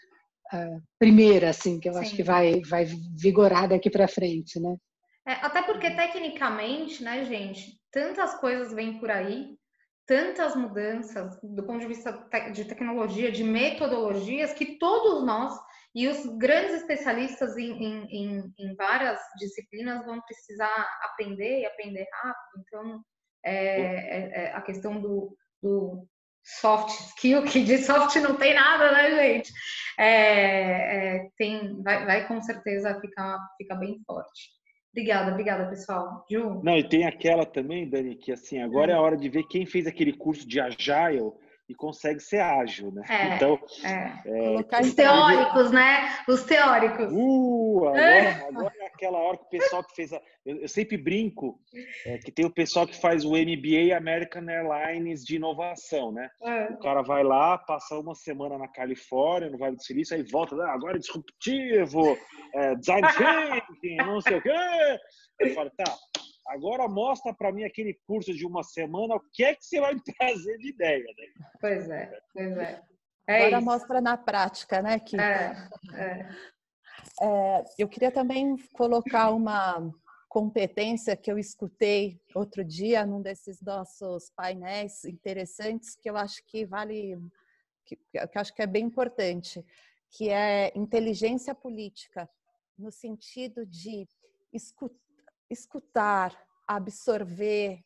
uh, 0.52 0.82
primeira, 0.98 1.48
assim, 1.48 1.80
que 1.80 1.88
eu 1.88 1.94
Sim. 1.94 2.00
acho 2.00 2.14
que 2.14 2.22
vai, 2.22 2.60
vai 2.68 2.84
vigorar 3.18 3.68
daqui 3.68 3.88
para 3.88 4.06
frente, 4.06 4.60
né? 4.60 4.76
É, 5.26 5.32
até 5.32 5.62
porque, 5.62 5.90
tecnicamente, 5.90 7.02
né, 7.02 7.24
gente, 7.24 7.80
tantas 7.90 8.38
coisas 8.38 8.72
vêm 8.72 8.98
por 8.98 9.10
aí, 9.10 9.56
tantas 10.06 10.54
mudanças 10.54 11.38
do 11.42 11.62
ponto 11.64 11.80
de 11.80 11.86
vista 11.86 12.12
de 12.52 12.64
tecnologia, 12.64 13.32
de 13.32 13.42
metodologias, 13.42 14.52
que 14.52 14.78
todos 14.78 15.24
nós 15.24 15.58
e 15.94 16.08
os 16.08 16.26
grandes 16.36 16.74
especialistas 16.74 17.56
em, 17.56 17.72
em, 17.72 18.54
em, 18.58 18.76
várias 18.76 19.18
disciplinas 19.38 20.04
vão 20.04 20.20
precisar 20.20 20.86
aprender 21.02 21.60
e 21.60 21.66
aprender 21.66 22.06
rápido. 22.22 22.64
Então, 22.66 23.02
é, 23.42 23.54
é, 23.54 24.44
é 24.44 24.52
a 24.52 24.60
questão 24.60 25.00
do, 25.00 25.34
do, 25.62 26.06
soft 26.46 26.90
skill, 26.90 27.42
que 27.44 27.64
de 27.64 27.78
soft 27.78 28.14
não 28.16 28.36
tem 28.36 28.54
nada, 28.54 28.92
né, 28.92 29.10
gente? 29.16 29.52
É, 29.98 31.16
é, 31.16 31.28
tem, 31.36 31.82
vai, 31.82 32.04
vai 32.04 32.28
com 32.28 32.40
certeza 32.40 33.00
ficar, 33.00 33.38
ficar 33.58 33.76
bem 33.76 33.98
forte. 34.06 34.55
Obrigada, 34.96 35.30
obrigada, 35.30 35.68
pessoal. 35.68 36.24
Ju? 36.30 36.62
Não, 36.64 36.74
e 36.74 36.82
tem 36.82 37.04
aquela 37.04 37.44
também, 37.44 37.86
Dani, 37.86 38.16
que 38.16 38.32
assim, 38.32 38.62
agora 38.62 38.92
é 38.92 38.94
a 38.94 39.00
hora 39.00 39.14
de 39.14 39.28
ver 39.28 39.42
quem 39.42 39.66
fez 39.66 39.86
aquele 39.86 40.14
curso 40.14 40.48
de 40.48 40.58
Agile 40.58 41.34
e 41.68 41.74
consegue 41.74 42.18
ser 42.18 42.40
ágil, 42.40 42.90
né? 42.90 43.02
É, 43.06 43.34
então, 43.34 43.58
é. 43.84 44.22
É, 44.24 44.80
os 44.80 44.94
teóricos, 44.94 45.70
né? 45.70 46.16
Os 46.26 46.44
teóricos. 46.44 47.12
Uh, 47.12 47.88
agora, 47.88 48.46
agora 48.48 48.74
é 48.80 48.86
aquela 48.86 49.18
hora 49.18 49.36
que 49.36 49.44
o 49.44 49.48
pessoal 49.48 49.84
que 49.84 49.94
fez 49.94 50.12
a, 50.14 50.20
eu, 50.46 50.60
eu 50.60 50.68
sempre 50.68 50.96
brinco 50.96 51.58
é, 52.06 52.18
que 52.18 52.30
tem 52.30 52.46
o 52.46 52.50
pessoal 52.50 52.86
que 52.86 52.94
faz 52.94 53.24
o 53.24 53.32
MBA 53.32 53.96
American 53.96 54.48
Airlines 54.48 55.24
de 55.24 55.36
inovação, 55.36 56.12
né? 56.12 56.30
É. 56.40 56.72
O 56.72 56.78
cara 56.78 57.02
vai 57.02 57.24
lá, 57.24 57.58
passa 57.58 57.98
uma 57.98 58.14
semana 58.14 58.56
na 58.56 58.68
Califórnia, 58.68 59.50
no 59.50 59.58
Vale 59.58 59.74
do 59.74 59.82
Silício, 59.82 60.16
aí 60.16 60.22
volta, 60.22 60.54
ah, 60.54 60.72
agora 60.72 60.96
é 60.96 61.00
disruptivo, 61.00 62.16
é, 62.56 62.74
design 62.74 63.06
thinking, 63.12 63.96
não 63.96 64.20
sei 64.20 64.38
o 64.38 64.42
quê. 64.42 64.50
Eu 65.40 65.54
falo, 65.54 65.70
tá, 65.76 65.84
Agora 66.46 66.86
mostra 66.88 67.34
para 67.34 67.52
mim 67.52 67.64
aquele 67.64 67.94
curso 68.06 68.32
de 68.32 68.46
uma 68.46 68.62
semana, 68.62 69.16
o 69.16 69.20
que 69.32 69.44
é 69.44 69.54
que 69.54 69.64
você 69.64 69.80
vai 69.80 69.94
me 69.94 70.02
trazer 70.02 70.56
de 70.58 70.68
ideia? 70.68 71.04
Né? 71.04 71.46
Pois 71.60 71.90
é, 71.90 72.20
pois 72.32 72.56
é. 72.56 72.82
é 73.26 73.36
Agora 73.36 73.56
isso. 73.56 73.64
mostra 73.64 74.00
na 74.00 74.16
prática, 74.16 74.80
né, 74.80 74.98
Kika? 75.00 75.22
É, 75.22 75.68
é. 75.94 76.28
É, 77.20 77.64
eu 77.78 77.88
queria 77.88 78.12
também 78.12 78.56
colocar 78.72 79.30
uma 79.30 79.92
competência 80.28 81.16
que 81.16 81.30
eu 81.30 81.38
escutei 81.38 82.20
outro 82.34 82.64
dia 82.64 83.04
num 83.04 83.22
desses 83.22 83.60
nossos 83.60 84.30
painéis 84.30 85.04
interessantes 85.04 85.96
que 85.96 86.08
eu 86.08 86.16
acho 86.16 86.44
que 86.46 86.64
vale, 86.64 87.18
que, 87.84 87.96
que 87.96 88.18
eu 88.18 88.28
acho 88.34 88.54
que 88.54 88.62
é 88.62 88.66
bem 88.66 88.84
importante, 88.84 89.64
que 90.10 90.28
é 90.28 90.72
inteligência 90.76 91.54
política, 91.54 92.28
no 92.78 92.90
sentido 92.90 93.64
de 93.66 94.06
escutar 95.50 96.46
absorver, 96.66 97.80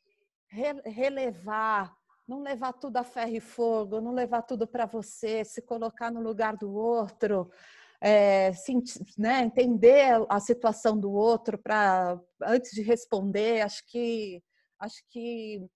relevar, 0.49 1.95
não 2.27 2.43
levar 2.43 2.73
tudo 2.73 2.97
a 2.97 3.05
ferro 3.05 3.37
e 3.37 3.41
fogo, 3.41 4.01
não 4.01 4.13
levar 4.13 4.43
tudo 4.43 4.67
para 4.67 4.87
você, 4.87 5.45
se 5.45 5.61
colocar 5.61 6.11
no 6.11 6.21
lugar 6.21 6.57
do 6.57 6.73
outro, 6.73 7.51
é, 8.01 8.53
sentir, 8.53 9.05
né, 9.19 9.43
entender 9.43 10.25
a 10.29 10.41
situação 10.41 10.99
do 10.99 11.13
outro 11.13 11.59
para 11.59 12.19
antes 12.43 12.71
de 12.73 12.83
responder. 12.83 13.61
Acho 13.61 13.85
que 13.87 14.43
acho 14.79 15.03
que 15.11 15.69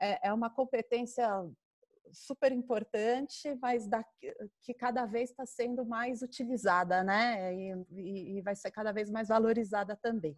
é, 0.00 0.28
é 0.28 0.32
uma 0.34 0.50
competência 0.50 1.26
super 2.12 2.52
importante, 2.52 3.56
mas 3.60 3.88
que 4.62 4.74
cada 4.74 5.06
vez 5.06 5.30
está 5.30 5.46
sendo 5.46 5.84
mais 5.84 6.22
utilizada, 6.22 7.02
né? 7.02 7.54
E, 7.54 8.38
e 8.38 8.42
vai 8.42 8.54
ser 8.54 8.70
cada 8.70 8.92
vez 8.92 9.10
mais 9.10 9.28
valorizada 9.28 9.96
também. 9.96 10.36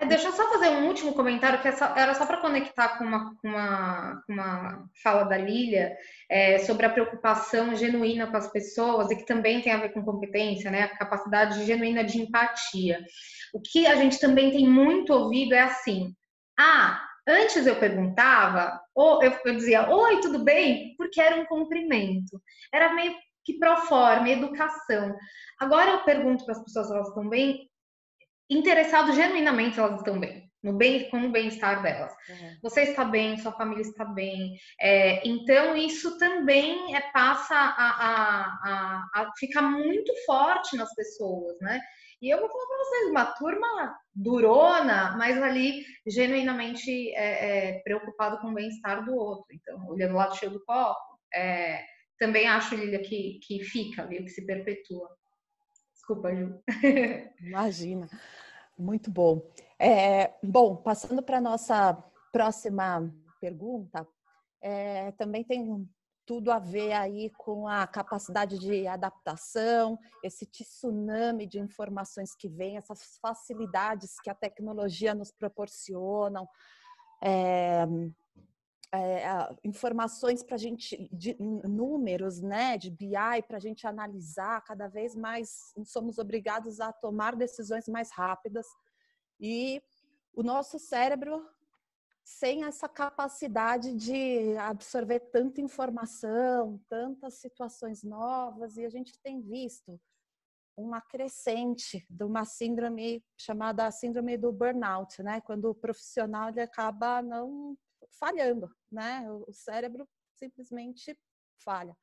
É, 0.00 0.06
deixa 0.06 0.28
eu 0.28 0.32
só 0.32 0.48
fazer 0.48 0.68
um 0.68 0.86
último 0.86 1.12
comentário, 1.12 1.60
que 1.60 1.66
é 1.66 1.74
era 1.96 2.14
só 2.14 2.24
para 2.24 2.40
conectar 2.40 2.96
com 2.96 3.04
uma, 3.04 3.36
uma, 3.42 4.24
uma 4.28 4.90
fala 5.02 5.24
da 5.24 5.36
Lilia 5.36 5.96
é, 6.30 6.58
sobre 6.60 6.86
a 6.86 6.90
preocupação 6.90 7.74
genuína 7.74 8.28
com 8.28 8.36
as 8.36 8.50
pessoas 8.50 9.10
e 9.10 9.16
que 9.16 9.26
também 9.26 9.60
tem 9.60 9.72
a 9.72 9.78
ver 9.78 9.92
com 9.92 10.04
competência, 10.04 10.70
né? 10.70 10.84
A 10.84 10.96
capacidade 10.96 11.64
genuína 11.64 12.04
de 12.04 12.20
empatia. 12.20 13.04
O 13.52 13.60
que 13.60 13.88
a 13.88 13.96
gente 13.96 14.20
também 14.20 14.52
tem 14.52 14.68
muito 14.68 15.12
ouvido 15.12 15.54
é 15.54 15.60
assim: 15.62 16.14
ah, 16.56 17.02
antes 17.26 17.66
eu 17.66 17.74
perguntava, 17.74 18.80
ou 18.98 19.22
eu, 19.22 19.32
eu 19.44 19.54
dizia, 19.54 19.88
oi, 19.88 20.20
tudo 20.20 20.40
bem? 20.40 20.94
Porque 20.96 21.20
era 21.20 21.36
um 21.36 21.46
cumprimento. 21.46 22.42
Era 22.72 22.92
meio 22.92 23.14
que 23.44 23.56
pro 23.56 23.76
forma, 23.82 24.28
educação. 24.28 25.16
Agora 25.60 25.90
eu 25.92 26.04
pergunto 26.04 26.44
para 26.44 26.56
as 26.56 26.64
pessoas 26.64 26.88
se 26.88 26.92
elas 26.92 27.08
estão 27.08 27.28
bem, 27.28 27.70
interessados 28.50 29.14
genuinamente 29.14 29.78
elas 29.78 30.00
estão 30.00 30.18
bem, 30.18 30.50
no 30.60 30.72
bem, 30.72 31.08
com 31.10 31.20
o 31.20 31.30
bem-estar 31.30 31.80
delas. 31.80 32.12
Uhum. 32.28 32.58
Você 32.62 32.82
está 32.82 33.04
bem, 33.04 33.38
sua 33.38 33.52
família 33.52 33.82
está 33.82 34.04
bem. 34.04 34.58
É, 34.80 35.26
então, 35.26 35.76
isso 35.76 36.18
também 36.18 36.96
é, 36.96 37.00
passa 37.12 37.54
a, 37.54 37.68
a, 37.68 38.42
a, 38.64 39.22
a, 39.22 39.32
ficar 39.38 39.62
muito 39.62 40.12
forte 40.26 40.76
nas 40.76 40.92
pessoas, 40.96 41.56
né? 41.60 41.80
E 42.20 42.28
eu 42.28 42.40
vou 42.40 42.48
falar 42.48 42.66
para 42.66 42.78
vocês, 42.78 43.10
uma 43.10 43.26
turma 43.26 43.98
durona, 44.14 45.16
mas 45.16 45.40
ali 45.40 45.84
genuinamente 46.06 47.14
é, 47.14 47.76
é, 47.76 47.82
preocupado 47.82 48.40
com 48.40 48.48
o 48.48 48.54
bem-estar 48.54 49.04
do 49.04 49.14
outro. 49.14 49.46
Então, 49.52 49.86
olhando 49.88 50.14
o 50.14 50.16
lado 50.16 50.36
cheio 50.36 50.50
do 50.50 50.64
copo, 50.64 51.18
é, 51.34 51.84
também 52.18 52.48
acho, 52.48 52.74
Lilia, 52.74 53.00
que, 53.00 53.38
que 53.46 53.62
fica, 53.62 54.06
viu, 54.06 54.24
que 54.24 54.30
se 54.30 54.44
perpetua. 54.44 55.08
Desculpa, 55.94 56.34
Ju. 56.34 56.60
Imagina. 57.40 58.08
Muito 58.76 59.10
bom. 59.10 59.42
É, 59.78 60.32
bom, 60.42 60.76
passando 60.76 61.22
para 61.22 61.38
a 61.38 61.40
nossa 61.40 61.94
próxima 62.32 63.12
pergunta, 63.40 64.06
é, 64.60 65.12
também 65.12 65.44
tem 65.44 65.88
tudo 66.28 66.52
a 66.52 66.58
ver 66.58 66.92
aí 66.92 67.30
com 67.38 67.66
a 67.66 67.86
capacidade 67.86 68.58
de 68.58 68.86
adaptação, 68.86 69.98
esse 70.22 70.44
tsunami 70.44 71.46
de 71.46 71.58
informações 71.58 72.34
que 72.34 72.46
vem, 72.46 72.76
essas 72.76 73.16
facilidades 73.16 74.20
que 74.20 74.28
a 74.28 74.34
tecnologia 74.34 75.14
nos 75.14 75.32
proporcionam. 75.32 76.46
É, 77.22 77.86
é, 78.92 79.24
informações 79.64 80.42
para 80.42 80.56
a 80.56 80.58
gente, 80.58 81.08
de 81.10 81.34
números, 81.40 82.42
né, 82.42 82.76
de 82.76 82.90
BI 82.90 83.42
para 83.46 83.56
a 83.56 83.60
gente 83.60 83.86
analisar, 83.86 84.62
cada 84.64 84.86
vez 84.86 85.14
mais 85.14 85.72
somos 85.86 86.18
obrigados 86.18 86.78
a 86.78 86.92
tomar 86.92 87.36
decisões 87.36 87.88
mais 87.88 88.10
rápidas 88.12 88.66
e 89.40 89.82
o 90.34 90.42
nosso 90.42 90.78
cérebro 90.78 91.42
sem 92.28 92.64
essa 92.64 92.86
capacidade 92.86 93.94
de 93.94 94.54
absorver 94.58 95.18
tanta 95.18 95.62
informação, 95.62 96.78
tantas 96.86 97.40
situações 97.40 98.04
novas 98.04 98.76
e 98.76 98.84
a 98.84 98.90
gente 98.90 99.18
tem 99.20 99.40
visto 99.40 99.98
uma 100.76 101.00
crescente 101.00 102.06
de 102.08 102.24
uma 102.24 102.44
síndrome 102.44 103.24
chamada 103.34 103.90
síndrome 103.90 104.36
do 104.36 104.52
burnout, 104.52 105.22
né? 105.22 105.40
Quando 105.40 105.70
o 105.70 105.74
profissional 105.74 106.50
ele 106.50 106.60
acaba 106.60 107.22
não 107.22 107.74
falhando, 108.10 108.70
né? 108.92 109.26
O 109.32 109.50
cérebro 109.50 110.06
simplesmente 110.36 111.18
falha. 111.64 111.96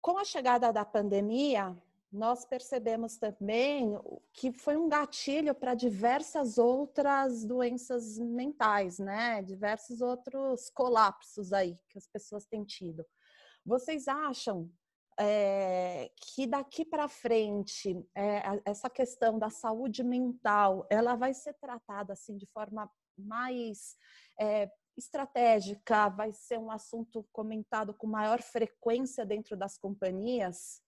Com 0.00 0.16
a 0.16 0.24
chegada 0.24 0.72
da 0.72 0.84
pandemia, 0.84 1.76
nós 2.10 2.44
percebemos 2.44 3.18
também 3.18 3.98
que 4.32 4.50
foi 4.50 4.76
um 4.76 4.88
gatilho 4.88 5.54
para 5.54 5.74
diversas 5.74 6.56
outras 6.56 7.44
doenças 7.44 8.18
mentais, 8.18 8.98
né? 8.98 9.42
Diversos 9.42 10.00
outros 10.00 10.70
colapsos 10.70 11.52
aí 11.52 11.76
que 11.88 11.98
as 11.98 12.06
pessoas 12.06 12.46
têm 12.46 12.64
tido. 12.64 13.04
Vocês 13.64 14.08
acham 14.08 14.70
é, 15.20 16.10
que 16.16 16.46
daqui 16.46 16.84
para 16.84 17.08
frente 17.08 17.94
é, 18.14 18.42
essa 18.64 18.88
questão 18.88 19.38
da 19.38 19.50
saúde 19.50 20.02
mental 20.02 20.86
ela 20.88 21.16
vai 21.16 21.34
ser 21.34 21.54
tratada 21.54 22.12
assim 22.12 22.36
de 22.36 22.46
forma 22.46 22.90
mais 23.18 23.96
é, 24.40 24.70
estratégica, 24.96 26.08
vai 26.08 26.32
ser 26.32 26.58
um 26.58 26.70
assunto 26.70 27.26
comentado 27.32 27.92
com 27.94 28.06
maior 28.06 28.40
frequência 28.40 29.26
dentro 29.26 29.56
das 29.56 29.76
companhias? 29.76 30.80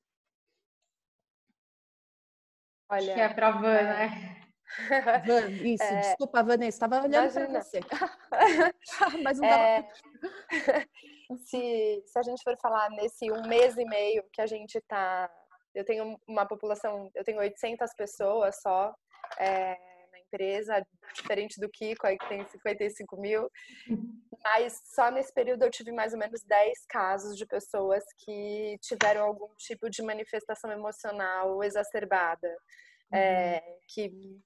Olha, 2.90 3.14
que 3.14 3.20
é 3.20 3.28
para 3.28 3.50
Van, 3.52 3.72
é. 3.72 3.82
né? 3.84 4.36
Van, 5.26 5.50
isso, 5.50 5.82
é... 5.82 6.00
desculpa, 6.00 6.42
Vanessa, 6.42 6.68
estava 6.68 7.02
olhando 7.02 7.32
para 7.32 7.62
você. 7.62 7.80
Mas 9.22 9.38
não 9.38 9.48
dava... 9.48 9.62
é... 9.62 9.88
se, 11.46 12.02
se 12.06 12.18
a 12.18 12.22
gente 12.22 12.42
for 12.42 12.56
falar 12.60 12.90
nesse 12.90 13.30
um 13.30 13.46
mês 13.46 13.76
e 13.76 13.84
meio 13.84 14.24
que 14.32 14.40
a 14.40 14.46
gente 14.46 14.76
está... 14.78 15.30
Eu 15.72 15.84
tenho 15.84 16.18
uma 16.26 16.44
população, 16.46 17.10
eu 17.14 17.22
tenho 17.22 17.38
800 17.38 17.94
pessoas 17.94 18.60
só 18.60 18.92
é, 19.38 19.76
empresa, 20.30 20.86
diferente 21.12 21.60
do 21.60 21.68
Kiko, 21.68 22.06
aí 22.06 22.16
que 22.16 22.28
tem 22.28 22.46
55 22.46 23.20
mil. 23.20 23.50
Mas 24.42 24.80
só 24.94 25.10
nesse 25.10 25.32
período 25.32 25.64
eu 25.64 25.70
tive 25.70 25.92
mais 25.92 26.12
ou 26.12 26.18
menos 26.18 26.42
10 26.42 26.86
casos 26.88 27.36
de 27.36 27.44
pessoas 27.44 28.04
que 28.18 28.78
tiveram 28.80 29.24
algum 29.24 29.48
tipo 29.56 29.90
de 29.90 30.02
manifestação 30.02 30.70
emocional 30.70 31.62
exacerbada. 31.62 32.48
Uhum. 33.12 33.18
É, 33.18 33.62
que, 33.88 34.40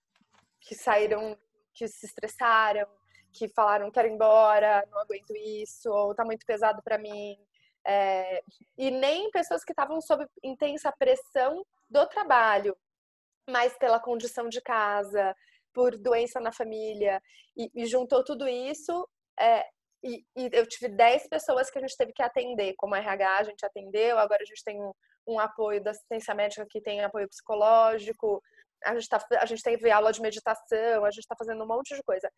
que 0.61 0.75
saíram, 0.75 1.39
que 1.75 1.87
se 1.87 2.07
estressaram, 2.07 2.87
que 3.33 3.49
falaram 3.49 3.91
quero 3.91 4.09
ir 4.09 4.13
embora, 4.13 4.87
não 4.91 4.99
aguento 5.01 5.35
isso, 5.37 5.91
ou 5.91 6.15
tá 6.15 6.25
muito 6.25 6.47
pesado 6.47 6.83
para 6.83 6.99
mim. 6.99 7.37
É, 7.87 8.43
e 8.79 8.91
nem 8.91 9.31
pessoas 9.31 9.63
que 9.63 9.73
estavam 9.73 10.01
sob 10.01 10.27
intensa 10.43 10.91
pressão 10.99 11.63
do 11.91 12.07
trabalho, 12.07 12.75
mas 13.49 13.77
pela 13.77 14.01
condição 14.01 14.49
de 14.49 14.61
casa, 14.61 15.37
por 15.75 15.99
doença 15.99 16.41
na 16.41 16.53
família, 16.53 17.21
e, 17.57 17.71
e 17.75 17.87
juntou 17.87 18.25
tudo 18.25 18.49
isso. 18.49 19.09
É, 19.39 19.67
e, 20.03 20.25
e, 20.37 20.51
eu 20.53 20.67
tive 20.67 20.89
10 20.89 21.29
pessoas 21.29 21.71
que 21.71 21.79
a 21.79 21.81
gente 21.81 21.97
teve 21.97 22.13
que 22.13 22.23
atender, 22.23 22.75
como 22.77 22.95
RH 22.95 23.39
a 23.39 23.43
gente 23.43 23.67
atendeu, 23.67 24.19
agora 24.19 24.43
a 24.43 24.47
gente 24.47 24.63
tem 24.65 24.81
um, 24.81 24.93
um 25.27 25.39
apoio 25.39 25.83
da 25.83 25.91
assistência 25.91 26.35
médica 26.35 26.67
que 26.69 26.81
tem 26.81 27.03
apoio 27.03 27.29
psicológico, 27.29 28.43
a 28.85 28.95
gente, 28.95 29.09
tá, 29.09 29.19
a 29.41 29.47
gente 29.47 29.63
teve 29.63 29.91
aula 29.91 30.13
de 30.13 30.21
meditação, 30.21 31.05
a 31.05 31.11
gente 31.11 31.23
está 31.23 31.35
fazendo 31.37 31.63
um 31.65 31.67
monte 31.67 31.95
de 31.95 32.03
coisa. 32.03 32.31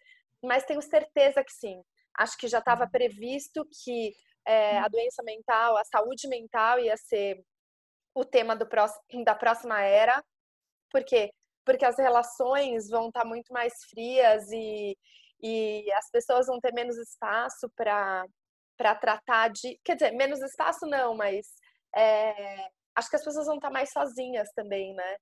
Mas 0.43 0.65
tenho 0.65 0.81
certeza 0.81 1.43
que 1.43 1.53
sim. 1.53 1.83
Acho 2.17 2.37
que 2.39 2.49
já 2.49 2.59
estava 2.59 2.89
previsto 2.89 3.67
que 3.85 4.13
é, 4.47 4.79
a 4.79 4.89
doença 4.89 5.23
mental, 5.25 5.77
a 5.77 5.85
saúde 5.85 6.29
mental 6.29 6.79
ia 6.79 6.97
ser 6.97 7.43
o 8.15 8.25
tema 8.25 8.55
do 8.55 8.67
próximo, 8.67 9.03
da 9.25 9.35
próxima 9.35 9.83
era. 9.83 10.23
Por 10.91 11.05
quê? 11.05 11.31
Porque 11.67 11.85
as 11.85 11.99
relações 11.99 12.89
vão 12.89 13.09
estar 13.09 13.23
tá 13.23 13.27
muito 13.27 13.53
mais 13.53 13.75
frias 13.91 14.51
e, 14.51 14.97
e 15.43 15.93
as 15.93 16.11
pessoas 16.11 16.47
vão 16.47 16.59
ter 16.61 16.73
menos 16.73 16.97
espaço 16.97 17.71
para 17.77 18.25
tratar 18.79 19.49
de. 19.49 19.79
Quer 19.85 19.97
dizer, 19.97 20.13
menos 20.13 20.41
espaço 20.41 20.87
não, 20.87 21.15
mas 21.15 21.47
é, 21.95 22.57
acho 22.95 23.11
que 23.11 23.17
as 23.17 23.25
pessoas 23.25 23.47
vão 23.47 23.57
estar 23.57 23.69
tá 23.69 23.75
mais 23.75 23.91
sozinhas 23.93 24.49
também, 24.55 24.95
né? 24.95 25.17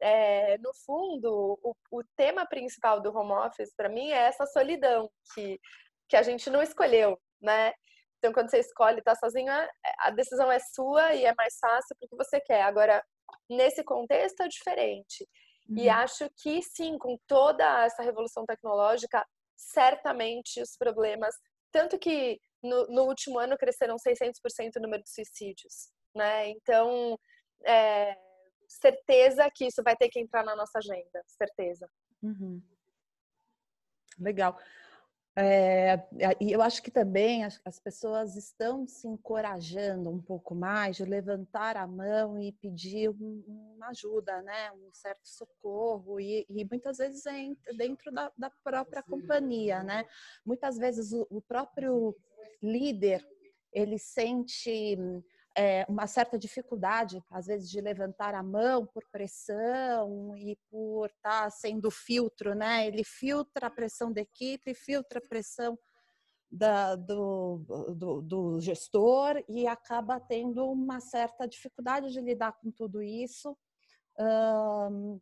é, 0.00 0.56
no 0.58 0.72
fundo, 0.86 1.58
o, 1.62 1.74
o, 1.90 2.02
tema 2.16 2.46
principal 2.46 3.00
do 3.00 3.14
home 3.14 3.32
office, 3.32 3.74
para 3.76 3.88
mim, 3.88 4.10
é 4.10 4.26
essa 4.28 4.46
solidão 4.46 5.10
que, 5.34 5.60
que 6.08 6.16
a 6.16 6.22
gente 6.22 6.48
não 6.48 6.62
escolheu, 6.62 7.20
né? 7.40 7.72
Então, 8.18 8.32
quando 8.32 8.50
você 8.50 8.58
escolhe 8.58 8.98
estar 8.98 9.14
sozinho, 9.16 9.50
é, 9.52 9.68
a 10.00 10.10
decisão 10.10 10.50
é 10.50 10.58
sua 10.58 11.14
e 11.14 11.24
é 11.24 11.34
mais 11.34 11.56
fácil 11.58 11.96
porque 11.98 12.16
você 12.16 12.40
quer. 12.40 12.62
Agora, 12.62 13.02
nesse 13.48 13.84
contexto, 13.84 14.42
é 14.42 14.48
diferente. 14.48 15.28
Uhum. 15.70 15.78
E 15.78 15.88
acho 15.88 16.28
que, 16.36 16.60
sim, 16.62 16.98
com 16.98 17.16
toda 17.28 17.84
essa 17.84 18.02
revolução 18.02 18.44
tecnológica, 18.44 19.24
certamente 19.56 20.60
os 20.60 20.76
problemas. 20.76 21.34
Tanto 21.70 21.98
que 21.98 22.40
no, 22.62 22.88
no 22.88 23.02
último 23.04 23.38
ano 23.38 23.56
cresceram 23.56 23.96
600% 23.96 24.76
o 24.76 24.80
número 24.80 25.02
de 25.02 25.10
suicídios, 25.10 25.92
né? 26.14 26.48
Então, 26.48 27.16
é, 27.64 28.16
certeza 28.68 29.48
que 29.54 29.66
isso 29.66 29.82
vai 29.82 29.96
ter 29.96 30.08
que 30.08 30.18
entrar 30.18 30.44
na 30.44 30.56
nossa 30.56 30.78
agenda, 30.78 31.22
certeza. 31.26 31.88
Uhum. 32.20 32.60
Legal. 34.18 34.58
É, 35.36 35.94
e 36.40 36.50
eu 36.52 36.60
acho 36.60 36.82
que 36.82 36.90
também 36.90 37.44
as, 37.44 37.60
as, 37.64 37.78
pessoas 37.78 38.36
estão 38.36 38.86
se 38.86 39.06
encorajando 39.06 40.10
um 40.10 40.20
pouco 40.20 40.56
mais 40.56 40.96
de 40.96 41.04
levantar 41.04 41.76
a 41.76 41.86
mão 41.86 42.38
e 42.40 42.50
pedir 42.52 43.08
um, 43.10 43.44
uma 43.76 43.88
ajuda, 43.88 44.42
né? 44.42 44.72
um 44.72 44.90
certo 44.92 45.28
socorro, 45.28 46.18
e, 46.18 46.44
e 46.50 46.64
muitas 46.64 46.98
vezes 46.98 47.24
é 47.26 47.48
dentro 47.76 48.10
da, 48.10 48.32
da, 48.36 48.50
própria 48.62 49.04
companhia. 49.04 49.84
Né? 49.84 50.04
Muitas 50.44 50.76
vezes 50.76 51.12
o, 51.12 51.26
o 51.30 51.40
próprio 51.40 52.16
líder 52.60 53.24
ele 53.72 53.98
sente 53.98 54.98
é, 55.60 55.84
uma 55.86 56.06
certa 56.06 56.38
dificuldade, 56.38 57.22
às 57.30 57.46
vezes, 57.46 57.68
de 57.68 57.82
levantar 57.82 58.34
a 58.34 58.42
mão 58.42 58.86
por 58.86 59.04
pressão 59.12 60.34
e 60.34 60.56
por 60.70 61.10
estar 61.10 61.42
tá 61.42 61.50
sendo 61.50 61.90
filtro, 61.90 62.54
né? 62.54 62.86
Ele 62.86 63.04
filtra 63.04 63.66
a 63.66 63.70
pressão 63.70 64.10
da 64.10 64.22
equipe, 64.22 64.72
filtra 64.72 65.18
a 65.18 65.28
pressão 65.28 65.78
da, 66.50 66.96
do, 66.96 67.58
do, 67.94 68.22
do, 68.22 68.60
gestor 68.60 69.44
e 69.46 69.66
acaba 69.66 70.18
tendo 70.18 70.64
uma 70.64 70.98
certa 70.98 71.46
dificuldade 71.46 72.10
de 72.10 72.22
lidar 72.22 72.52
com 72.52 72.70
tudo 72.70 73.02
isso. 73.02 73.54
Um, 74.18 75.20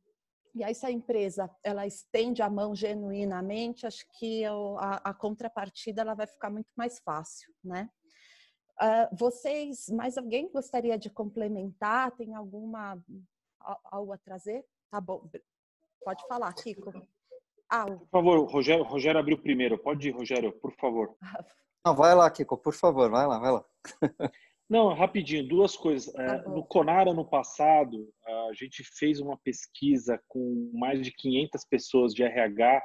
e 0.55 0.63
aí, 0.63 0.73
se 0.73 0.87
a 0.87 0.91
empresa 0.91 1.51
ela 1.65 1.85
estende 1.85 2.43
a 2.43 2.49
mão 2.49 2.77
genuinamente, 2.77 3.89
acho 3.89 4.07
que 4.17 4.45
a, 4.45 5.01
a 5.03 5.13
contrapartida 5.13 6.03
ela 6.03 6.15
vai 6.15 6.29
ficar 6.29 6.49
muito 6.49 6.71
mais 6.77 7.01
fácil, 7.01 7.53
né? 7.63 7.91
Uh, 8.81 9.17
vocês, 9.17 9.89
mais 9.89 10.17
alguém 10.17 10.49
gostaria 10.49 10.97
de 10.97 11.11
complementar? 11.11 12.13
Tem 12.13 12.35
alguma 12.35 12.97
algo 13.85 14.13
a 14.13 14.19
trazer? 14.19 14.65
Tá 14.91 15.01
bom, 15.01 15.29
pode 16.05 16.27
falar, 16.29 16.53
Kiko. 16.55 16.93
Ah, 17.69 17.85
o... 17.87 17.99
Por 17.99 18.09
favor, 18.09 18.51
Rogério, 18.51 18.85
Rogério 18.85 19.21
abriu 19.21 19.37
primeiro. 19.37 19.77
Pode 19.79 20.09
ir, 20.09 20.13
Rogério, 20.13 20.53
por 20.53 20.73
favor. 20.77 21.15
Não, 21.85 21.95
vai 21.95 22.15
lá, 22.15 22.31
Kiko, 22.31 22.57
por 22.57 22.75
favor, 22.75 23.11
vai 23.11 23.27
lá, 23.27 23.39
vai 23.39 23.53
lá. 23.53 23.65
Não, 24.69 24.93
rapidinho, 24.93 25.49
duas 25.49 25.77
coisas. 25.77 26.13
Tá 26.13 26.23
é, 26.23 26.43
no 26.49 26.65
Conar, 26.65 27.09
ano 27.09 27.25
passado, 27.25 28.13
a 28.27 28.53
gente 28.53 28.85
fez 28.85 29.19
uma 29.19 29.37
pesquisa 29.39 30.21
com 30.29 30.71
mais 30.75 31.03
de 31.03 31.11
500 31.11 31.65
pessoas 31.65 32.15
de 32.15 32.23
RH 32.23 32.83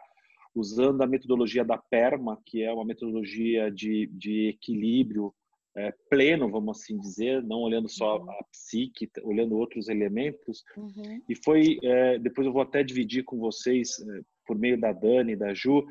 usando 0.56 1.02
a 1.02 1.08
metodologia 1.08 1.66
da 1.66 1.78
PERMA, 1.78 2.42
que 2.46 2.64
é 2.64 2.72
uma 2.72 2.86
metodologia 2.86 3.70
de, 3.70 4.08
de 4.14 4.50
equilíbrio 4.50 5.34
é, 5.76 5.92
pleno, 6.10 6.50
vamos 6.50 6.80
assim 6.80 6.98
dizer, 7.00 7.42
não 7.44 7.62
olhando 7.62 7.90
só 7.90 8.20
uhum. 8.20 8.32
a 8.32 8.44
psique, 8.52 9.10
olhando 9.24 9.58
outros 9.58 9.90
elementos. 9.90 10.64
Uhum. 10.78 11.22
E 11.28 11.36
foi, 11.36 11.80
é, 11.84 12.20
depois 12.20 12.46
eu 12.46 12.54
vou 12.54 12.62
até 12.62 12.84
dividir 12.84 13.24
com 13.24 13.40
vocês, 13.40 14.00
é, 14.00 14.22
por 14.46 14.58
meio 14.58 14.80
da 14.80 14.92
Dani, 14.92 15.36
da 15.36 15.54
Ju, 15.54 15.84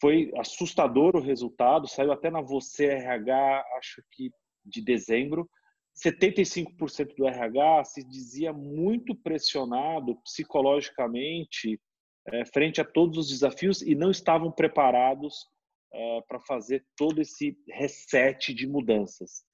foi 0.00 0.30
assustador 0.36 1.16
o 1.16 1.20
resultado, 1.20 1.88
saiu 1.88 2.12
até 2.12 2.30
na 2.30 2.40
Você 2.40 2.86
RH, 2.86 3.64
acho 3.78 4.02
que 4.12 4.30
de 4.64 4.82
dezembro. 4.82 5.48
75% 5.96 7.14
do 7.16 7.26
RH 7.26 7.84
se 7.84 8.04
dizia 8.04 8.52
muito 8.52 9.14
pressionado 9.14 10.16
psicologicamente 10.16 11.80
é, 12.28 12.44
frente 12.44 12.80
a 12.80 12.84
todos 12.84 13.16
os 13.16 13.28
desafios 13.28 13.80
e 13.80 13.94
não 13.94 14.10
estavam 14.10 14.50
preparados 14.50 15.46
é, 15.92 16.20
para 16.28 16.40
fazer 16.40 16.84
todo 16.96 17.20
esse 17.20 17.56
reset 17.68 18.52
de 18.52 18.66
mudanças. 18.66 19.44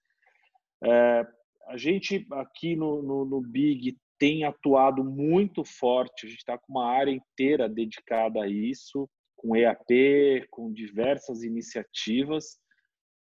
É, 0.84 1.26
a 1.68 1.76
gente 1.76 2.26
aqui 2.32 2.74
no, 2.74 3.02
no, 3.02 3.24
no, 3.24 3.40
Big 3.40 3.96
tem 4.18 4.44
atuado 4.44 5.04
muito 5.04 5.64
forte, 5.64 6.26
a 6.26 6.28
gente 6.28 6.38
está 6.38 6.58
com 6.58 6.72
uma 6.72 6.90
área 6.90 7.10
inteira 7.10 7.68
dedicada 7.68 8.42
a 8.42 8.48
isso, 8.48 9.08
com 9.36 9.56
EAP, 9.56 10.46
com 10.50 10.72
diversas 10.72 11.42
iniciativas. 11.42 12.58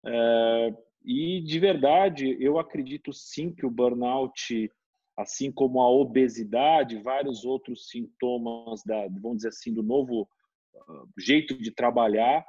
É, 0.05 0.76
e 1.03 1.41
de 1.41 1.59
verdade, 1.59 2.38
eu 2.39 2.59
acredito 2.59 3.12
sim 3.12 3.53
que 3.53 3.66
o 3.66 3.72
burnout, 3.72 4.72
assim 5.18 5.51
como 5.51 5.82
a 5.82 5.89
obesidade, 5.89 7.01
vários 7.01 7.43
outros 7.43 7.89
sintomas 7.89 8.84
da, 8.86 9.07
vamos 9.07 9.38
dizer 9.38 9.49
assim, 9.49 9.74
do 9.74 9.84
novo 9.84 10.28
ah, 10.76 11.03
jeito 11.18 11.57
de 11.57 11.72
trabalhar, 11.72 12.45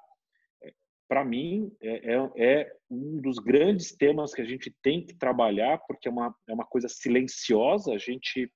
para 1.13 1.27
mim, 1.27 1.71
é, 1.83 2.15
é, 2.15 2.31
é, 2.39 2.73
um 2.91 3.21
dos 3.21 3.37
grandes 3.37 3.95
temas 3.95 4.33
que 4.33 4.41
a 4.41 4.47
gente 4.47 4.75
tem 4.83 5.05
que 5.05 5.13
trabalhar, 5.13 5.77
porque 5.87 6.09
é 6.09 6.11
uma, 6.11 6.35
é 6.49 6.55
uma 6.55 6.65
coisa 6.65 6.89
silenciosa, 6.89 7.93
a 7.93 7.99
gente 7.99 8.51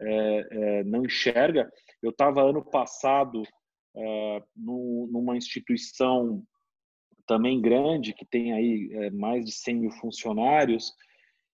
é, 0.00 0.48
é 0.50 0.84
não 0.84 1.04
enxerga. 1.04 1.70
Eu 2.02 2.08
estava 2.08 2.48
ano 2.48 2.64
passado 2.64 3.42
é, 3.94 4.42
no, 4.56 5.06
numa 5.12 5.36
instituição 5.36 6.42
também 7.26 7.60
grande, 7.60 8.14
que 8.14 8.24
tem 8.24 8.54
aí 8.54 8.88
é, 8.90 9.10
mais 9.10 9.44
de 9.44 9.52
100 9.52 9.74
mil 9.74 9.90
funcionários, 9.90 10.94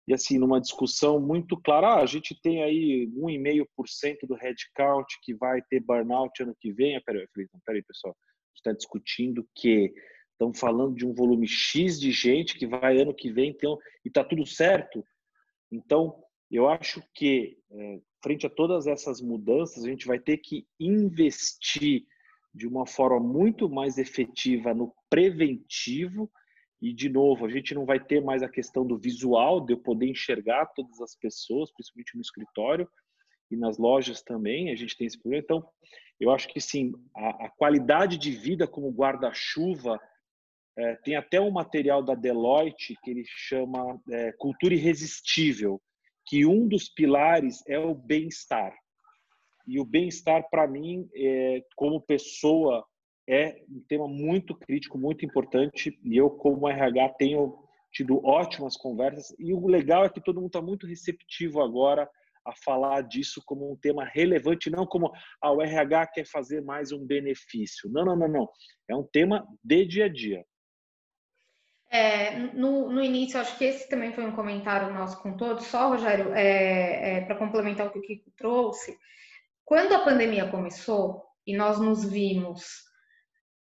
e 0.07 0.15
assim, 0.15 0.39
numa 0.39 0.61
discussão 0.61 1.19
muito 1.19 1.61
clara, 1.61 1.95
ah, 1.95 2.03
a 2.03 2.07
gente 2.07 2.33
tem 2.41 2.63
aí 2.63 3.09
1,5% 3.09 4.19
do 4.29 4.37
headcount 4.37 5.19
que 5.21 5.35
vai 5.35 5.61
ter 5.63 5.81
burnout 5.81 6.41
ano 6.45 6.55
que 6.61 6.73
vem. 6.73 7.03
Peraí, 7.03 7.27
falei, 7.35 7.49
peraí, 7.67 7.83
pessoal, 7.83 8.15
a 8.15 8.51
gente 8.51 8.59
está 8.59 8.73
discutindo 8.73 9.45
que 9.53 9.93
estamos 10.35 10.59
falando 10.59 10.95
de 10.95 11.07
um 11.07 11.15
volume 11.15 11.49
X 11.49 11.99
de 11.99 12.11
gente 12.11 12.59
que 12.59 12.67
vai 12.67 13.01
ano 13.01 13.15
que 13.15 13.33
vem, 13.33 13.51
então, 13.51 13.79
e 14.05 14.09
está 14.09 14.23
tudo 14.23 14.45
certo. 14.45 15.05
Então, 15.73 16.23
eu 16.51 16.69
acho 16.69 17.03
que, 17.15 17.59
é, 17.71 18.01
frente 18.23 18.47
a 18.47 18.51
todas 18.51 18.87
essas 18.87 19.21
mudanças, 19.21 19.85
a 19.85 19.89
gente 19.89 20.07
vai 20.07 20.19
ter 20.19 20.39
que 20.39 20.67
investir 20.79 22.05
de 22.53 22.67
uma 22.67 22.87
forma 22.87 23.21
muito 23.21 23.69
mais 23.69 23.99
efetiva 23.99 24.73
no 24.73 24.95
preventivo 25.11 26.31
e, 26.81 26.93
de 26.93 27.09
novo, 27.09 27.47
a 27.47 27.49
gente 27.49 27.75
não 27.75 27.85
vai 27.85 27.99
ter 27.99 28.23
mais 28.23 28.43
a 28.43 28.49
questão 28.49 28.87
do 28.87 28.99
visual, 28.99 29.61
de 29.61 29.73
eu 29.73 29.79
poder 29.79 30.09
enxergar 30.09 30.67
todas 30.67 31.01
as 31.01 31.17
pessoas, 31.17 31.73
principalmente 31.73 32.15
no 32.15 32.21
escritório 32.21 32.89
e 33.51 33.57
nas 33.57 33.79
lojas 33.79 34.23
também, 34.23 34.71
a 34.71 34.77
gente 34.77 34.97
tem 34.97 35.07
esse 35.07 35.19
problema. 35.19 35.43
Então, 35.43 35.69
eu 36.21 36.31
acho 36.31 36.47
que 36.49 36.61
sim, 36.61 36.93
a, 37.17 37.47
a 37.47 37.51
qualidade 37.57 38.19
de 38.19 38.31
vida 38.31 38.67
como 38.67 38.93
guarda-chuva, 38.93 40.01
é, 40.77 40.97
tem 40.97 41.17
até 41.17 41.41
um 41.41 41.51
material 41.51 42.03
da 42.03 42.15
Deloitte 42.15 42.97
que 43.03 43.11
ele 43.11 43.25
chama 43.27 44.01
é, 44.11 44.33
Cultura 44.33 44.75
Irresistível, 44.75 45.81
que 46.27 46.45
um 46.45 46.67
dos 46.67 46.89
pilares 46.89 47.63
é 47.69 47.79
o 47.79 47.95
bem-estar. 47.95 48.75
E 49.67 49.81
o 49.81 49.85
bem-estar, 49.85 50.49
para 50.51 50.67
mim, 50.67 51.09
é, 51.15 51.63
como 51.77 52.01
pessoa, 52.01 52.85
é 53.29 53.63
um 53.69 53.83
tema 53.89 54.09
muito 54.09 54.55
crítico, 54.55 54.99
muito 54.99 55.25
importante, 55.25 55.99
e 56.03 56.17
eu, 56.17 56.29
como 56.29 56.69
RH, 56.69 57.09
tenho 57.19 57.57
tido 57.93 58.21
ótimas 58.27 58.77
conversas, 58.77 59.35
e 59.39 59.55
o 59.55 59.67
legal 59.67 60.05
é 60.05 60.09
que 60.09 60.21
todo 60.21 60.37
mundo 60.37 60.49
está 60.49 60.61
muito 60.61 60.87
receptivo 60.87 61.63
agora 61.63 62.11
a 62.45 62.53
falar 62.65 63.03
disso 63.03 63.41
como 63.47 63.73
um 63.73 63.77
tema 63.77 64.05
relevante, 64.05 64.69
não 64.69 64.87
como 64.87 65.11
ah, 65.41 65.53
o 65.53 65.63
RH 65.63 66.09
quer 66.09 66.27
fazer 66.27 66.61
mais 66.61 66.93
um 66.93 67.07
benefício. 67.07 67.89
Não, 67.91 68.05
não, 68.05 68.17
não, 68.17 68.29
não. 68.29 68.49
É 68.89 68.95
um 68.95 69.05
tema 69.05 69.47
de 69.63 69.87
dia 69.87 70.05
a 70.05 70.09
dia. 70.09 70.45
É, 71.95 72.37
no, 72.55 72.91
no 72.91 73.01
início, 73.01 73.39
acho 73.39 73.57
que 73.57 73.65
esse 73.65 73.89
também 73.89 74.13
foi 74.13 74.27
um 74.27 74.35
comentário 74.35 74.93
nosso 74.93 75.23
com 75.23 75.37
todos, 75.37 75.67
só, 75.67 75.91
Rogério, 75.91 76.35
é, 76.35 77.19
é, 77.19 77.21
para 77.21 77.37
complementar 77.37 77.87
o 77.87 77.91
que 77.93 78.01
o 78.01 78.03
Kiko 78.03 78.33
trouxe. 78.37 78.99
Quando 79.65 79.95
a 79.95 80.01
pandemia 80.01 80.49
começou 80.49 81.23
e 81.47 81.57
nós 81.57 81.79
nos 81.79 82.05
vimos 82.05 82.65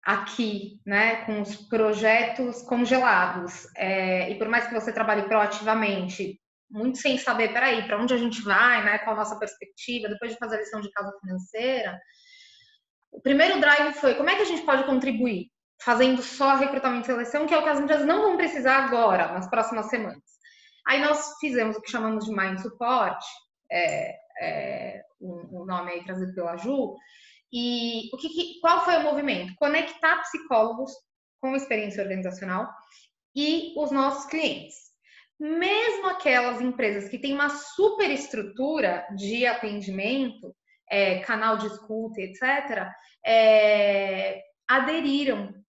aqui, 0.04 0.80
né, 0.86 1.24
com 1.24 1.40
os 1.40 1.56
projetos 1.56 2.62
congelados, 2.62 3.66
é, 3.76 4.30
e 4.30 4.38
por 4.38 4.48
mais 4.48 4.68
que 4.68 4.74
você 4.74 4.92
trabalhe 4.92 5.22
proativamente, 5.22 6.40
muito 6.70 6.98
sem 6.98 7.18
saber, 7.18 7.52
peraí, 7.52 7.84
para 7.84 8.00
onde 8.00 8.14
a 8.14 8.16
gente 8.16 8.42
vai, 8.42 8.84
né, 8.84 8.98
qual 8.98 9.16
a 9.16 9.18
nossa 9.18 9.40
perspectiva, 9.40 10.08
depois 10.08 10.30
de 10.30 10.38
fazer 10.38 10.54
a 10.54 10.60
lição 10.60 10.80
de 10.80 10.92
casa 10.92 11.12
financeira, 11.20 11.98
o 13.10 13.20
primeiro 13.20 13.58
drive 13.58 13.92
foi 13.94 14.14
como 14.14 14.30
é 14.30 14.36
que 14.36 14.42
a 14.42 14.46
gente 14.46 14.62
pode 14.62 14.84
contribuir, 14.84 15.50
fazendo 15.82 16.22
só 16.22 16.56
recrutamento 16.56 17.04
e 17.04 17.06
seleção, 17.06 17.46
que 17.46 17.54
é 17.54 17.58
o 17.58 17.62
que 17.62 17.68
as 17.68 17.80
empresas 17.80 18.06
não 18.06 18.22
vão 18.22 18.36
precisar 18.36 18.84
agora, 18.84 19.32
nas 19.32 19.48
próximas 19.48 19.86
semanas. 19.86 20.22
Aí 20.86 21.00
nós 21.00 21.38
fizemos 21.40 21.76
o 21.76 21.80
que 21.80 21.90
chamamos 21.90 22.26
de 22.26 22.34
Mind 22.34 22.58
Support, 22.58 23.22
é, 23.70 24.16
é, 24.40 25.02
o, 25.20 25.62
o 25.62 25.64
nome 25.64 25.92
aí 25.92 26.04
trazido 26.04 26.34
pela 26.34 26.56
Ju, 26.56 26.96
e 27.52 28.08
o 28.12 28.16
que, 28.16 28.60
qual 28.60 28.84
foi 28.84 28.96
o 28.96 29.02
movimento? 29.02 29.54
Conectar 29.56 30.22
psicólogos 30.22 30.92
com 31.40 31.56
experiência 31.56 32.02
organizacional 32.02 32.68
e 33.34 33.74
os 33.76 33.90
nossos 33.90 34.26
clientes. 34.26 34.76
Mesmo 35.38 36.08
aquelas 36.08 36.60
empresas 36.60 37.08
que 37.08 37.18
têm 37.18 37.32
uma 37.32 37.48
super 37.48 38.10
estrutura 38.10 39.06
de 39.16 39.46
atendimento, 39.46 40.54
é, 40.88 41.20
canal 41.20 41.56
de 41.56 41.66
escuta, 41.66 42.20
etc., 42.20 42.86
é, 43.24 44.42
aderiram 44.68 45.59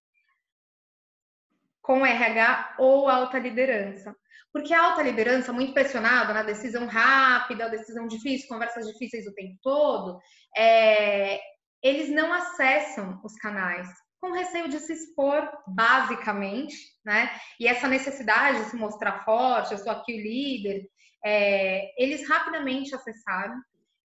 com 1.82 2.06
RH 2.06 2.76
ou 2.78 3.08
alta 3.08 3.38
liderança. 3.38 4.14
Porque 4.52 4.72
a 4.72 4.84
alta 4.84 5.02
liderança, 5.02 5.52
muito 5.52 5.72
pressionada 5.72 6.32
na 6.32 6.42
decisão 6.42 6.86
rápida, 6.86 7.70
decisão 7.70 8.06
difícil, 8.06 8.48
conversas 8.48 8.86
difíceis 8.86 9.26
o 9.26 9.34
tempo 9.34 9.56
todo, 9.62 10.18
é, 10.56 11.40
eles 11.82 12.10
não 12.10 12.32
acessam 12.32 13.20
os 13.24 13.34
canais 13.36 13.88
com 14.20 14.30
receio 14.30 14.68
de 14.68 14.78
se 14.78 14.92
expor, 14.92 15.50
basicamente, 15.66 16.76
né? 17.04 17.28
E 17.58 17.66
essa 17.66 17.88
necessidade 17.88 18.58
de 18.62 18.70
se 18.70 18.76
mostrar 18.76 19.24
forte, 19.24 19.72
eu 19.72 19.78
sou 19.78 19.90
aqui 19.90 20.14
o 20.14 20.16
líder, 20.16 20.86
é, 21.24 21.90
eles 22.00 22.28
rapidamente 22.28 22.94
acessaram 22.94 23.60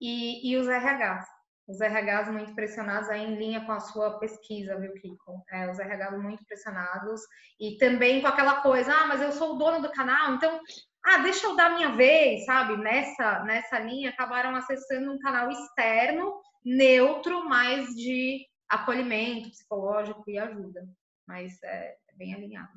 e, 0.01 0.51
e 0.51 0.57
os 0.57 0.66
RHs. 0.66 1.27
Os 1.71 1.81
RHs 1.81 2.33
muito 2.33 2.53
pressionados 2.53 3.09
aí 3.09 3.23
em 3.23 3.37
linha 3.37 3.64
com 3.64 3.71
a 3.71 3.79
sua 3.79 4.18
pesquisa, 4.18 4.77
viu, 4.77 4.93
Kiko? 4.95 5.45
É, 5.51 5.71
os 5.71 5.79
RHs 5.79 6.21
muito 6.21 6.45
pressionados 6.45 7.21
e 7.61 7.77
também 7.79 8.21
com 8.21 8.27
aquela 8.27 8.61
coisa, 8.61 8.93
ah, 8.93 9.07
mas 9.07 9.23
eu 9.23 9.31
sou 9.31 9.55
o 9.55 9.59
dono 9.59 9.81
do 9.81 9.93
canal, 9.93 10.35
então, 10.35 10.61
ah, 11.05 11.18
deixa 11.18 11.47
eu 11.47 11.55
dar 11.55 11.71
minha 11.77 11.91
vez, 11.91 12.45
sabe? 12.45 12.77
Nessa, 12.77 13.45
nessa 13.45 13.79
linha, 13.79 14.11
acabaram 14.11 14.55
acessando 14.57 15.12
um 15.12 15.18
canal 15.21 15.49
externo 15.49 16.41
neutro, 16.64 17.49
mais 17.49 17.87
de 17.95 18.45
acolhimento 18.68 19.51
psicológico 19.51 20.29
e 20.29 20.39
ajuda. 20.39 20.89
Mas 21.27 21.62
é, 21.62 21.97
é 22.09 22.14
bem 22.16 22.35
alinhado. 22.35 22.73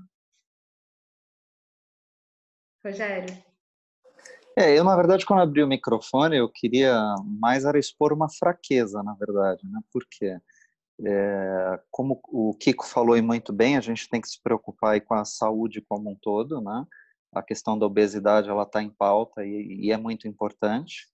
Rogério. 2.86 3.53
É, 4.58 4.78
eu, 4.78 4.84
na 4.84 4.96
verdade, 4.96 5.26
quando 5.26 5.42
abri 5.42 5.64
o 5.64 5.68
microfone, 5.68 6.38
eu 6.38 6.48
queria 6.48 6.96
mais 7.40 7.66
era 7.66 7.80
expor 7.80 8.14
uma 8.14 8.30
fraqueza, 8.30 9.02
na 9.02 9.14
verdade, 9.16 9.62
né? 9.68 9.80
Porque, 9.92 10.38
é, 11.06 11.80
como 11.90 12.22
o 12.26 12.54
Kiko 12.54 12.86
falou 12.86 13.18
e 13.18 13.22
muito 13.22 13.52
bem, 13.52 13.78
a 13.78 13.82
gente 13.82 14.08
tem 14.08 14.22
que 14.22 14.28
se 14.30 14.42
preocupar 14.42 15.00
com 15.02 15.16
a 15.16 15.26
saúde 15.26 15.82
como 15.82 16.12
um 16.12 16.16
todo, 16.16 16.62
né? 16.62 16.86
A 17.34 17.42
questão 17.42 17.78
da 17.80 17.88
obesidade, 17.88 18.50
ela 18.50 18.64
está 18.64 18.82
em 18.82 18.92
pauta 18.92 19.44
e, 19.44 19.88
e 19.88 19.92
é 19.92 19.98
muito 19.98 20.28
importante. 20.28 21.08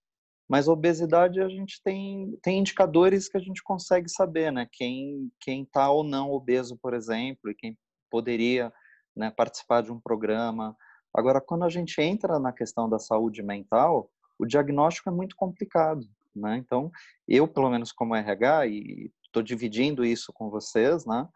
Mas 0.46 0.68
a 0.68 0.72
obesidade 0.72 1.40
a 1.40 1.48
gente 1.48 1.80
tem, 1.82 2.36
tem 2.42 2.58
indicadores 2.58 3.28
que 3.28 3.38
a 3.38 3.40
gente 3.40 3.62
consegue 3.62 4.08
saber, 4.10 4.52
né? 4.52 4.68
Quem 4.70 5.30
quem 5.40 5.62
está 5.62 5.90
ou 5.90 6.04
não 6.04 6.30
obeso, 6.32 6.76
por 6.76 6.92
exemplo, 6.92 7.50
e 7.50 7.54
quem 7.54 7.78
poderia 8.10 8.72
né, 9.16 9.30
participar 9.30 9.82
de 9.82 9.92
um 9.92 10.00
programa. 10.00 10.76
Agora, 11.14 11.40
quando 11.40 11.64
a 11.64 11.68
gente 11.68 12.00
entra 12.00 12.38
na 12.38 12.52
questão 12.52 12.88
da 12.88 12.98
saúde 12.98 13.42
mental, 13.42 14.10
o 14.38 14.46
diagnóstico 14.46 15.08
é 15.08 15.12
muito 15.12 15.36
complicado, 15.36 16.06
né? 16.34 16.56
Então, 16.56 16.90
eu, 17.26 17.46
pelo 17.48 17.70
menos 17.70 17.92
como 17.92 18.14
RH, 18.14 18.66
e 18.68 19.12
estou 19.24 19.42
dividindo 19.42 20.04
isso 20.04 20.32
com 20.32 20.48
vocês, 20.48 21.04
né? 21.04 21.28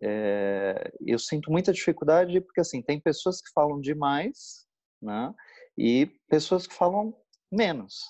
É, 0.00 0.92
eu 1.04 1.18
sinto 1.18 1.50
muita 1.50 1.72
dificuldade 1.72 2.40
porque, 2.40 2.60
assim, 2.60 2.82
tem 2.82 3.00
pessoas 3.00 3.40
que 3.40 3.50
falam 3.54 3.80
demais, 3.80 4.66
né? 5.00 5.32
E 5.76 6.06
pessoas 6.28 6.66
que 6.66 6.74
falam 6.74 7.14
menos. 7.50 8.00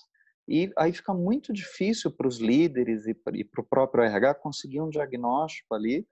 E 0.49 0.73
aí 0.77 0.93
fica 0.93 1.15
muito 1.15 1.53
difícil 1.53 2.11
para 2.11 2.27
os 2.27 2.39
líderes 2.39 3.07
e 3.07 3.15
para 3.15 3.61
o 3.61 3.67
próprio 3.69 4.05
RH 4.05 4.35
conseguir 4.35 4.81
um 4.81 4.91
diagnóstico 4.91 5.75
ali 5.75 6.07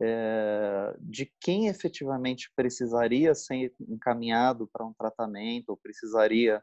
é, 0.00 0.94
de 1.00 1.32
quem 1.40 1.68
efetivamente 1.68 2.50
precisaria 2.56 3.34
ser 3.34 3.72
encaminhado 3.88 4.68
para 4.72 4.84
um 4.84 4.92
tratamento 4.92 5.70
ou 5.70 5.76
precisaria 5.76 6.62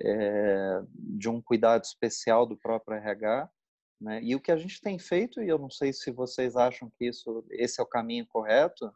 é, 0.00 0.82
de 0.94 1.28
um 1.28 1.40
cuidado 1.40 1.84
especial 1.84 2.46
do 2.46 2.56
próprio 2.56 2.96
RH. 2.96 3.48
Né? 4.00 4.20
E 4.22 4.34
o 4.34 4.40
que 4.40 4.50
a 4.50 4.56
gente 4.56 4.80
tem 4.80 4.98
feito, 4.98 5.40
e 5.42 5.48
eu 5.48 5.58
não 5.58 5.70
sei 5.70 5.92
se 5.92 6.10
vocês 6.10 6.56
acham 6.56 6.90
que 6.98 7.06
isso, 7.06 7.44
esse 7.50 7.80
é 7.80 7.84
o 7.84 7.88
caminho 7.88 8.26
correto, 8.26 8.92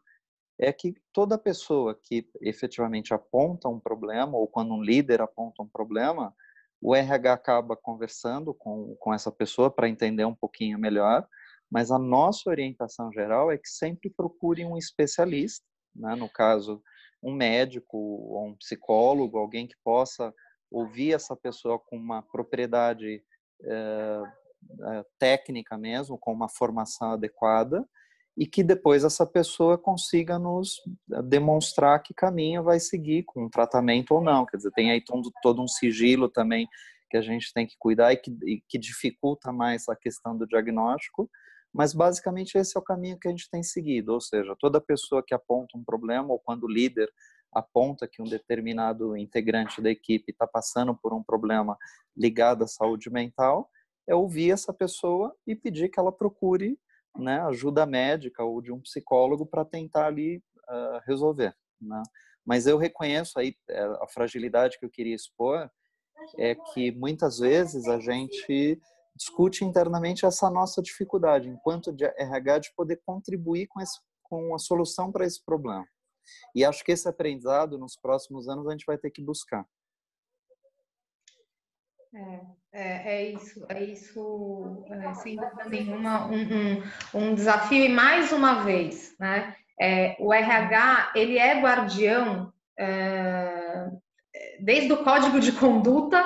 é 0.59 0.73
que 0.73 0.95
toda 1.13 1.37
pessoa 1.37 1.95
que 1.95 2.27
efetivamente 2.41 3.13
aponta 3.13 3.69
um 3.69 3.79
problema, 3.79 4.37
ou 4.37 4.47
quando 4.47 4.73
um 4.73 4.81
líder 4.81 5.21
aponta 5.21 5.61
um 5.61 5.67
problema, 5.67 6.35
o 6.81 6.95
RH 6.95 7.33
acaba 7.33 7.75
conversando 7.75 8.53
com, 8.53 8.95
com 8.99 9.13
essa 9.13 9.31
pessoa 9.31 9.69
para 9.69 9.87
entender 9.87 10.25
um 10.25 10.35
pouquinho 10.35 10.77
melhor, 10.77 11.27
mas 11.71 11.91
a 11.91 11.99
nossa 11.99 12.49
orientação 12.49 13.11
geral 13.11 13.51
é 13.51 13.57
que 13.57 13.67
sempre 13.67 14.09
procure 14.09 14.65
um 14.65 14.77
especialista, 14.77 15.65
né? 15.95 16.15
no 16.15 16.29
caso, 16.29 16.81
um 17.21 17.33
médico 17.33 17.97
ou 17.97 18.47
um 18.47 18.55
psicólogo, 18.55 19.37
alguém 19.37 19.67
que 19.67 19.75
possa 19.83 20.33
ouvir 20.71 21.13
essa 21.13 21.35
pessoa 21.35 21.79
com 21.79 21.97
uma 21.97 22.21
propriedade 22.21 23.21
é, 23.63 24.23
é, 24.81 25.05
técnica 25.17 25.77
mesmo, 25.77 26.17
com 26.17 26.31
uma 26.31 26.49
formação 26.49 27.11
adequada, 27.11 27.87
e 28.37 28.45
que 28.45 28.63
depois 28.63 29.03
essa 29.03 29.25
pessoa 29.25 29.77
consiga 29.77 30.37
nos 30.37 30.79
demonstrar 31.25 32.03
que 32.03 32.13
caminho 32.13 32.63
vai 32.63 32.79
seguir 32.79 33.23
com 33.23 33.45
um 33.45 33.49
tratamento 33.49 34.13
ou 34.13 34.21
não. 34.21 34.45
Quer 34.45 34.57
dizer, 34.57 34.71
tem 34.71 34.91
aí 34.91 35.03
todo, 35.03 35.31
todo 35.41 35.61
um 35.61 35.67
sigilo 35.67 36.29
também 36.29 36.67
que 37.09 37.17
a 37.17 37.21
gente 37.21 37.51
tem 37.51 37.65
que 37.65 37.75
cuidar 37.79 38.13
e 38.13 38.17
que, 38.17 38.31
e 38.45 38.61
que 38.69 38.77
dificulta 38.77 39.51
mais 39.51 39.89
a 39.89 39.95
questão 39.95 40.37
do 40.37 40.45
diagnóstico, 40.45 41.27
mas 41.73 41.93
basicamente 41.93 42.57
esse 42.57 42.77
é 42.77 42.79
o 42.79 42.83
caminho 42.83 43.19
que 43.19 43.27
a 43.27 43.31
gente 43.31 43.49
tem 43.49 43.63
seguido, 43.63 44.13
ou 44.13 44.21
seja, 44.21 44.55
toda 44.59 44.81
pessoa 44.81 45.23
que 45.25 45.33
aponta 45.33 45.77
um 45.77 45.83
problema 45.83 46.29
ou 46.29 46.39
quando 46.39 46.63
o 46.63 46.71
líder 46.71 47.09
aponta 47.53 48.07
que 48.07 48.21
um 48.21 48.25
determinado 48.25 49.15
integrante 49.15 49.81
da 49.81 49.89
equipe 49.89 50.31
está 50.31 50.45
passando 50.45 50.95
por 50.95 51.13
um 51.13 51.23
problema 51.23 51.77
ligado 52.15 52.63
à 52.63 52.67
saúde 52.67 53.09
mental, 53.09 53.69
é 54.07 54.15
ouvir 54.15 54.51
essa 54.51 54.73
pessoa 54.73 55.35
e 55.45 55.55
pedir 55.55 55.89
que 55.89 55.99
ela 55.99 56.11
procure 56.11 56.79
né, 57.17 57.41
ajuda 57.41 57.85
médica 57.85 58.43
ou 58.43 58.61
de 58.61 58.71
um 58.71 58.79
psicólogo 58.79 59.45
para 59.45 59.65
tentar 59.65 60.07
ali 60.07 60.37
uh, 60.37 60.99
resolver. 61.05 61.55
Né? 61.81 62.01
Mas 62.45 62.67
eu 62.67 62.77
reconheço 62.77 63.37
aí 63.37 63.55
eh, 63.69 63.97
a 64.01 64.07
fragilidade 64.07 64.79
que 64.79 64.85
eu 64.85 64.89
queria 64.89 65.13
expor 65.13 65.69
é 66.37 66.55
que 66.55 66.91
muitas 66.93 67.39
vezes 67.39 67.87
a 67.87 67.99
gente 67.99 68.79
discute 69.17 69.65
internamente 69.65 70.25
essa 70.25 70.49
nossa 70.49 70.81
dificuldade, 70.81 71.49
enquanto 71.49 71.91
de 71.91 72.05
RH, 72.05 72.59
de 72.59 72.73
poder 72.75 73.01
contribuir 73.05 73.67
com, 73.67 73.81
esse, 73.81 73.99
com 74.23 74.53
a 74.53 74.59
solução 74.59 75.11
para 75.11 75.25
esse 75.25 75.43
problema. 75.43 75.85
E 76.53 76.63
acho 76.63 76.83
que 76.83 76.91
esse 76.91 77.09
aprendizado, 77.09 77.77
nos 77.77 77.97
próximos 77.97 78.47
anos, 78.47 78.67
a 78.67 78.71
gente 78.71 78.85
vai 78.85 78.97
ter 78.97 79.09
que 79.09 79.21
buscar. 79.21 79.65
É, 82.13 82.41
é, 82.71 83.15
é 83.15 83.31
isso, 83.31 83.65
é 83.69 83.83
isso, 83.83 84.85
é, 84.89 85.13
sem 85.15 85.35
dúvida 85.35 85.65
nenhuma, 85.65 86.27
um, 86.27 86.33
um, 86.35 86.83
um, 87.13 87.35
desafio. 87.35 87.83
E 87.83 87.89
mais 87.89 88.31
uma 88.31 88.63
vez, 88.63 89.15
né, 89.19 89.55
é, 89.79 90.15
o 90.19 90.33
RH, 90.33 91.11
ele 91.15 91.37
é 91.37 91.61
guardião 91.61 92.51
é, 92.79 93.89
desde 94.59 94.93
o 94.93 95.03
código 95.03 95.39
de 95.39 95.51
conduta 95.51 96.23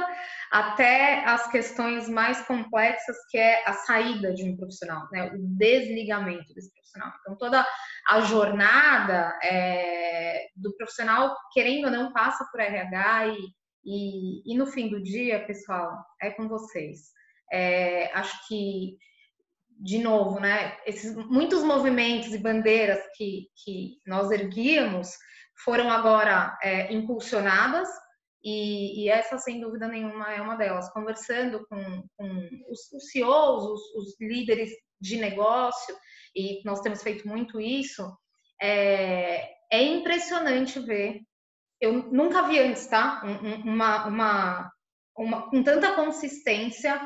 até 0.52 1.24
as 1.24 1.50
questões 1.50 2.10
mais 2.10 2.42
complexas, 2.46 3.16
que 3.30 3.38
é 3.38 3.64
a 3.66 3.72
saída 3.72 4.34
de 4.34 4.44
um 4.44 4.58
profissional, 4.58 5.08
né? 5.10 5.32
o 5.34 5.38
desligamento 5.38 6.54
desse 6.54 6.74
profissional. 6.74 7.14
Então, 7.22 7.38
toda 7.38 7.66
a 8.10 8.20
jornada 8.20 9.40
é, 9.42 10.48
do 10.58 10.76
profissional, 10.76 11.34
querendo 11.54 11.86
ou 11.86 11.92
não, 11.92 12.12
passa 12.12 12.46
por 12.52 12.60
RH 12.60 13.28
e, 13.28 13.38
e, 13.86 14.54
e 14.54 14.58
no 14.58 14.68
fim 14.68 14.90
do 14.90 15.02
dia, 15.02 15.46
pessoal, 15.46 16.06
é 16.22 16.32
com 16.32 16.50
vocês. 16.50 17.12
É, 17.50 18.12
acho 18.14 18.46
que, 18.50 18.98
de 19.80 20.00
novo, 20.00 20.42
né, 20.42 20.78
esses 20.86 21.16
muitos 21.16 21.64
movimentos 21.64 22.34
e 22.34 22.38
bandeiras 22.38 23.00
que, 23.16 23.48
que 23.64 24.00
nós 24.06 24.30
erguíamos 24.30 25.12
foram 25.64 25.90
agora 25.90 26.58
é, 26.62 26.92
impulsionadas 26.94 27.88
e, 28.44 29.04
e, 29.04 29.10
essa, 29.10 29.38
sem 29.38 29.60
dúvida 29.60 29.88
nenhuma, 29.88 30.34
é 30.34 30.42
uma 30.42 30.56
delas. 30.56 30.92
Conversando 30.92 31.66
com, 31.68 32.04
com 32.18 32.50
os, 32.70 32.92
os, 32.92 33.12
CEOs, 33.12 33.64
os, 33.64 33.96
os, 33.96 34.20
líderes 34.20 34.72
de 35.00 35.18
negócio, 35.18 35.96
e 36.36 36.62
nós 36.66 36.82
temos 36.82 37.04
feito 37.04 37.28
muito 37.28 37.62
isso, 37.62 38.04
é, 38.62 39.52
é 39.72 39.84
impressionante 39.84 40.80
ver. 40.80 41.22
Eu 41.80 41.94
nunca 42.12 42.48
vi 42.48 42.60
antes, 42.60 42.88
tá? 42.88 43.22
Uma, 43.64 44.08
uma, 44.08 44.72
uma, 45.16 45.50
com 45.50 45.64
tanta 45.64 45.94
consistência 45.94 47.00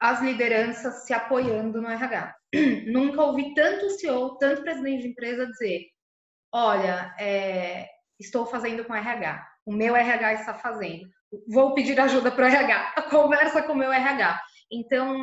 as 0.00 0.20
lideranças 0.22 1.04
se 1.06 1.12
apoiando 1.12 1.80
no 1.80 1.88
RH. 1.88 2.34
nunca 2.86 3.22
ouvi 3.22 3.54
tanto 3.54 3.90
CEO, 3.90 4.38
tanto 4.38 4.62
presidente 4.62 5.02
de 5.02 5.08
empresa 5.08 5.46
dizer: 5.46 5.86
olha, 6.52 7.14
é, 7.18 7.88
estou 8.18 8.46
fazendo 8.46 8.84
com 8.84 8.94
RH 8.94 9.46
o 9.68 9.72
meu 9.72 9.94
RH 9.94 10.32
está 10.32 10.54
fazendo. 10.54 11.06
Vou 11.46 11.74
pedir 11.74 12.00
ajuda 12.00 12.30
para 12.30 12.46
o 12.46 12.48
RH, 12.48 12.92
conversa 13.10 13.62
com 13.62 13.74
o 13.74 13.76
meu 13.76 13.92
RH. 13.92 14.40
Então, 14.72 15.14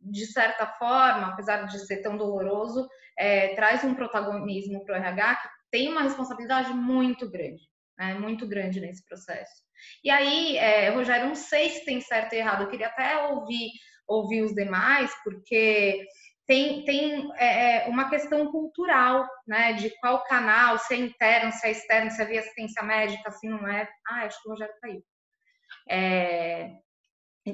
de 0.00 0.24
certa 0.24 0.66
forma, 0.66 1.28
apesar 1.28 1.66
de 1.66 1.78
ser 1.80 1.98
tão 1.98 2.16
doloroso, 2.16 2.88
é, 3.18 3.54
traz 3.54 3.84
um 3.84 3.94
protagonismo 3.94 4.82
para 4.86 4.94
o 4.94 4.96
RH 4.96 5.36
que 5.36 5.48
tem 5.70 5.88
uma 5.88 6.02
responsabilidade 6.02 6.72
muito 6.72 7.30
grande, 7.30 7.60
né, 7.98 8.14
muito 8.14 8.48
grande 8.48 8.80
nesse 8.80 9.04
processo. 9.06 9.62
E 10.02 10.08
aí, 10.08 10.56
é, 10.56 10.88
Rogério, 10.88 11.28
não 11.28 11.34
sei 11.34 11.68
se 11.68 11.84
tem 11.84 12.00
certo 12.00 12.32
e 12.32 12.38
errado, 12.38 12.62
eu 12.62 12.70
queria 12.70 12.86
até 12.86 13.26
ouvir, 13.26 13.68
ouvir 14.06 14.40
os 14.40 14.54
demais, 14.54 15.12
porque 15.22 16.06
tem, 16.48 16.82
tem 16.86 17.30
é, 17.36 17.84
é, 17.84 17.88
uma 17.88 18.08
questão 18.08 18.50
cultural, 18.50 19.28
né? 19.46 19.74
De 19.74 19.90
qual 20.00 20.24
canal, 20.24 20.78
se 20.78 20.94
é 20.94 20.96
interno, 20.96 21.52
se 21.52 21.66
é 21.66 21.70
externo, 21.72 22.10
se 22.10 22.22
é 22.22 22.24
via 22.24 22.40
assistência 22.40 22.82
médica, 22.82 23.30
se 23.30 23.46
não 23.46 23.68
é. 23.68 23.86
Ah, 24.08 24.24
acho 24.24 24.42
que 24.42 24.48
o 24.48 24.52
Rogério 24.52 24.74
caiu. 24.80 25.04
É, 25.90 26.78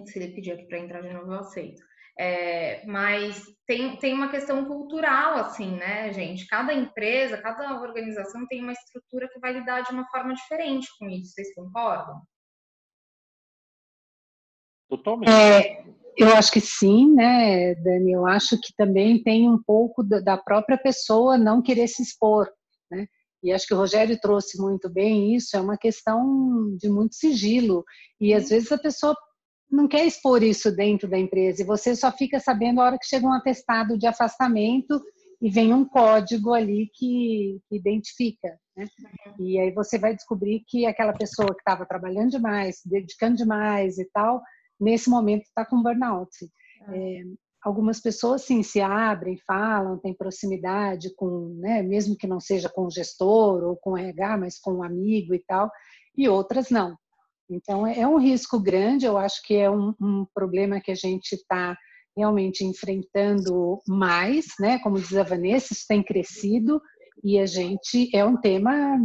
se 0.07 0.17
ele 0.17 0.33
pedir 0.33 0.53
aqui 0.53 0.67
para 0.69 0.79
entrar 0.79 1.03
de 1.03 1.13
novo, 1.13 1.33
eu 1.33 1.41
aceito. 1.41 1.83
É, 2.17 2.87
mas 2.87 3.43
tem, 3.67 3.97
tem 3.97 4.15
uma 4.15 4.31
questão 4.31 4.65
cultural, 4.65 5.35
assim, 5.39 5.77
né, 5.77 6.13
gente? 6.13 6.47
Cada 6.47 6.73
empresa, 6.73 7.43
cada 7.43 7.81
organização 7.81 8.47
tem 8.47 8.63
uma 8.63 8.71
estrutura 8.71 9.29
que 9.29 9.41
vai 9.41 9.55
lidar 9.55 9.81
de 9.81 9.91
uma 9.91 10.09
forma 10.09 10.33
diferente 10.35 10.87
com 11.01 11.09
isso. 11.09 11.33
Vocês 11.33 11.53
concordam? 11.53 12.23
Totalmente. 14.89 15.33
É, 15.33 15.83
eu 16.17 16.29
acho 16.35 16.53
que 16.53 16.61
sim, 16.61 17.13
né, 17.13 17.75
Dani? 17.77 18.13
Eu 18.13 18.27
acho 18.27 18.59
que 18.61 18.73
também 18.77 19.23
tem 19.23 19.49
um 19.49 19.61
pouco 19.63 20.03
da 20.03 20.37
própria 20.37 20.79
pessoa 20.79 21.39
não 21.39 21.63
querer 21.63 21.89
se 21.89 22.03
expor, 22.03 22.49
né? 22.91 23.07
E 23.43 23.53
acho 23.53 23.67
que 23.67 23.75
o 23.75 23.77
Rogério 23.77 24.19
trouxe 24.19 24.59
muito 24.59 24.89
bem 24.89 25.35
isso, 25.35 25.55
é 25.57 25.61
uma 25.61 25.77
questão 25.77 26.75
de 26.79 26.89
muito 26.89 27.15
sigilo. 27.15 27.85
E 28.19 28.33
às 28.33 28.49
vezes 28.49 28.73
a 28.73 28.79
pessoa 28.79 29.15
não 29.71 29.87
quer 29.87 30.07
expor 30.07 30.43
isso 30.43 30.75
dentro 30.75 31.09
da 31.09 31.19
empresa 31.19 31.63
e 31.63 31.67
você 31.67 31.95
só 31.95 32.11
fica 32.11 32.41
sabendo 32.41 32.81
a 32.81 32.85
hora 32.85 32.99
que 32.99 33.07
chega 33.07 33.27
um 33.27 33.33
atestado 33.33 33.99
de 33.99 34.07
afastamento 34.07 35.03
e 35.43 35.51
vem 35.51 35.75
um 35.75 35.85
código 35.85 36.55
ali 36.55 36.89
que, 36.95 37.61
identifica. 37.71 38.49
Né? 38.75 38.87
E 39.39 39.59
aí 39.59 39.73
você 39.73 39.99
vai 39.99 40.15
descobrir 40.15 40.65
que 40.67 40.87
aquela 40.87 41.13
pessoa 41.13 41.49
que 41.49 41.61
estava 41.61 41.85
trabalhando 41.85 42.31
demais, 42.31 42.81
dedicando 42.87 43.37
demais 43.37 43.99
e 43.99 44.09
tal, 44.11 44.41
nesse 44.81 45.09
momento 45.09 45.43
está 45.43 45.65
com 45.65 45.83
burnout. 45.83 46.31
Ah. 46.83 46.97
É, 46.97 47.23
algumas 47.65 47.99
pessoas 48.01 48.43
sim 48.43 48.63
se 48.63 48.81
abrem, 48.81 49.39
falam, 49.47 49.99
têm 49.99 50.15
proximidade 50.15 51.15
com, 51.17 51.57
né, 51.59 51.83
mesmo 51.83 52.17
que 52.17 52.27
não 52.27 52.39
seja 52.39 52.69
com 52.69 52.83
o 52.87 52.91
gestor 52.91 53.65
ou 53.65 53.77
com 53.77 53.93
o 53.93 53.97
RH, 53.97 54.37
mas 54.37 54.59
com 54.59 54.75
um 54.75 54.83
amigo 54.83 55.35
e 55.35 55.39
tal, 55.39 55.71
e 56.17 56.29
outras 56.29 56.69
não. 56.69 56.95
Então 57.49 57.87
é, 57.87 58.01
é 58.01 58.07
um 58.07 58.19
risco 58.19 58.61
grande, 58.61 59.07
eu 59.07 59.17
acho 59.17 59.43
que 59.43 59.55
é 59.55 59.71
um, 59.71 59.95
um 60.01 60.27
problema 60.35 60.81
que 60.81 60.91
a 60.91 60.95
gente 60.95 61.33
está 61.33 61.77
realmente 62.17 62.65
enfrentando 62.65 63.83
mais, 63.89 64.47
né? 64.61 64.79
Como 64.81 65.01
diz 65.01 65.17
a 65.17 65.25
Vanessa, 65.25 65.73
isso 65.73 65.85
tem 65.89 66.03
crescido 66.03 66.81
e 67.23 67.39
a 67.39 67.47
gente 67.47 68.15
é 68.15 68.25
um 68.25 68.37
tema 68.37 68.97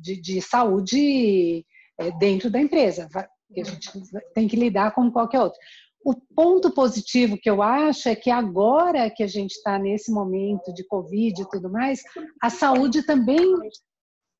de, 0.00 0.20
de 0.20 0.42
saúde 0.42 1.64
é, 1.98 2.10
dentro 2.18 2.50
da 2.50 2.60
empresa 2.60 3.08
que 3.52 3.60
a 3.60 3.64
gente 3.64 3.90
tem 4.34 4.48
que 4.48 4.56
lidar 4.56 4.92
como 4.92 5.12
qualquer 5.12 5.40
outro. 5.40 5.58
O 6.04 6.14
ponto 6.14 6.72
positivo 6.72 7.38
que 7.40 7.48
eu 7.48 7.62
acho 7.62 8.08
é 8.08 8.16
que 8.16 8.30
agora 8.30 9.08
que 9.08 9.22
a 9.22 9.26
gente 9.26 9.52
está 9.52 9.78
nesse 9.78 10.10
momento 10.10 10.72
de 10.74 10.84
Covid 10.86 11.40
e 11.40 11.48
tudo 11.48 11.70
mais, 11.70 12.02
a 12.42 12.50
saúde 12.50 13.04
também 13.04 13.54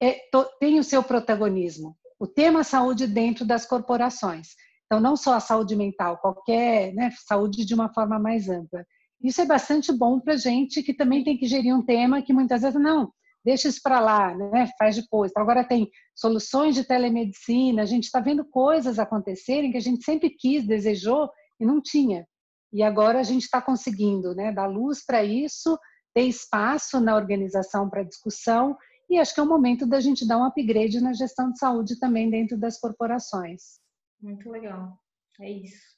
é, 0.03 0.19
tem 0.59 0.81
o 0.81 0.85
seu 0.85 1.03
protagonismo. 1.05 1.97
O 2.19 2.27
tema 2.27 2.65
saúde 2.65 3.07
dentro 3.07 3.45
das 3.45 3.65
corporações. 3.65 4.49
Então, 4.87 5.01
não 5.01 5.17
só 5.17 5.35
a 5.35 5.41
saúde 5.41 5.77
mental, 5.77 6.19
qualquer 6.19 6.93
né, 6.95 7.11
saúde 7.27 7.65
de 7.65 7.75
uma 7.75 7.93
forma 7.93 8.19
mais 8.19 8.49
ampla. 8.49 8.85
Isso 9.23 9.41
é 9.41 9.47
bastante 9.47 9.93
bom 9.93 10.19
para 10.19 10.37
gente 10.37 10.83
que 10.83 10.93
também 10.93 11.23
tem 11.23 11.39
que 11.39 11.47
gerir 11.47 11.75
um 11.75 11.85
tema 11.85 12.23
que 12.23 12.33
muitas 12.33 12.63
vezes 12.63 12.81
não 12.81 13.13
deixa 13.45 13.69
isso 13.69 13.81
para 13.83 14.01
lá, 14.01 14.35
né? 14.35 14.69
faz 14.79 14.97
depois. 14.97 15.31
Então, 15.31 15.43
agora 15.43 15.65
tem 15.65 15.91
soluções 16.15 16.75
de 16.75 16.85
telemedicina, 16.85 17.83
a 17.83 17.87
gente 17.87 18.05
está 18.05 18.21
vendo 18.21 18.45
coisas 18.45 18.99
acontecerem 18.99 19.71
que 19.71 19.79
a 19.79 19.83
gente 19.83 20.05
sempre 20.05 20.31
quis, 20.31 20.67
desejou 20.67 21.31
e 21.61 21.65
não 21.65 21.81
tinha. 21.81 22.27
E 22.73 22.83
agora 22.83 23.21
a 23.21 23.23
gente 23.23 23.43
está 23.43 23.61
conseguindo 23.61 24.35
né? 24.35 24.53
dar 24.53 24.67
luz 24.67 25.05
para 25.05 25.23
isso, 25.23 25.79
ter 26.15 26.23
espaço 26.23 27.01
na 27.01 27.17
organização 27.17 27.89
para 27.89 28.03
discussão 28.03 28.77
e 29.13 29.19
acho 29.19 29.35
que 29.35 29.41
é 29.41 29.43
o 29.43 29.47
momento 29.47 29.87
da 29.87 30.01
gente 30.01 30.27
dar 30.27 30.39
um 30.39 30.45
upgrade 30.45 30.99
na 31.01 31.13
gestão 31.13 31.53
de 31.53 31.59
saúde 31.59 32.01
também 32.01 32.31
dentro 32.31 32.57
das 32.59 32.81
corporações. 32.81 33.79
Muito 34.19 34.49
legal. 34.51 34.99
É 35.39 35.51
isso. 35.51 35.97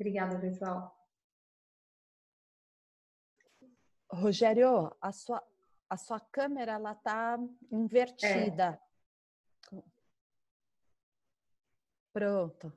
Obrigada, 0.00 0.40
pessoal. 0.40 0.96
Rogério, 4.10 4.94
a 5.00 5.12
sua, 5.12 5.42
a 5.92 5.96
sua 5.98 6.18
câmera 6.18 6.72
ela 6.72 6.94
tá 6.94 7.38
invertida. 7.70 8.80
É. 9.70 9.82
Pronto. 12.14 12.72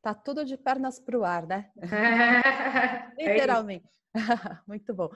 tá 0.00 0.14
tudo 0.14 0.44
de 0.44 0.56
pernas 0.56 1.00
para 1.00 1.18
o 1.18 1.24
ar, 1.24 1.46
né? 1.46 1.72
É 3.18 3.34
Literalmente. 3.34 3.88
Muito 4.66 4.94
bom. 4.94 5.08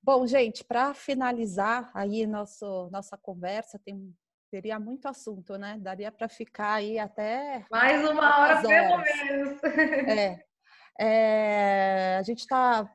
Bom, 0.00 0.26
gente, 0.28 0.62
para 0.62 0.94
finalizar 0.94 1.90
aí 1.92 2.24
nosso, 2.24 2.88
nossa 2.92 3.16
conversa, 3.16 3.80
tem, 3.80 4.14
teria 4.50 4.78
muito 4.78 5.06
assunto, 5.06 5.56
né? 5.56 5.76
Daria 5.80 6.12
para 6.12 6.28
ficar 6.28 6.74
aí 6.74 6.98
até. 6.98 7.64
Mais 7.70 8.08
uma 8.08 8.38
hora, 8.38 8.62
pelo 8.62 8.98
menos. 8.98 9.62
É. 10.08 10.44
é 11.00 12.16
a 12.18 12.22
gente 12.22 12.40
está. 12.40 12.88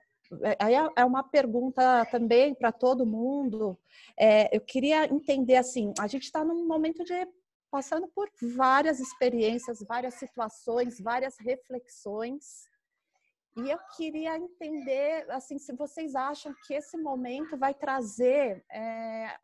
É, 0.43 0.57
aí 0.59 0.75
é, 0.75 0.87
é 0.97 1.05
uma 1.05 1.23
pergunta 1.23 2.05
também 2.11 2.53
para 2.53 2.71
todo 2.71 3.05
mundo. 3.05 3.77
É, 4.19 4.55
eu 4.55 4.61
queria 4.61 5.05
entender 5.05 5.55
assim: 5.55 5.93
a 5.99 6.07
gente 6.07 6.23
está 6.23 6.43
num 6.43 6.67
momento 6.67 7.03
de 7.03 7.27
passando 7.69 8.07
por 8.07 8.29
várias 8.55 8.99
experiências, 8.99 9.83
várias 9.87 10.15
situações, 10.15 10.99
várias 10.99 11.37
reflexões. 11.39 12.65
E 13.57 13.71
eu 13.71 13.79
queria 13.95 14.37
entender, 14.37 15.29
assim, 15.31 15.57
se 15.57 15.73
vocês 15.73 16.15
acham 16.15 16.53
que 16.65 16.75
esse 16.75 16.95
momento 16.95 17.57
vai 17.57 17.73
trazer 17.73 18.63
é, 18.71 19.35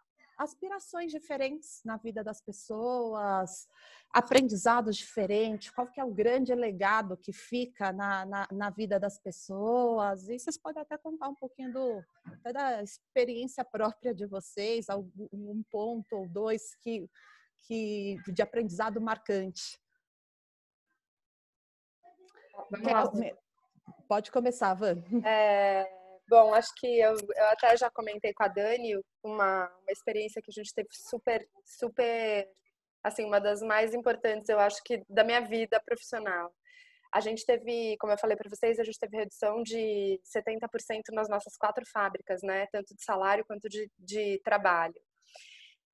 aspirações 0.43 1.11
diferentes 1.11 1.81
na 1.83 1.97
vida 1.97 2.23
das 2.23 2.41
pessoas, 2.41 3.67
aprendizados 4.13 4.95
diferentes, 4.95 5.71
qual 5.71 5.87
que 5.87 5.99
é 5.99 6.03
o 6.03 6.13
grande 6.13 6.53
legado 6.53 7.17
que 7.17 7.33
fica 7.33 7.91
na, 7.91 8.25
na, 8.25 8.47
na, 8.51 8.69
vida 8.69 8.99
das 8.99 9.19
pessoas. 9.19 10.29
E 10.29 10.37
vocês 10.37 10.57
podem 10.57 10.81
até 10.81 10.97
contar 10.97 11.29
um 11.29 11.35
pouquinho 11.35 11.73
do, 11.73 12.03
da 12.51 12.83
experiência 12.83 13.63
própria 13.65 14.13
de 14.13 14.25
vocês, 14.25 14.89
algum 14.89 15.27
um 15.31 15.63
ponto 15.71 16.15
ou 16.15 16.27
dois 16.27 16.75
que 16.75 17.09
que, 17.67 18.17
de 18.27 18.41
aprendizado 18.41 18.99
marcante? 18.99 19.79
Pode 24.07 24.31
começar, 24.31 24.73
Van. 24.73 25.01
É, 25.25 26.02
bom, 26.27 26.53
acho 26.53 26.73
que 26.77 26.87
eu, 26.99 27.13
eu 27.13 27.45
até 27.45 27.75
já 27.77 27.89
comentei 27.89 28.33
com 28.33 28.43
a 28.43 28.47
Dani 28.47 28.95
uma, 29.23 29.67
uma 29.67 29.91
experiência 29.91 30.41
que 30.41 30.51
a 30.51 30.53
gente 30.53 30.73
teve 30.73 30.89
super, 30.91 31.47
super, 31.65 32.47
assim, 33.03 33.25
uma 33.25 33.39
das 33.39 33.61
mais 33.61 33.93
importantes, 33.93 34.49
eu 34.49 34.59
acho 34.59 34.81
que, 34.83 35.03
da 35.09 35.23
minha 35.23 35.41
vida 35.41 35.79
profissional. 35.85 36.53
A 37.13 37.19
gente 37.19 37.45
teve, 37.45 37.95
como 37.99 38.11
eu 38.11 38.17
falei 38.17 38.35
para 38.35 38.49
vocês, 38.49 38.79
a 38.79 38.83
gente 38.83 38.97
teve 38.97 39.17
redução 39.17 39.61
de 39.61 40.19
70% 40.25 41.01
nas 41.11 41.29
nossas 41.29 41.55
quatro 41.55 41.85
fábricas, 41.85 42.41
né? 42.41 42.65
Tanto 42.71 42.95
de 42.95 43.03
salário 43.03 43.45
quanto 43.45 43.69
de, 43.69 43.87
de 43.99 44.41
trabalho. 44.43 44.99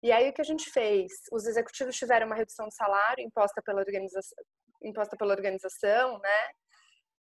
E 0.01 0.13
aí 0.13 0.29
o 0.29 0.33
que 0.33 0.41
a 0.41 0.45
gente 0.45 0.69
fez? 0.71 1.11
Os 1.31 1.45
executivos 1.45 1.97
tiveram 1.97 2.25
uma 2.25 2.35
redução 2.37 2.69
de 2.69 2.75
salário 2.75 3.21
imposta 3.21 3.61
pela 3.61 3.81
organização, 3.81 4.37
imposta 4.81 5.17
pela 5.17 5.33
organização, 5.33 6.19
né? 6.19 6.51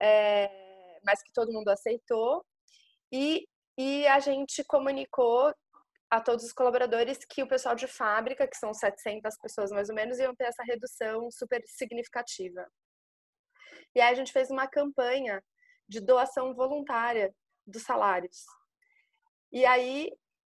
É, 0.01 1.01
mas 1.05 1.21
que 1.21 1.33
todo 1.33 1.53
mundo 1.53 1.69
aceitou. 1.69 2.45
E, 3.13 3.47
e 3.77 4.07
a 4.07 4.19
gente 4.19 4.65
comunicou 4.65 5.53
a 6.11 6.21
todos 6.21 6.45
os 6.45 6.53
colaboradores 6.53 7.19
que 7.29 7.43
o 7.43 7.49
pessoal 7.49 7.75
de 7.75 7.87
fábrica, 7.87 8.49
que 8.49 8.57
são 8.57 8.73
700 8.73 9.37
pessoas 9.39 9.71
mais 9.71 9.89
ou 9.89 9.95
menos, 9.95 10.19
iam 10.19 10.35
ter 10.35 10.45
essa 10.45 10.63
redução 10.63 11.31
super 11.31 11.63
significativa. 11.67 12.67
E 13.95 14.01
aí 14.01 14.13
a 14.13 14.15
gente 14.15 14.33
fez 14.33 14.51
uma 14.51 14.67
campanha 14.67 15.43
de 15.89 16.01
doação 16.01 16.55
voluntária 16.55 17.35
dos 17.67 17.83
salários. 17.83 18.45
E 19.53 19.65
aí 19.65 20.11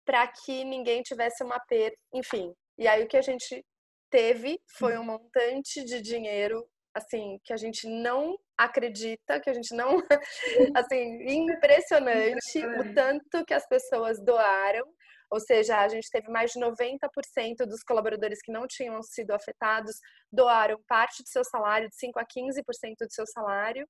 para 0.05 0.27
que 0.27 0.65
ninguém 0.65 1.03
tivesse 1.03 1.45
uma 1.45 1.61
perda, 1.61 1.97
enfim. 2.13 2.53
E 2.77 2.89
aí 2.89 3.05
o 3.05 3.09
que 3.09 3.17
a 3.17 3.23
gente 3.23 3.65
teve 4.11 4.61
foi 4.77 4.99
um 4.99 5.05
montante 5.05 5.85
de 5.85 6.01
dinheiro 6.01 6.69
assim 6.93 7.39
que 7.45 7.53
a 7.53 7.57
gente 7.57 7.87
não 7.87 8.37
acredita, 8.65 9.41
que 9.41 9.49
a 9.49 9.55
gente 9.55 9.75
não 9.75 10.03
assim, 10.77 11.23
impressionante 11.27 12.65
o 12.79 12.95
tanto 12.95 13.45
que 13.47 13.55
as 13.55 13.67
pessoas 13.67 14.23
doaram. 14.23 14.85
Ou 15.31 15.39
seja, 15.39 15.79
a 15.79 15.89
gente 15.89 16.11
teve 16.11 16.29
mais 16.29 16.51
de 16.51 16.59
90% 16.59 17.65
dos 17.67 17.83
colaboradores 17.85 18.41
que 18.43 18.53
não 18.53 18.67
tinham 18.67 19.01
sido 19.03 19.31
afetados 19.31 19.95
doaram 20.31 20.83
parte 20.89 21.23
do 21.23 21.29
seu 21.29 21.45
salário, 21.45 21.89
de 21.89 21.97
5 21.97 22.19
a 22.19 22.25
15% 22.25 22.63
do 23.01 23.13
seu 23.13 23.25
salário. 23.27 23.87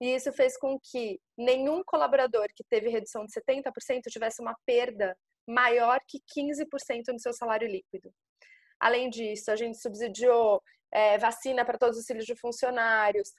E 0.00 0.14
isso 0.14 0.32
fez 0.32 0.58
com 0.58 0.78
que 0.82 1.20
nenhum 1.38 1.82
colaborador 1.86 2.48
que 2.56 2.64
teve 2.68 2.88
redução 2.88 3.24
de 3.24 3.32
70% 3.32 4.02
tivesse 4.08 4.42
uma 4.42 4.56
perda 4.66 5.16
maior 5.46 6.00
que 6.06 6.18
15% 6.36 7.12
no 7.12 7.20
seu 7.20 7.32
salário 7.32 7.68
líquido. 7.68 8.12
Além 8.80 9.08
disso, 9.08 9.52
a 9.52 9.56
gente 9.56 9.80
subsidiou 9.80 10.60
é, 10.92 11.16
vacina 11.18 11.64
para 11.64 11.78
todos 11.78 11.98
os 11.98 12.04
filhos 12.04 12.26
de 12.26 12.36
funcionários, 12.36 13.32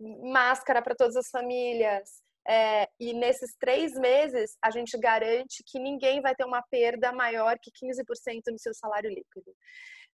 máscara 0.00 0.82
para 0.82 0.94
todas 0.94 1.16
as 1.16 1.28
famílias. 1.28 2.22
É, 2.48 2.88
e 3.00 3.12
nesses 3.12 3.56
três 3.58 3.94
meses, 3.94 4.56
a 4.62 4.70
gente 4.70 4.96
garante 4.98 5.64
que 5.66 5.80
ninguém 5.80 6.20
vai 6.20 6.34
ter 6.34 6.44
uma 6.44 6.62
perda 6.70 7.12
maior 7.12 7.58
que 7.60 7.72
15% 7.72 8.52
no 8.52 8.58
seu 8.58 8.72
salário 8.72 9.10
líquido. 9.10 9.52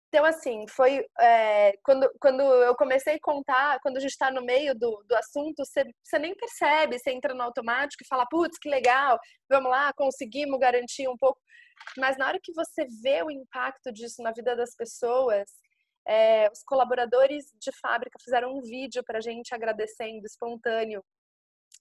Então, 0.09 0.24
assim, 0.24 0.66
foi 0.68 1.05
é, 1.20 1.77
quando, 1.85 2.11
quando 2.20 2.41
eu 2.41 2.74
comecei 2.77 3.14
a 3.14 3.20
contar, 3.20 3.79
quando 3.81 3.97
a 3.97 4.01
gente 4.01 4.12
está 4.12 4.31
no 4.31 4.43
meio 4.43 4.74
do, 4.74 5.05
do 5.07 5.14
assunto, 5.16 5.64
você, 5.64 5.85
você 6.03 6.18
nem 6.18 6.35
percebe, 6.35 6.99
você 6.99 7.11
entra 7.11 7.35
no 7.35 7.43
automático 7.43 8.03
e 8.03 8.07
fala, 8.07 8.27
putz, 8.31 8.59
que 8.59 8.68
legal, 8.68 9.18
vamos 9.49 9.70
lá, 9.70 9.93
conseguimos 9.95 10.59
garantir 10.59 11.09
um 11.09 11.16
pouco. 11.16 11.39
Mas 11.99 12.16
na 12.16 12.29
hora 12.29 12.39
que 12.43 12.53
você 12.53 12.87
vê 13.03 13.22
o 13.22 13.31
impacto 13.31 13.93
disso 13.93 14.22
na 14.22 14.33
vida 14.33 14.57
das 14.57 14.74
pessoas, 14.74 15.51
é, 16.07 16.48
os 16.50 16.62
colaboradores 16.62 17.44
de 17.61 17.72
fábrica 17.80 18.18
fizeram 18.22 18.54
um 18.54 18.62
vídeo 18.62 19.02
para 19.04 19.18
a 19.18 19.20
gente 19.20 19.54
agradecendo, 19.54 20.24
espontâneo. 20.24 21.04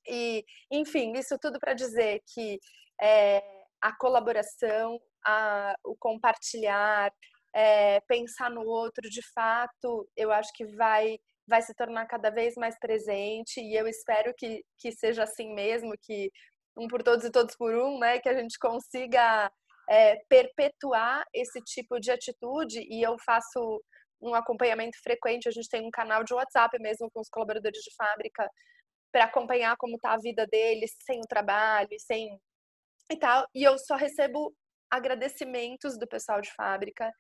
E, 0.08 0.44
enfim, 0.72 1.14
isso 1.14 1.38
tudo 1.40 1.60
para 1.60 1.74
dizer 1.74 2.22
que 2.34 2.60
é, 3.02 3.42
a 3.82 3.96
colaboração, 3.98 5.00
a, 5.26 5.76
o 5.84 5.96
compartilhar, 5.98 7.12
é, 7.54 8.00
pensar 8.02 8.50
no 8.50 8.62
outro, 8.62 9.10
de 9.10 9.22
fato, 9.34 10.08
eu 10.16 10.32
acho 10.32 10.52
que 10.54 10.66
vai 10.76 11.18
vai 11.48 11.62
se 11.62 11.76
tornar 11.76 12.08
cada 12.08 12.32
vez 12.32 12.56
mais 12.56 12.76
presente 12.80 13.62
e 13.62 13.76
eu 13.76 13.88
espero 13.88 14.34
que, 14.36 14.64
que 14.80 14.92
seja 14.92 15.24
assim 15.24 15.54
mesmo, 15.54 15.94
que 16.02 16.32
um 16.76 16.88
por 16.88 17.04
todos 17.04 17.24
e 17.24 17.32
todos 17.32 17.56
por 17.56 17.74
um, 17.76 18.00
né, 18.00 18.20
que 18.20 18.28
a 18.28 18.34
gente 18.34 18.58
consiga 18.58 19.52
é, 19.88 20.16
perpetuar 20.28 21.24
esse 21.34 21.62
tipo 21.62 22.00
de 22.00 22.12
atitude 22.12 22.80
e 22.90 23.02
eu 23.02 23.16
faço 23.20 23.82
um 24.26 24.36
acompanhamento 24.36 24.98
frequente, 25.02 25.48
a 25.48 25.52
gente 25.52 25.70
tem 25.70 25.86
um 25.86 25.92
canal 25.92 26.24
de 26.24 26.34
WhatsApp 26.34 26.78
mesmo 26.80 27.10
com 27.12 27.20
os 27.22 27.30
colaboradores 27.30 27.82
de 27.82 27.94
fábrica 27.96 28.50
para 29.12 29.26
acompanhar 29.26 29.78
como 29.78 29.96
está 29.96 30.14
a 30.14 30.18
vida 30.18 30.46
deles 30.48 30.92
sem 31.06 31.20
o 31.20 31.28
trabalho, 31.28 31.90
sem 32.00 32.38
e 33.12 33.18
tal, 33.18 33.48
e 33.54 33.64
eu 33.64 33.78
só 33.78 33.96
recebo 33.96 34.54
agradecimentos 34.90 35.98
do 35.98 36.08
pessoal 36.08 36.42
de 36.42 36.52
fábrica, 36.54 37.12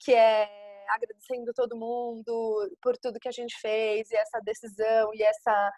que 0.00 0.14
é 0.14 0.48
agradecendo 0.88 1.52
todo 1.54 1.76
mundo 1.76 2.70
por 2.80 2.96
tudo 2.96 3.18
que 3.18 3.28
a 3.28 3.32
gente 3.32 3.58
fez 3.60 4.10
e 4.10 4.16
essa 4.16 4.40
decisão 4.40 5.10
e 5.14 5.22
essa 5.22 5.72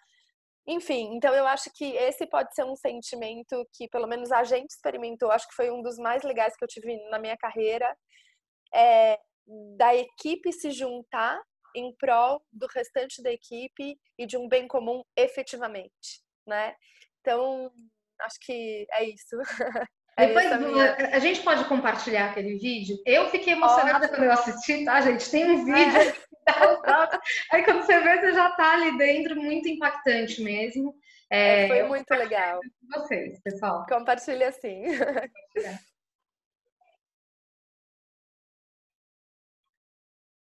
enfim, 0.67 1.15
então 1.15 1.33
eu 1.33 1.47
acho 1.47 1.71
que 1.73 1.95
esse 1.95 2.27
pode 2.27 2.53
ser 2.53 2.63
um 2.63 2.75
sentimento 2.75 3.67
que 3.73 3.87
pelo 3.89 4.05
menos 4.07 4.31
a 4.31 4.43
gente 4.43 4.69
experimentou, 4.69 5.31
acho 5.31 5.47
que 5.47 5.55
foi 5.55 5.71
um 5.71 5.81
dos 5.81 5.97
mais 5.97 6.21
legais 6.21 6.55
que 6.55 6.63
eu 6.63 6.67
tive 6.67 6.95
na 7.09 7.17
minha 7.17 7.35
carreira, 7.37 7.91
é 8.73 9.17
da 9.77 9.95
equipe 9.95 10.51
se 10.51 10.71
juntar 10.71 11.41
em 11.75 11.93
prol 11.95 12.41
do 12.51 12.67
restante 12.67 13.21
da 13.21 13.31
equipe 13.31 13.97
e 14.17 14.25
de 14.25 14.37
um 14.37 14.47
bem 14.47 14.67
comum 14.67 15.03
efetivamente, 15.15 16.21
né? 16.47 16.73
Então, 17.21 17.71
acho 18.21 18.39
que 18.41 18.87
é 18.91 19.03
isso. 19.03 19.35
É 20.17 20.27
Depois, 20.27 20.51
a 20.51 21.19
gente 21.19 21.41
pode 21.43 21.63
compartilhar 21.69 22.31
aquele 22.31 22.57
vídeo. 22.57 22.97
Eu 23.05 23.29
fiquei 23.29 23.53
emocionada 23.53 23.99
Ótimo. 23.99 24.09
quando 24.09 24.23
eu 24.25 24.31
assisti, 24.33 24.83
tá, 24.83 24.99
gente? 24.99 25.31
Tem 25.31 25.49
um 25.49 25.63
vídeo. 25.63 26.13
É. 26.49 27.55
Aí 27.55 27.63
quando 27.63 27.83
você 27.83 27.99
vê, 27.99 28.19
você 28.19 28.33
já 28.33 28.49
tá 28.51 28.73
ali 28.73 28.97
dentro, 28.97 29.35
muito 29.35 29.69
impactante 29.69 30.41
mesmo. 30.41 30.95
É, 31.29 31.67
foi 31.67 31.83
muito 31.83 32.09
legal. 32.09 32.59
Com 32.59 33.01
vocês, 33.01 33.39
pessoal. 33.43 33.85
Compartilha 33.87 34.49
assim. 34.49 34.81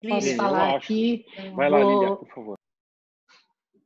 Posso 0.02 0.36
falar 0.36 0.76
aqui? 0.76 1.26
Vai 1.56 1.70
lá, 1.70 1.80
Lília, 1.80 2.16
por 2.16 2.28
favor. 2.28 2.56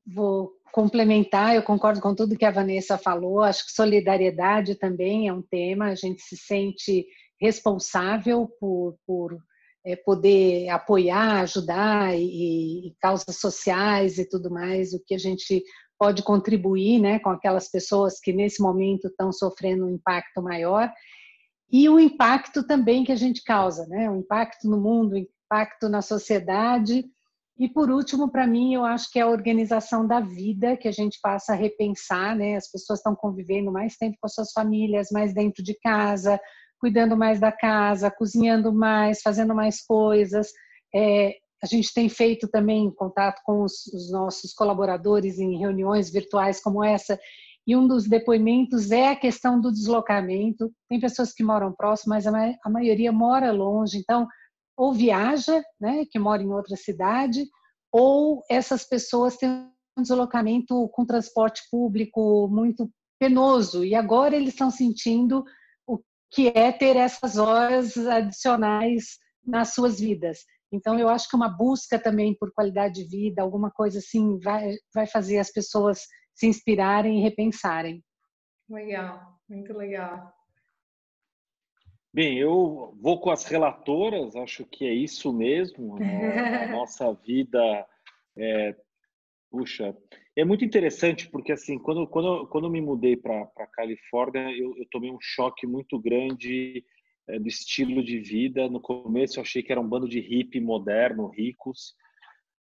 Vou 0.05 0.51
complementar, 0.71 1.55
eu 1.55 1.63
concordo 1.63 2.01
com 2.01 2.15
tudo 2.15 2.37
que 2.37 2.45
a 2.45 2.51
Vanessa 2.51 2.97
falou, 2.97 3.41
acho 3.41 3.65
que 3.65 3.71
solidariedade 3.71 4.75
também 4.75 5.27
é 5.27 5.33
um 5.33 5.41
tema, 5.41 5.87
a 5.87 5.95
gente 5.95 6.21
se 6.21 6.37
sente 6.37 7.05
responsável 7.39 8.47
por, 8.59 8.97
por 9.05 9.37
é, 9.85 9.95
poder 9.95 10.69
apoiar, 10.69 11.41
ajudar 11.41 12.17
e, 12.17 12.87
e, 12.87 12.95
causas 12.99 13.37
sociais 13.37 14.17
e 14.17 14.27
tudo 14.27 14.49
mais, 14.49 14.93
o 14.93 15.03
que 15.03 15.13
a 15.13 15.17
gente 15.17 15.63
pode 15.99 16.23
contribuir 16.23 16.99
né, 16.99 17.19
com 17.19 17.29
aquelas 17.29 17.69
pessoas 17.69 18.19
que 18.19 18.33
nesse 18.33 18.61
momento 18.61 19.07
estão 19.07 19.31
sofrendo 19.31 19.85
um 19.85 19.89
impacto 19.89 20.41
maior 20.41 20.91
e 21.71 21.87
o 21.87 21.99
impacto 21.99 22.65
também 22.65 23.03
que 23.03 23.11
a 23.11 23.15
gente 23.15 23.43
causa, 23.43 23.85
né, 23.87 24.09
o 24.09 24.15
impacto 24.15 24.69
no 24.69 24.79
mundo, 24.79 25.15
o 25.15 25.27
impacto 25.51 25.89
na 25.89 26.01
sociedade 26.01 27.03
E 27.59 27.67
por 27.69 27.91
último, 27.91 28.31
para 28.31 28.47
mim, 28.47 28.73
eu 28.73 28.85
acho 28.85 29.11
que 29.11 29.19
é 29.19 29.21
a 29.21 29.27
organização 29.27 30.07
da 30.07 30.19
vida 30.19 30.77
que 30.77 30.87
a 30.87 30.91
gente 30.91 31.19
passa 31.21 31.51
a 31.51 31.55
repensar, 31.55 32.35
né? 32.35 32.55
As 32.55 32.71
pessoas 32.71 32.99
estão 32.99 33.13
convivendo 33.15 33.71
mais 33.71 33.97
tempo 33.97 34.17
com 34.19 34.25
as 34.25 34.33
suas 34.33 34.51
famílias, 34.51 35.09
mais 35.11 35.33
dentro 35.33 35.61
de 35.63 35.77
casa, 35.79 36.39
cuidando 36.79 37.15
mais 37.15 37.39
da 37.39 37.51
casa, 37.51 38.09
cozinhando 38.09 38.73
mais, 38.73 39.21
fazendo 39.21 39.53
mais 39.53 39.83
coisas. 39.85 40.47
É, 40.95 41.35
a 41.61 41.67
gente 41.67 41.93
tem 41.93 42.09
feito 42.09 42.47
também 42.47 42.89
contato 42.95 43.41
com 43.45 43.63
os, 43.63 43.85
os 43.93 44.11
nossos 44.11 44.53
colaboradores 44.53 45.37
em 45.37 45.59
reuniões 45.59 46.09
virtuais 46.09 46.59
como 46.59 46.83
essa, 46.83 47.19
e 47.67 47.75
um 47.75 47.87
dos 47.87 48.07
depoimentos 48.07 48.89
é 48.89 49.09
a 49.09 49.15
questão 49.15 49.61
do 49.61 49.71
deslocamento. 49.71 50.71
Tem 50.89 50.99
pessoas 50.99 51.31
que 51.31 51.43
moram 51.43 51.71
próximo, 51.71 52.15
mas 52.15 52.25
a, 52.25 52.31
ma 52.31 52.55
a 52.65 52.69
maioria 52.71 53.11
mora 53.11 53.51
longe, 53.51 53.99
então 53.99 54.27
ou 54.81 54.91
viaja, 54.91 55.63
né, 55.79 56.05
que 56.09 56.17
mora 56.17 56.41
em 56.41 56.51
outra 56.51 56.75
cidade, 56.75 57.45
ou 57.91 58.41
essas 58.49 58.83
pessoas 58.83 59.37
têm 59.37 59.69
um 59.95 60.01
deslocamento 60.01 60.89
com 60.89 61.05
transporte 61.05 61.61
público 61.69 62.47
muito 62.47 62.89
penoso 63.19 63.85
e 63.85 63.93
agora 63.93 64.35
eles 64.35 64.53
estão 64.53 64.71
sentindo 64.71 65.43
o 65.85 65.99
que 66.31 66.51
é 66.55 66.71
ter 66.71 66.95
essas 66.95 67.37
horas 67.37 67.95
adicionais 67.95 69.19
nas 69.45 69.75
suas 69.75 69.99
vidas. 69.99 70.39
Então, 70.73 70.97
eu 70.97 71.09
acho 71.09 71.29
que 71.29 71.35
uma 71.35 71.49
busca 71.49 71.99
também 71.99 72.35
por 72.35 72.51
qualidade 72.51 72.95
de 72.95 73.07
vida, 73.07 73.43
alguma 73.43 73.69
coisa 73.69 73.99
assim, 73.99 74.39
vai, 74.39 74.73
vai 74.95 75.05
fazer 75.05 75.37
as 75.37 75.51
pessoas 75.51 75.99
se 76.33 76.47
inspirarem 76.47 77.19
e 77.19 77.21
repensarem. 77.21 78.03
Legal, 78.67 79.37
muito 79.47 79.73
legal. 79.73 80.33
Bem, 82.13 82.37
eu 82.37 82.93
vou 82.99 83.19
com 83.21 83.31
as 83.31 83.45
relatoras, 83.45 84.35
acho 84.35 84.65
que 84.65 84.85
é 84.85 84.93
isso 84.93 85.31
mesmo. 85.31 85.95
A, 85.95 85.99
nossa 86.75 87.13
vida, 87.13 87.87
é, 88.37 88.75
puxa, 89.49 89.95
é 90.35 90.43
muito 90.43 90.65
interessante 90.65 91.29
porque 91.29 91.51
assim, 91.51 91.79
quando 91.79 92.05
quando 92.07 92.47
quando 92.47 92.67
eu 92.67 92.71
me 92.71 92.81
mudei 92.81 93.15
para 93.15 93.49
a 93.57 93.67
Califórnia, 93.67 94.51
eu, 94.51 94.75
eu 94.77 94.85
tomei 94.91 95.09
um 95.09 95.19
choque 95.21 95.65
muito 95.65 95.97
grande 95.99 96.83
é, 97.27 97.39
do 97.39 97.47
estilo 97.47 98.03
de 98.03 98.19
vida. 98.19 98.69
No 98.69 98.81
começo 98.81 99.39
eu 99.39 99.43
achei 99.43 99.63
que 99.63 99.71
era 99.71 99.81
um 99.81 99.87
bando 99.87 100.07
de 100.07 100.19
hippie 100.19 100.59
moderno, 100.59 101.29
ricos. 101.29 101.95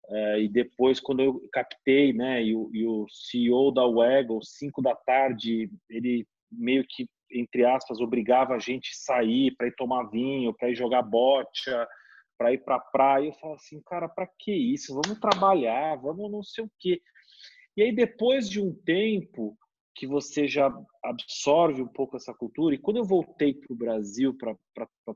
É, 0.09 0.43
e 0.43 0.49
depois, 0.49 0.99
quando 0.99 1.21
eu 1.21 1.41
captei, 1.53 2.13
né, 2.13 2.43
e 2.43 2.55
o, 2.55 2.69
e 2.73 2.85
o 2.85 3.07
CEO 3.09 3.73
da 3.73 3.87
Waggle, 3.87 4.41
5 4.43 4.83
da 4.83 4.95
tarde, 4.95 5.71
ele 5.89 6.27
meio 6.51 6.85
que, 6.89 7.09
entre 7.33 7.65
aspas, 7.65 8.01
obrigava 8.01 8.55
a 8.55 8.59
gente 8.59 8.91
a 8.91 9.15
sair 9.15 9.55
para 9.57 9.69
ir 9.69 9.75
tomar 9.77 10.05
vinho, 10.11 10.55
para 10.55 10.71
ir 10.71 10.75
jogar 10.75 11.03
bocha, 11.03 11.87
para 12.39 12.53
ir 12.53 12.59
para 12.59 12.77
a 12.77 12.81
praia. 12.81 13.29
Eu 13.29 13.35
falo 13.35 13.55
assim, 13.55 13.81
cara, 13.83 14.09
para 14.09 14.29
que 14.39 14.53
isso? 14.53 14.95
Vamos 14.95 15.19
trabalhar, 15.19 15.97
vamos 15.97 16.31
não 16.31 16.43
sei 16.43 16.65
o 16.65 16.71
quê. 16.79 17.01
E 17.77 17.83
aí, 17.83 17.95
depois 17.95 18.49
de 18.49 18.61
um 18.61 18.75
tempo, 18.85 19.57
que 19.95 20.07
você 20.07 20.49
já 20.49 20.73
absorve 21.05 21.83
um 21.83 21.87
pouco 21.87 22.17
essa 22.17 22.33
cultura. 22.33 22.75
E 22.75 22.79
quando 22.79 22.97
eu 22.97 23.05
voltei 23.05 23.53
para 23.53 23.73
o 23.73 23.77
Brasil 23.77 24.35
para 24.35 24.57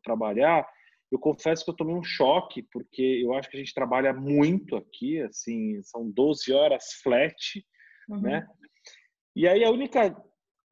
trabalhar, 0.03 0.69
eu 1.11 1.19
confesso 1.19 1.65
que 1.65 1.71
eu 1.71 1.77
tomei 1.77 1.95
um 1.95 2.03
choque, 2.03 2.63
porque 2.71 3.23
eu 3.25 3.33
acho 3.33 3.49
que 3.49 3.57
a 3.57 3.61
gente 3.61 3.73
trabalha 3.73 4.13
muito 4.13 4.77
aqui, 4.77 5.21
assim, 5.23 5.81
são 5.83 6.11
12 6.11 6.53
horas 6.53 7.01
flat, 7.03 7.65
uhum. 8.09 8.21
né? 8.21 8.47
E 9.35 9.49
aí 9.49 9.65
a 9.65 9.71
única 9.71 10.15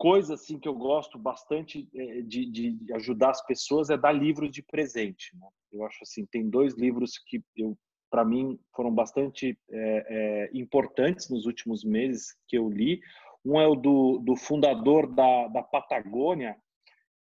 coisa 0.03 0.34
assim 0.34 0.59
que 0.59 0.66
eu 0.68 0.74
gosto 0.74 1.16
bastante 1.16 1.88
é, 1.94 2.22
de, 2.22 2.44
de, 2.44 2.92
ajudar 2.94 3.30
as 3.30 3.46
pessoas 3.46 3.88
é 3.88 3.96
dar 3.96 4.11
livros 4.11 4.50
de 4.50 4.61
presente. 4.61 5.30
Né? 5.38 5.46
Eu 5.70 5.86
acho 5.86 5.98
assim, 6.03 6.26
tem 6.26 6.50
dois 6.50 6.74
livros 6.74 7.12
que 7.24 7.40
eu 7.57 7.78
para 8.11 8.24
mim 8.24 8.59
foram 8.74 8.92
bastante 8.92 9.57
é, 9.70 10.07
é, 10.09 10.50
importantes 10.53 11.30
nos 11.30 11.46
últimos 11.46 11.84
meses 11.84 12.36
que 12.48 12.59
eu 12.59 12.68
li. 12.68 13.00
Um 13.44 13.61
é 13.61 13.66
o 13.66 13.76
do, 13.76 14.18
do 14.18 14.34
fundador 14.34 15.07
da, 15.07 15.46
da 15.46 15.62
Patagônia, 15.62 16.57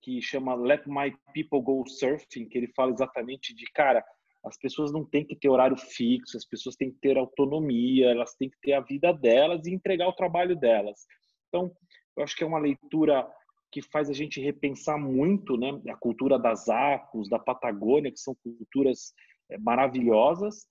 que 0.01 0.23
chama 0.23 0.55
Let 0.55 0.87
My 0.87 1.13
People 1.35 1.61
Go 1.61 1.85
Surfing, 1.87 2.49
que 2.49 2.57
ele 2.57 2.73
fala 2.77 2.93
exatamente 2.93 3.55
de, 3.55 3.67
cara, 3.73 4.05
as 4.45 4.57
pessoas 4.57 4.93
não 4.93 5.05
têm 5.05 5.27
que 5.27 5.37
ter 5.37 5.49
horário 5.49 5.77
fixo, 5.77 6.37
as 6.37 6.45
pessoas 6.47 6.77
têm 6.77 6.93
que 6.93 7.01
ter 7.01 7.19
autonomia, 7.19 8.11
elas 8.11 8.35
têm 8.37 8.49
que 8.49 8.59
ter 8.63 8.73
a 8.73 8.81
vida 8.81 9.13
delas 9.13 9.67
e 9.67 9.75
entregar 9.75 10.09
o 10.09 10.15
trabalho 10.15 10.57
delas. 10.57 11.05
Então, 11.49 11.71
eu 12.19 12.25
acho 12.25 12.37
que 12.37 12.43
é 12.43 12.47
uma 12.47 12.59
leitura 12.59 13.27
que 13.71 13.81
faz 13.81 14.11
a 14.11 14.13
gente 14.13 14.41
repensar 14.41 14.99
muito 14.99 15.57
né, 15.57 15.81
a 15.89 15.97
cultura 15.97 16.39
das 16.39 16.69
Apos, 16.69 17.29
da 17.29 17.39
Patagônia, 17.39 18.11
que 18.11 18.19
são 18.19 18.35
culturas 18.35 19.13
é, 19.51 19.59
maravilhosas. 19.59 20.67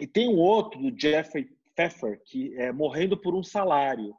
E 0.00 0.06
tem 0.06 0.28
um 0.28 0.38
outro, 0.38 0.80
do 0.80 0.98
Jeffrey 0.98 1.48
Pfeffer, 1.74 2.22
que 2.24 2.56
é 2.56 2.72
Morrendo 2.72 3.16
por 3.16 3.34
um 3.34 3.42
Salário, 3.42 4.14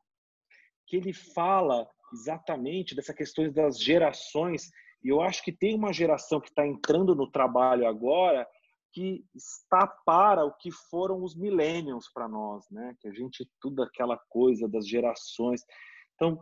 que 0.85 0.97
ele 0.97 1.13
fala 1.13 1.87
exatamente 2.13 2.95
dessa 2.95 3.13
questão 3.13 3.49
das 3.51 3.79
gerações. 3.79 4.69
E 5.03 5.09
eu 5.09 5.21
acho 5.21 5.43
que 5.43 5.51
tem 5.51 5.73
uma 5.73 5.93
geração 5.93 6.39
que 6.39 6.49
está 6.49 6.67
entrando 6.67 7.15
no 7.15 7.29
trabalho 7.31 7.87
agora 7.87 8.47
que 8.91 9.23
está 9.35 9.87
para 9.87 10.43
o 10.43 10.53
que 10.53 10.71
foram 10.71 11.23
os 11.23 11.35
millennials 11.35 12.09
para 12.11 12.27
nós, 12.27 12.65
né? 12.71 12.95
Que 12.99 13.07
a 13.07 13.13
gente 13.13 13.47
tudo 13.61 13.83
aquela 13.83 14.17
coisa 14.29 14.67
das 14.67 14.87
gerações. 14.87 15.63
Então, 16.19 16.37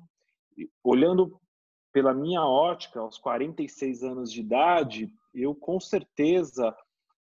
olhando 0.84 1.39
pela 1.93 2.11
minha 2.11 2.43
ótica, 2.43 2.99
aos 2.99 3.19
46 3.19 4.03
anos 4.03 4.32
de 4.32 4.41
idade, 4.41 5.11
eu 5.36 5.53
com 5.53 5.80
certeza 5.80 6.75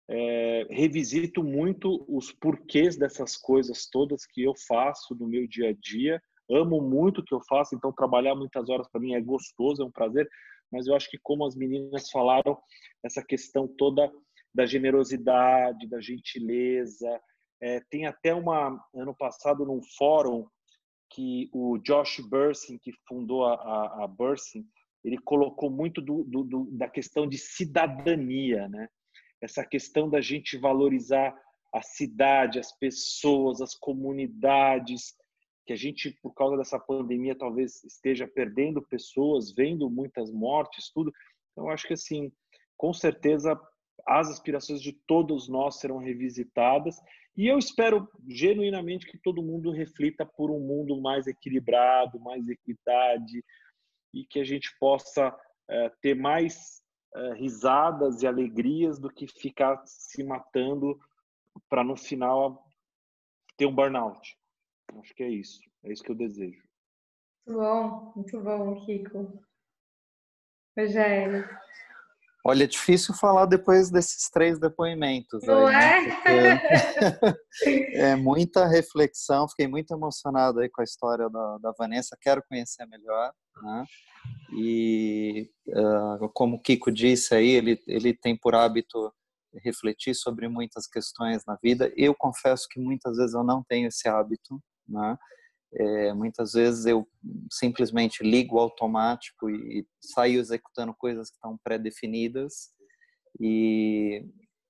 é, 0.09 0.66
revisito 0.70 1.44
muito 1.44 2.07
os 2.09 2.32
porquês 2.32 2.96
dessas 2.96 3.36
coisas 3.36 3.86
todas 3.86 4.24
que 4.24 4.42
eu 4.42 4.55
faço 4.66 5.14
no 5.14 5.28
meu 5.28 5.46
dia 5.46 5.68
a 5.68 5.74
dia. 5.74 6.22
Amo 6.51 6.80
muito 6.80 7.20
o 7.20 7.24
que 7.24 7.34
eu 7.34 7.40
faço, 7.46 7.74
então 7.74 7.92
trabalhar 7.92 8.34
muitas 8.34 8.70
horas 8.70 8.88
para 8.88 9.01
mim 9.01 9.12
é 9.12 9.20
gostoso, 9.20 9.82
é 9.82 9.84
um 9.84 9.90
prazer, 9.90 10.26
mas 10.72 10.86
eu 10.86 10.96
acho 10.96 11.11
que 11.11 11.18
como 11.22 11.44
as 11.44 11.55
meninas 11.55 12.11
falaram, 12.11 12.59
essa 13.05 13.22
questão 13.22 13.68
toda 13.68 14.11
da 14.55 14.64
generosidade, 14.64 15.86
da 15.86 16.01
gentileza, 16.01 17.20
é, 17.61 17.82
tem 17.90 18.07
até 18.07 18.34
uma 18.34 18.82
ano 18.94 19.14
passado 19.14 19.66
num 19.66 19.82
fórum 19.99 20.46
que 21.11 21.48
o 21.52 21.78
Josh 21.78 22.20
Bursin, 22.20 22.78
que 22.78 22.92
fundou 23.06 23.44
a, 23.44 23.54
a, 23.54 24.04
a 24.04 24.06
Bursin, 24.06 24.66
ele 25.04 25.18
colocou 25.18 25.70
muito 25.70 26.00
do, 26.00 26.24
do, 26.24 26.44
do, 26.44 26.68
da 26.72 26.88
questão 26.88 27.26
de 27.26 27.38
cidadania, 27.38 28.68
né? 28.68 28.88
Essa 29.40 29.64
questão 29.64 30.09
da 30.11 30.20
gente 30.20 30.59
valorizar 30.59 31.34
a 31.72 31.82
cidade, 31.82 32.59
as 32.59 32.76
pessoas, 32.78 33.61
as 33.61 33.74
comunidades, 33.74 35.14
que 35.66 35.72
a 35.72 35.76
gente, 35.76 36.11
por 36.22 36.34
causa 36.34 36.56
dessa 36.56 36.78
pandemia, 36.78 37.36
talvez 37.36 37.84
esteja 37.84 38.26
perdendo 38.26 38.82
pessoas, 38.82 39.52
vendo 39.52 39.88
muitas 39.90 40.32
mortes, 40.32 40.90
tudo. 40.92 41.12
Então, 41.52 41.68
acho 41.68 41.86
que, 41.86 41.92
assim, 41.92 42.32
com 42.76 42.92
certeza, 42.92 43.59
as 44.07 44.30
aspirações 44.30 44.80
de 44.80 44.92
todos 44.92 45.49
nós 45.49 45.76
serão 45.76 45.99
revisitadas 45.99 47.01
e 47.36 47.46
eu 47.46 47.57
espero 47.57 48.09
genuinamente 48.26 49.07
que 49.07 49.16
todo 49.16 49.42
mundo 49.42 49.70
reflita 49.70 50.26
por 50.26 50.51
um 50.51 50.59
mundo 50.59 51.01
mais 51.01 51.28
equilibrado, 51.28 52.18
mais 52.18 52.49
equidade 52.49 53.44
e 54.12 54.24
que 54.24 54.40
a 54.40 54.44
gente 54.44 54.76
possa 54.80 55.32
é, 55.68 55.88
ter 56.03 56.14
mais 56.14 56.82
é, 57.14 57.34
risadas 57.34 58.22
e 58.22 58.26
alegrias 58.26 58.99
do 58.99 59.09
que 59.09 59.28
ficar 59.28 59.80
se 59.86 60.24
matando 60.24 60.99
para 61.68 61.84
no 61.84 61.96
final 61.96 62.66
ter 63.57 63.66
um 63.66 63.74
burnout. 63.74 64.36
Acho 64.99 65.14
que 65.14 65.22
é 65.22 65.28
isso. 65.28 65.61
É 65.84 65.92
isso 65.92 66.03
que 66.03 66.11
eu 66.11 66.16
desejo. 66.16 66.62
Muito 67.46 67.61
bom, 67.61 68.12
muito 68.16 68.40
bom, 68.40 68.84
Kiko. 68.84 69.40
Rogério. 70.76 71.49
Olha, 72.49 72.64
é 72.64 72.66
difícil 72.66 73.12
falar 73.12 73.44
depois 73.44 73.90
desses 73.90 74.30
três 74.30 74.59
depoimentos. 74.59 75.42
Não 75.44 75.66
aí, 75.66 76.09
né? 76.24 76.61
é? 77.84 78.09
é 78.12 78.16
muita 78.16 78.66
reflexão, 78.66 79.46
fiquei 79.46 79.68
muito 79.68 79.92
emocionado 79.92 80.61
aí 80.61 80.70
com 80.70 80.80
a 80.80 80.84
história 80.84 81.28
da, 81.28 81.59
da 81.59 81.74
Vanessa, 81.78 82.16
quero 82.18 82.42
conhecer 82.49 82.86
melhor. 82.86 83.34
Né? 83.62 83.84
E 84.57 85.51
uh, 85.66 86.26
como 86.32 86.57
o 86.57 86.62
Kiko 86.62 86.90
disse 86.90 87.34
aí, 87.34 87.51
ele, 87.51 87.78
ele 87.86 88.14
tem 88.14 88.34
por 88.34 88.55
hábito 88.55 89.12
refletir 89.62 90.14
sobre 90.14 90.49
muitas 90.49 90.86
questões 90.86 91.44
na 91.46 91.59
vida. 91.62 91.92
Eu 91.99 92.14
confesso 92.14 92.66
que 92.70 92.80
muitas 92.80 93.18
vezes 93.18 93.34
eu 93.34 93.44
não 93.44 93.62
tenho 93.62 93.88
esse 93.88 94.09
hábito, 94.09 94.59
né? 94.88 95.18
É, 95.74 96.14
muitas 96.14 96.52
vezes 96.52 96.86
eu 96.86 97.06
simplesmente 97.52 98.22
ligo 98.22 98.56
o 98.56 98.58
automático 98.58 99.50
e, 99.50 99.80
e 99.80 99.86
saio 100.00 100.40
executando 100.40 100.94
coisas 100.94 101.28
que 101.28 101.36
estão 101.36 101.58
pré-definidas 101.62 102.70
e, 103.38 104.24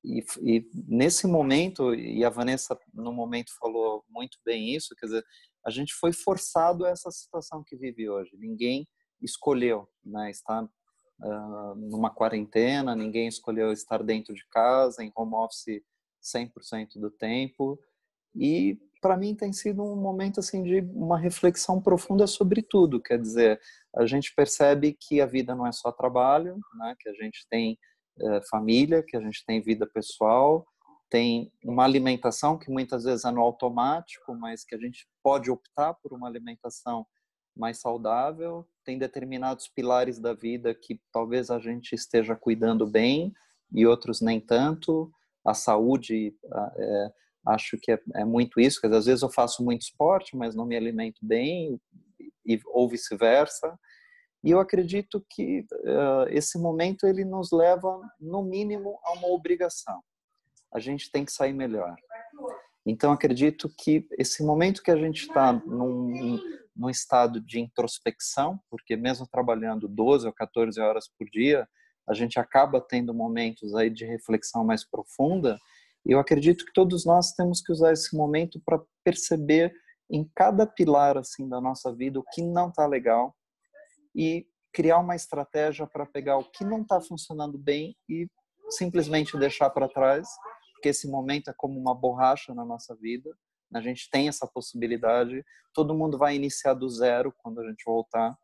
e, 0.05 0.24
e, 0.42 0.70
nesse 0.88 1.28
momento 1.28 1.94
e 1.94 2.24
a 2.24 2.30
Vanessa 2.30 2.76
no 2.92 3.12
momento 3.12 3.53
falou 3.61 4.05
muito 4.09 4.38
bem 4.44 4.74
isso 4.74 4.96
quer 4.99 5.07
dizer 5.07 5.24
a 5.64 5.70
gente 5.70 5.94
foi 5.94 6.12
forçado 6.12 6.84
a 6.84 6.90
essa 6.90 7.12
situação 7.12 7.62
que 7.64 7.76
vive 7.76 8.11
hoje 8.11 8.36
ninguém 8.36 8.88
escolheu 9.22 9.88
né 10.05 10.30
estar 10.30 10.64
uh, 10.64 11.74
numa 11.76 12.11
quarentena 12.11 12.96
ninguém 12.96 13.28
escolheu 13.28 13.72
estar 13.72 14.03
dentro 14.03 14.34
de 14.34 14.44
casa 14.49 15.05
em 15.05 15.12
home 15.14 15.36
office 15.36 15.80
100% 16.22 16.99
do 17.01 17.11
tempo. 17.11 17.78
E 18.34 18.78
para 19.01 19.16
mim 19.16 19.34
tem 19.34 19.53
sido 19.53 19.82
um 19.82 19.96
momento 19.96 20.40
assim 20.40 20.62
de 20.62 20.80
uma 20.92 21.18
reflexão 21.18 21.80
profunda 21.80 22.26
sobre 22.26 22.62
tudo, 22.62 23.01
quer 23.01 23.18
dizer, 23.18 23.61
a 23.96 24.07
gente 24.07 24.34
percebe 24.34 24.96
que 24.99 25.20
a 25.20 25.26
vida 25.26 25.55
não 25.55 25.66
é 25.66 25.72
só 25.72 25.90
trabalho, 25.90 26.59
né? 26.78 26.94
que 26.99 27.09
a 27.09 27.14
gente 27.14 27.46
tem 27.49 27.78
é, 28.20 28.40
família, 28.51 29.03
que 29.03 29.16
a 29.16 29.20
gente 29.20 29.44
tem 29.46 29.61
vida 29.61 29.86
pessoal, 29.86 30.66
tem 31.11 31.53
uma 31.64 31.84
alimentação 31.84 32.59
que 32.59 32.70
muitas 32.70 33.05
vezes 33.05 33.24
é 33.24 33.30
no 33.30 33.40
automático, 33.40 34.34
mas 34.34 34.64
que 34.64 34.74
a 34.74 34.78
gente 34.78 35.09
pode 35.22 35.51
optar 35.51 35.94
por 35.94 36.12
uma 36.12 36.28
alimentação 36.28 37.07
mais 37.57 37.80
saudável, 37.80 38.68
tem 38.84 38.99
determinados 38.99 39.68
pilares 39.68 40.18
da 40.18 40.32
vida 40.32 40.74
que 40.74 41.01
talvez 41.12 41.51
a 41.51 41.59
gente 41.59 41.94
esteja 41.94 42.36
cuidando 42.36 42.86
bem 42.86 43.32
e 43.72 43.86
outros 43.86 44.20
nem 44.20 44.40
tanto. 44.40 45.11
A 45.44 45.55
saúde, 45.55 46.36
é, 46.76 47.12
acho 47.49 47.78
que 47.80 47.92
é, 47.92 48.01
é 48.14 48.24
muito 48.24 48.61
isso, 48.61 48.80
porque 48.80 48.94
às 48.94 49.07
vezes 49.07 49.22
eu 49.22 49.30
faço 49.30 49.64
muito 49.64 49.82
esporte, 49.82 50.36
mas 50.36 50.55
não 50.55 50.66
me 50.66 50.76
alimento 50.76 51.18
bem, 51.22 51.80
e, 52.46 52.61
ou 52.66 52.88
vice-versa. 52.88 53.78
E 54.42 54.51
eu 54.51 54.61
acredito 54.61 55.24
que 55.28 55.66
uh, 55.72 56.28
esse 56.28 56.59
momento 56.59 57.07
ele 57.07 57.24
nos 57.24 57.51
leva, 57.51 58.01
no 58.20 58.42
mínimo, 58.42 58.99
a 59.05 59.12
uma 59.12 59.28
obrigação. 59.28 60.01
A 60.72 60.78
gente 60.78 61.11
tem 61.11 61.24
que 61.24 61.32
sair 61.32 61.53
melhor. 61.53 61.94
Então, 62.86 63.12
acredito 63.12 63.70
que 63.76 64.07
esse 64.18 64.42
momento 64.42 64.82
que 64.82 64.90
a 64.90 64.96
gente 64.96 65.22
está 65.22 65.53
num, 65.53 66.40
num 66.74 66.88
estado 66.88 67.40
de 67.40 67.61
introspecção, 67.61 68.61
porque 68.70 68.96
mesmo 68.96 69.26
trabalhando 69.26 69.88
12 69.88 70.26
ou 70.26 70.32
14 70.32 70.80
horas 70.80 71.09
por 71.09 71.28
dia, 71.28 71.68
a 72.09 72.14
gente 72.14 72.38
acaba 72.38 72.80
tendo 72.80 73.12
momentos 73.12 73.74
aí 73.74 73.90
de 73.90 74.07
reflexão 74.07 74.64
mais 74.64 74.88
profunda. 74.88 75.59
Eu 76.09 76.19
acredito 76.19 76.65
que 76.65 76.73
todos 76.73 77.05
nós 77.05 77.33
temos 77.33 77.61
que 77.61 77.71
usar 77.71 77.93
esse 77.93 78.17
momento 78.17 78.59
para 78.65 78.81
perceber 79.05 79.73
em 80.11 80.27
cada 80.35 80.67
pilar 80.67 81.19
assim 81.19 81.47
da 81.47 81.61
nossa 81.61 81.95
vida 81.95 82.19
o 82.19 82.25
que 82.33 82.43
não 82.43 82.71
está 82.71 82.87
legal 82.87 83.37
e 84.17 84.47
criar 84.73 84.99
uma 85.01 85.15
estratégia 85.15 85.87
para 85.87 86.07
pegar 86.07 86.39
o 86.39 86.51
que 86.51 86.65
não 86.65 86.81
está 86.81 86.99
funcionando 86.99 87.59
bem 87.59 87.95
e 88.09 88.27
simplesmente 88.71 89.37
deixar 89.39 89.69
para 89.69 89.89
trás, 89.89 90.27
porque 90.73 90.89
esse 90.89 91.07
momento 91.09 91.51
é 91.51 91.55
como 91.55 91.79
uma 91.79 91.95
borracha 91.95 92.55
na 92.55 92.65
nossa 92.65 92.97
vida. 92.97 93.31
A 93.75 93.81
gente 93.83 94.09
tem 94.11 94.29
essa 94.29 94.47
possibilidade. 94.47 95.45
Todo 95.75 95.95
mundo 95.95 96.17
vai 96.17 96.35
iniciar 96.35 96.73
do 96.73 96.89
zero 96.89 97.35
quando 97.39 97.61
a 97.61 97.69
gente 97.69 97.85
voltar. 97.85 98.35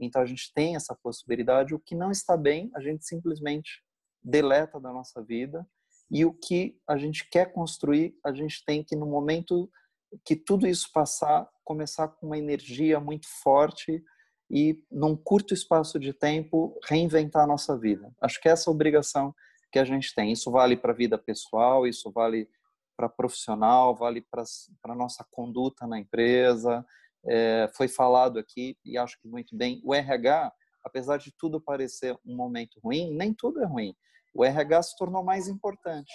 Então 0.00 0.22
a 0.22 0.26
gente 0.26 0.52
tem 0.54 0.74
essa 0.74 0.96
possibilidade. 1.00 1.74
O 1.74 1.78
que 1.78 1.94
não 1.94 2.10
está 2.10 2.36
bem, 2.36 2.68
a 2.74 2.80
gente 2.80 3.06
simplesmente 3.06 3.80
deleta 4.20 4.80
da 4.80 4.92
nossa 4.92 5.22
vida. 5.22 5.64
E 6.12 6.26
o 6.26 6.34
que 6.34 6.78
a 6.86 6.98
gente 6.98 7.26
quer 7.30 7.54
construir, 7.54 8.14
a 8.22 8.34
gente 8.34 8.62
tem 8.66 8.84
que, 8.84 8.94
no 8.94 9.06
momento 9.06 9.70
que 10.26 10.36
tudo 10.36 10.66
isso 10.66 10.90
passar, 10.92 11.48
começar 11.64 12.06
com 12.06 12.26
uma 12.26 12.36
energia 12.36 13.00
muito 13.00 13.26
forte 13.42 14.04
e, 14.50 14.78
num 14.90 15.16
curto 15.16 15.54
espaço 15.54 15.98
de 15.98 16.12
tempo, 16.12 16.78
reinventar 16.84 17.44
a 17.44 17.46
nossa 17.46 17.78
vida. 17.78 18.14
Acho 18.20 18.38
que 18.42 18.48
essa 18.50 18.68
é 18.68 18.70
a 18.70 18.74
obrigação 18.74 19.34
que 19.72 19.78
a 19.78 19.84
gente 19.86 20.14
tem. 20.14 20.30
Isso 20.30 20.50
vale 20.50 20.76
para 20.76 20.92
a 20.92 20.94
vida 20.94 21.16
pessoal, 21.16 21.86
isso 21.86 22.12
vale 22.12 22.46
para 22.94 23.08
profissional, 23.08 23.96
vale 23.96 24.20
para 24.20 24.44
a 24.84 24.94
nossa 24.94 25.26
conduta 25.30 25.86
na 25.86 25.98
empresa. 25.98 26.84
É, 27.26 27.70
foi 27.74 27.88
falado 27.88 28.38
aqui, 28.38 28.76
e 28.84 28.98
acho 28.98 29.18
que 29.18 29.26
muito 29.26 29.56
bem, 29.56 29.80
o 29.82 29.94
RH, 29.94 30.52
apesar 30.84 31.16
de 31.16 31.32
tudo 31.38 31.58
parecer 31.58 32.14
um 32.22 32.36
momento 32.36 32.78
ruim, 32.80 33.14
nem 33.14 33.32
tudo 33.32 33.62
é 33.62 33.66
ruim. 33.66 33.96
O 34.34 34.44
RH 34.44 34.82
se 34.82 34.96
tornou 34.96 35.22
mais 35.22 35.48
importante. 35.48 36.12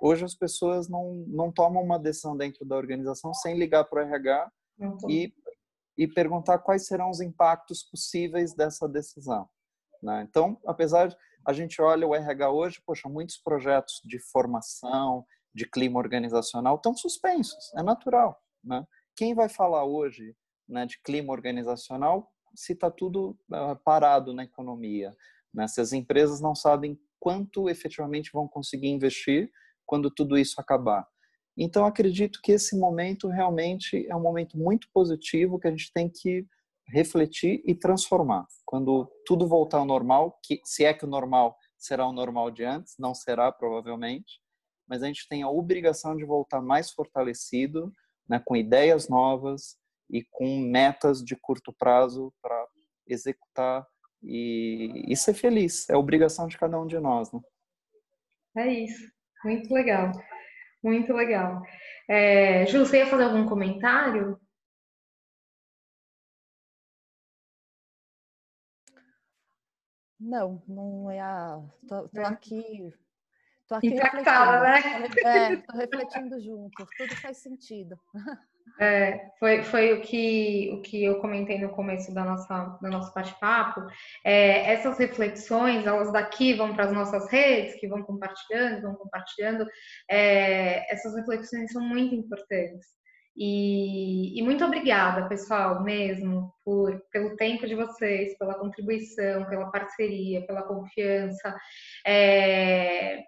Hoje 0.00 0.24
as 0.24 0.34
pessoas 0.34 0.88
não, 0.88 1.24
não 1.26 1.52
tomam 1.52 1.82
uma 1.82 1.98
decisão 1.98 2.36
dentro 2.36 2.64
da 2.64 2.76
organização 2.76 3.34
sem 3.34 3.58
ligar 3.58 3.84
para 3.84 4.04
o 4.04 4.06
RH 4.06 4.52
e, 5.08 5.32
e 5.96 6.06
perguntar 6.06 6.58
quais 6.58 6.86
serão 6.86 7.10
os 7.10 7.20
impactos 7.20 7.82
possíveis 7.82 8.54
dessa 8.54 8.88
decisão. 8.88 9.48
Né? 10.02 10.24
Então, 10.28 10.56
apesar 10.66 11.08
de 11.08 11.16
a 11.44 11.52
gente 11.52 11.80
olha 11.80 12.06
o 12.06 12.14
RH 12.14 12.50
hoje, 12.50 12.82
poxa, 12.84 13.08
muitos 13.08 13.38
projetos 13.38 14.00
de 14.04 14.18
formação, 14.18 15.24
de 15.54 15.68
clima 15.68 15.98
organizacional 15.98 16.76
estão 16.76 16.94
suspensos, 16.94 17.72
é 17.74 17.82
natural. 17.82 18.40
Né? 18.62 18.86
Quem 19.16 19.34
vai 19.34 19.48
falar 19.48 19.84
hoje 19.84 20.36
né, 20.68 20.86
de 20.86 21.00
clima 21.00 21.32
organizacional 21.32 22.30
se 22.54 22.72
está 22.72 22.90
tudo 22.90 23.30
uh, 23.50 23.74
parado 23.84 24.32
na 24.32 24.44
economia? 24.44 25.16
Né? 25.52 25.66
Se 25.66 25.80
as 25.80 25.92
empresas 25.92 26.40
não 26.40 26.54
sabem 26.54 27.00
quanto 27.20 27.68
efetivamente 27.68 28.30
vão 28.32 28.48
conseguir 28.48 28.88
investir 28.88 29.50
quando 29.86 30.10
tudo 30.10 30.36
isso 30.36 30.60
acabar. 30.60 31.06
Então, 31.56 31.84
acredito 31.84 32.40
que 32.42 32.52
esse 32.52 32.78
momento 32.78 33.28
realmente 33.28 34.06
é 34.08 34.14
um 34.14 34.22
momento 34.22 34.56
muito 34.56 34.88
positivo 34.92 35.58
que 35.58 35.66
a 35.66 35.70
gente 35.70 35.92
tem 35.92 36.08
que 36.08 36.46
refletir 36.86 37.62
e 37.66 37.74
transformar. 37.74 38.46
Quando 38.64 39.10
tudo 39.26 39.46
voltar 39.46 39.78
ao 39.78 39.84
normal, 39.84 40.38
que 40.42 40.60
se 40.64 40.84
é 40.84 40.94
que 40.94 41.04
o 41.04 41.08
normal 41.08 41.56
será 41.76 42.06
o 42.06 42.12
normal 42.12 42.50
de 42.50 42.64
antes, 42.64 42.94
não 42.98 43.14
será 43.14 43.50
provavelmente, 43.50 44.40
mas 44.86 45.02
a 45.02 45.06
gente 45.06 45.28
tem 45.28 45.42
a 45.42 45.50
obrigação 45.50 46.16
de 46.16 46.24
voltar 46.24 46.60
mais 46.60 46.90
fortalecido, 46.90 47.92
né, 48.28 48.40
com 48.44 48.56
ideias 48.56 49.08
novas 49.08 49.76
e 50.10 50.24
com 50.30 50.58
metas 50.60 51.22
de 51.22 51.36
curto 51.36 51.72
prazo 51.72 52.32
para 52.40 52.66
executar 53.06 53.86
e, 54.22 55.04
e, 55.06 55.16
ser 55.16 55.34
feliz. 55.34 55.88
É 55.88 55.96
obrigação 55.96 56.46
de 56.48 56.58
cada 56.58 56.80
um 56.80 56.86
de 56.86 56.98
nós. 56.98 57.32
Né? 57.32 57.40
É 58.56 58.68
isso. 58.68 59.10
Muito 59.44 59.72
legal. 59.72 60.12
Muito 60.82 61.12
legal. 61.12 61.62
É, 62.08 62.66
Ju, 62.66 62.80
você 62.80 62.98
ia 62.98 63.06
fazer 63.06 63.24
algum 63.24 63.46
comentário? 63.46 64.40
Não, 70.20 70.62
não 70.66 71.10
é 71.10 71.20
a. 71.20 71.60
Tô, 71.86 72.08
tô 72.08 72.20
aqui 72.22 72.92
Tô 73.68 73.74
aqui 73.74 73.88
Impactada, 73.88 74.62
né? 74.62 75.08
É, 75.24 75.56
tô 75.56 75.76
refletindo 75.76 76.40
junto, 76.40 76.86
tudo 76.96 77.16
faz 77.16 77.36
sentido. 77.36 78.00
É, 78.80 79.30
foi, 79.38 79.62
foi 79.62 79.92
o, 79.94 80.00
que, 80.02 80.70
o 80.72 80.82
que 80.82 81.04
eu 81.04 81.20
comentei 81.20 81.58
no 81.58 81.70
começo 81.70 82.12
da 82.14 82.24
nossa, 82.24 82.78
do 82.80 82.88
nosso 82.88 83.12
bate-papo. 83.14 83.82
É, 84.24 84.72
essas 84.72 84.98
reflexões, 84.98 85.86
elas 85.86 86.12
daqui 86.12 86.54
vão 86.54 86.74
para 86.74 86.84
as 86.84 86.92
nossas 86.92 87.30
redes, 87.30 87.78
que 87.80 87.88
vão 87.88 88.02
compartilhando, 88.02 88.82
vão 88.82 88.94
compartilhando. 88.94 89.66
É, 90.10 90.92
essas 90.92 91.14
reflexões 91.14 91.72
são 91.72 91.82
muito 91.82 92.14
importantes. 92.14 92.98
E, 93.40 94.36
e, 94.36 94.42
muito 94.42 94.64
obrigada, 94.64 95.28
pessoal, 95.28 95.84
mesmo, 95.84 96.52
por, 96.64 97.00
pelo 97.12 97.36
tempo 97.36 97.68
de 97.68 97.76
vocês, 97.76 98.36
pela 98.36 98.58
contribuição, 98.58 99.48
pela 99.48 99.70
parceria, 99.70 100.44
pela 100.44 100.62
confiança. 100.62 101.56
É, 102.04 103.22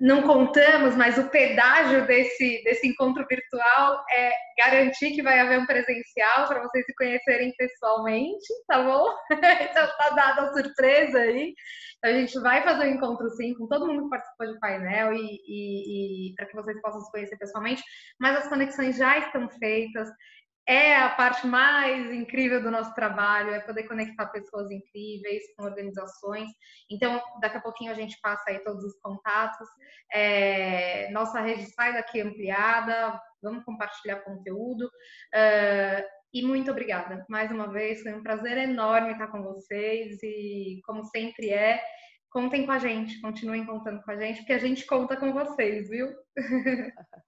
não 0.00 0.22
contamos, 0.22 0.94
mas 0.96 1.16
o 1.16 1.30
pedágio 1.30 2.06
desse, 2.06 2.62
desse 2.62 2.86
encontro 2.86 3.24
virtual 3.28 4.04
é 4.10 4.30
garantir 4.58 5.12
que 5.12 5.22
vai 5.22 5.40
haver 5.40 5.58
um 5.58 5.66
presencial 5.66 6.46
para 6.46 6.62
vocês 6.62 6.84
se 6.84 6.94
conhecerem 6.94 7.52
pessoalmente, 7.56 8.46
tá 8.66 8.82
bom? 8.82 9.06
então 9.30 9.88
tá 9.96 10.10
dada 10.14 10.42
a 10.42 10.52
surpresa 10.52 11.18
aí. 11.20 11.54
Então, 11.98 12.10
a 12.10 12.18
gente 12.18 12.38
vai 12.40 12.62
fazer 12.62 12.84
um 12.84 12.94
encontro 12.94 13.30
sim 13.30 13.54
com 13.54 13.66
todo 13.66 13.86
mundo 13.86 14.04
que 14.04 14.10
participou 14.10 14.46
de 14.52 14.60
painel 14.60 15.14
e, 15.14 15.40
e, 15.46 16.30
e 16.30 16.34
para 16.34 16.46
que 16.46 16.54
vocês 16.54 16.80
possam 16.82 17.00
se 17.00 17.10
conhecer 17.10 17.38
pessoalmente, 17.38 17.82
mas 18.20 18.36
as 18.36 18.48
conexões 18.48 18.96
já 18.96 19.18
estão 19.18 19.48
feitas 19.48 20.08
é 20.66 20.96
a 20.96 21.10
parte 21.10 21.46
mais 21.46 22.12
incrível 22.12 22.60
do 22.60 22.70
nosso 22.70 22.92
trabalho, 22.94 23.50
é 23.50 23.60
poder 23.60 23.84
conectar 23.84 24.26
pessoas 24.26 24.70
incríveis 24.70 25.42
com 25.56 25.64
organizações. 25.64 26.50
Então, 26.90 27.22
daqui 27.40 27.58
a 27.58 27.60
pouquinho 27.60 27.92
a 27.92 27.94
gente 27.94 28.18
passa 28.20 28.50
aí 28.50 28.58
todos 28.64 28.82
os 28.84 28.98
contatos. 29.00 29.68
É, 30.12 31.08
nossa 31.12 31.40
rede 31.40 31.66
sai 31.66 31.92
daqui 31.92 32.20
ampliada, 32.20 33.20
vamos 33.40 33.64
compartilhar 33.64 34.16
conteúdo. 34.24 34.86
Uh, 34.86 36.16
e 36.34 36.42
muito 36.42 36.70
obrigada. 36.70 37.24
Mais 37.28 37.50
uma 37.50 37.72
vez, 37.72 38.02
foi 38.02 38.12
um 38.12 38.22
prazer 38.22 38.58
enorme 38.58 39.12
estar 39.12 39.28
com 39.28 39.42
vocês 39.42 40.20
e, 40.22 40.80
como 40.84 41.04
sempre 41.04 41.50
é, 41.50 41.80
contem 42.30 42.66
com 42.66 42.72
a 42.72 42.78
gente, 42.78 43.20
continuem 43.20 43.64
contando 43.64 44.02
com 44.02 44.10
a 44.10 44.16
gente, 44.16 44.38
porque 44.38 44.52
a 44.52 44.58
gente 44.58 44.84
conta 44.84 45.16
com 45.16 45.32
vocês, 45.32 45.88
viu? 45.88 46.08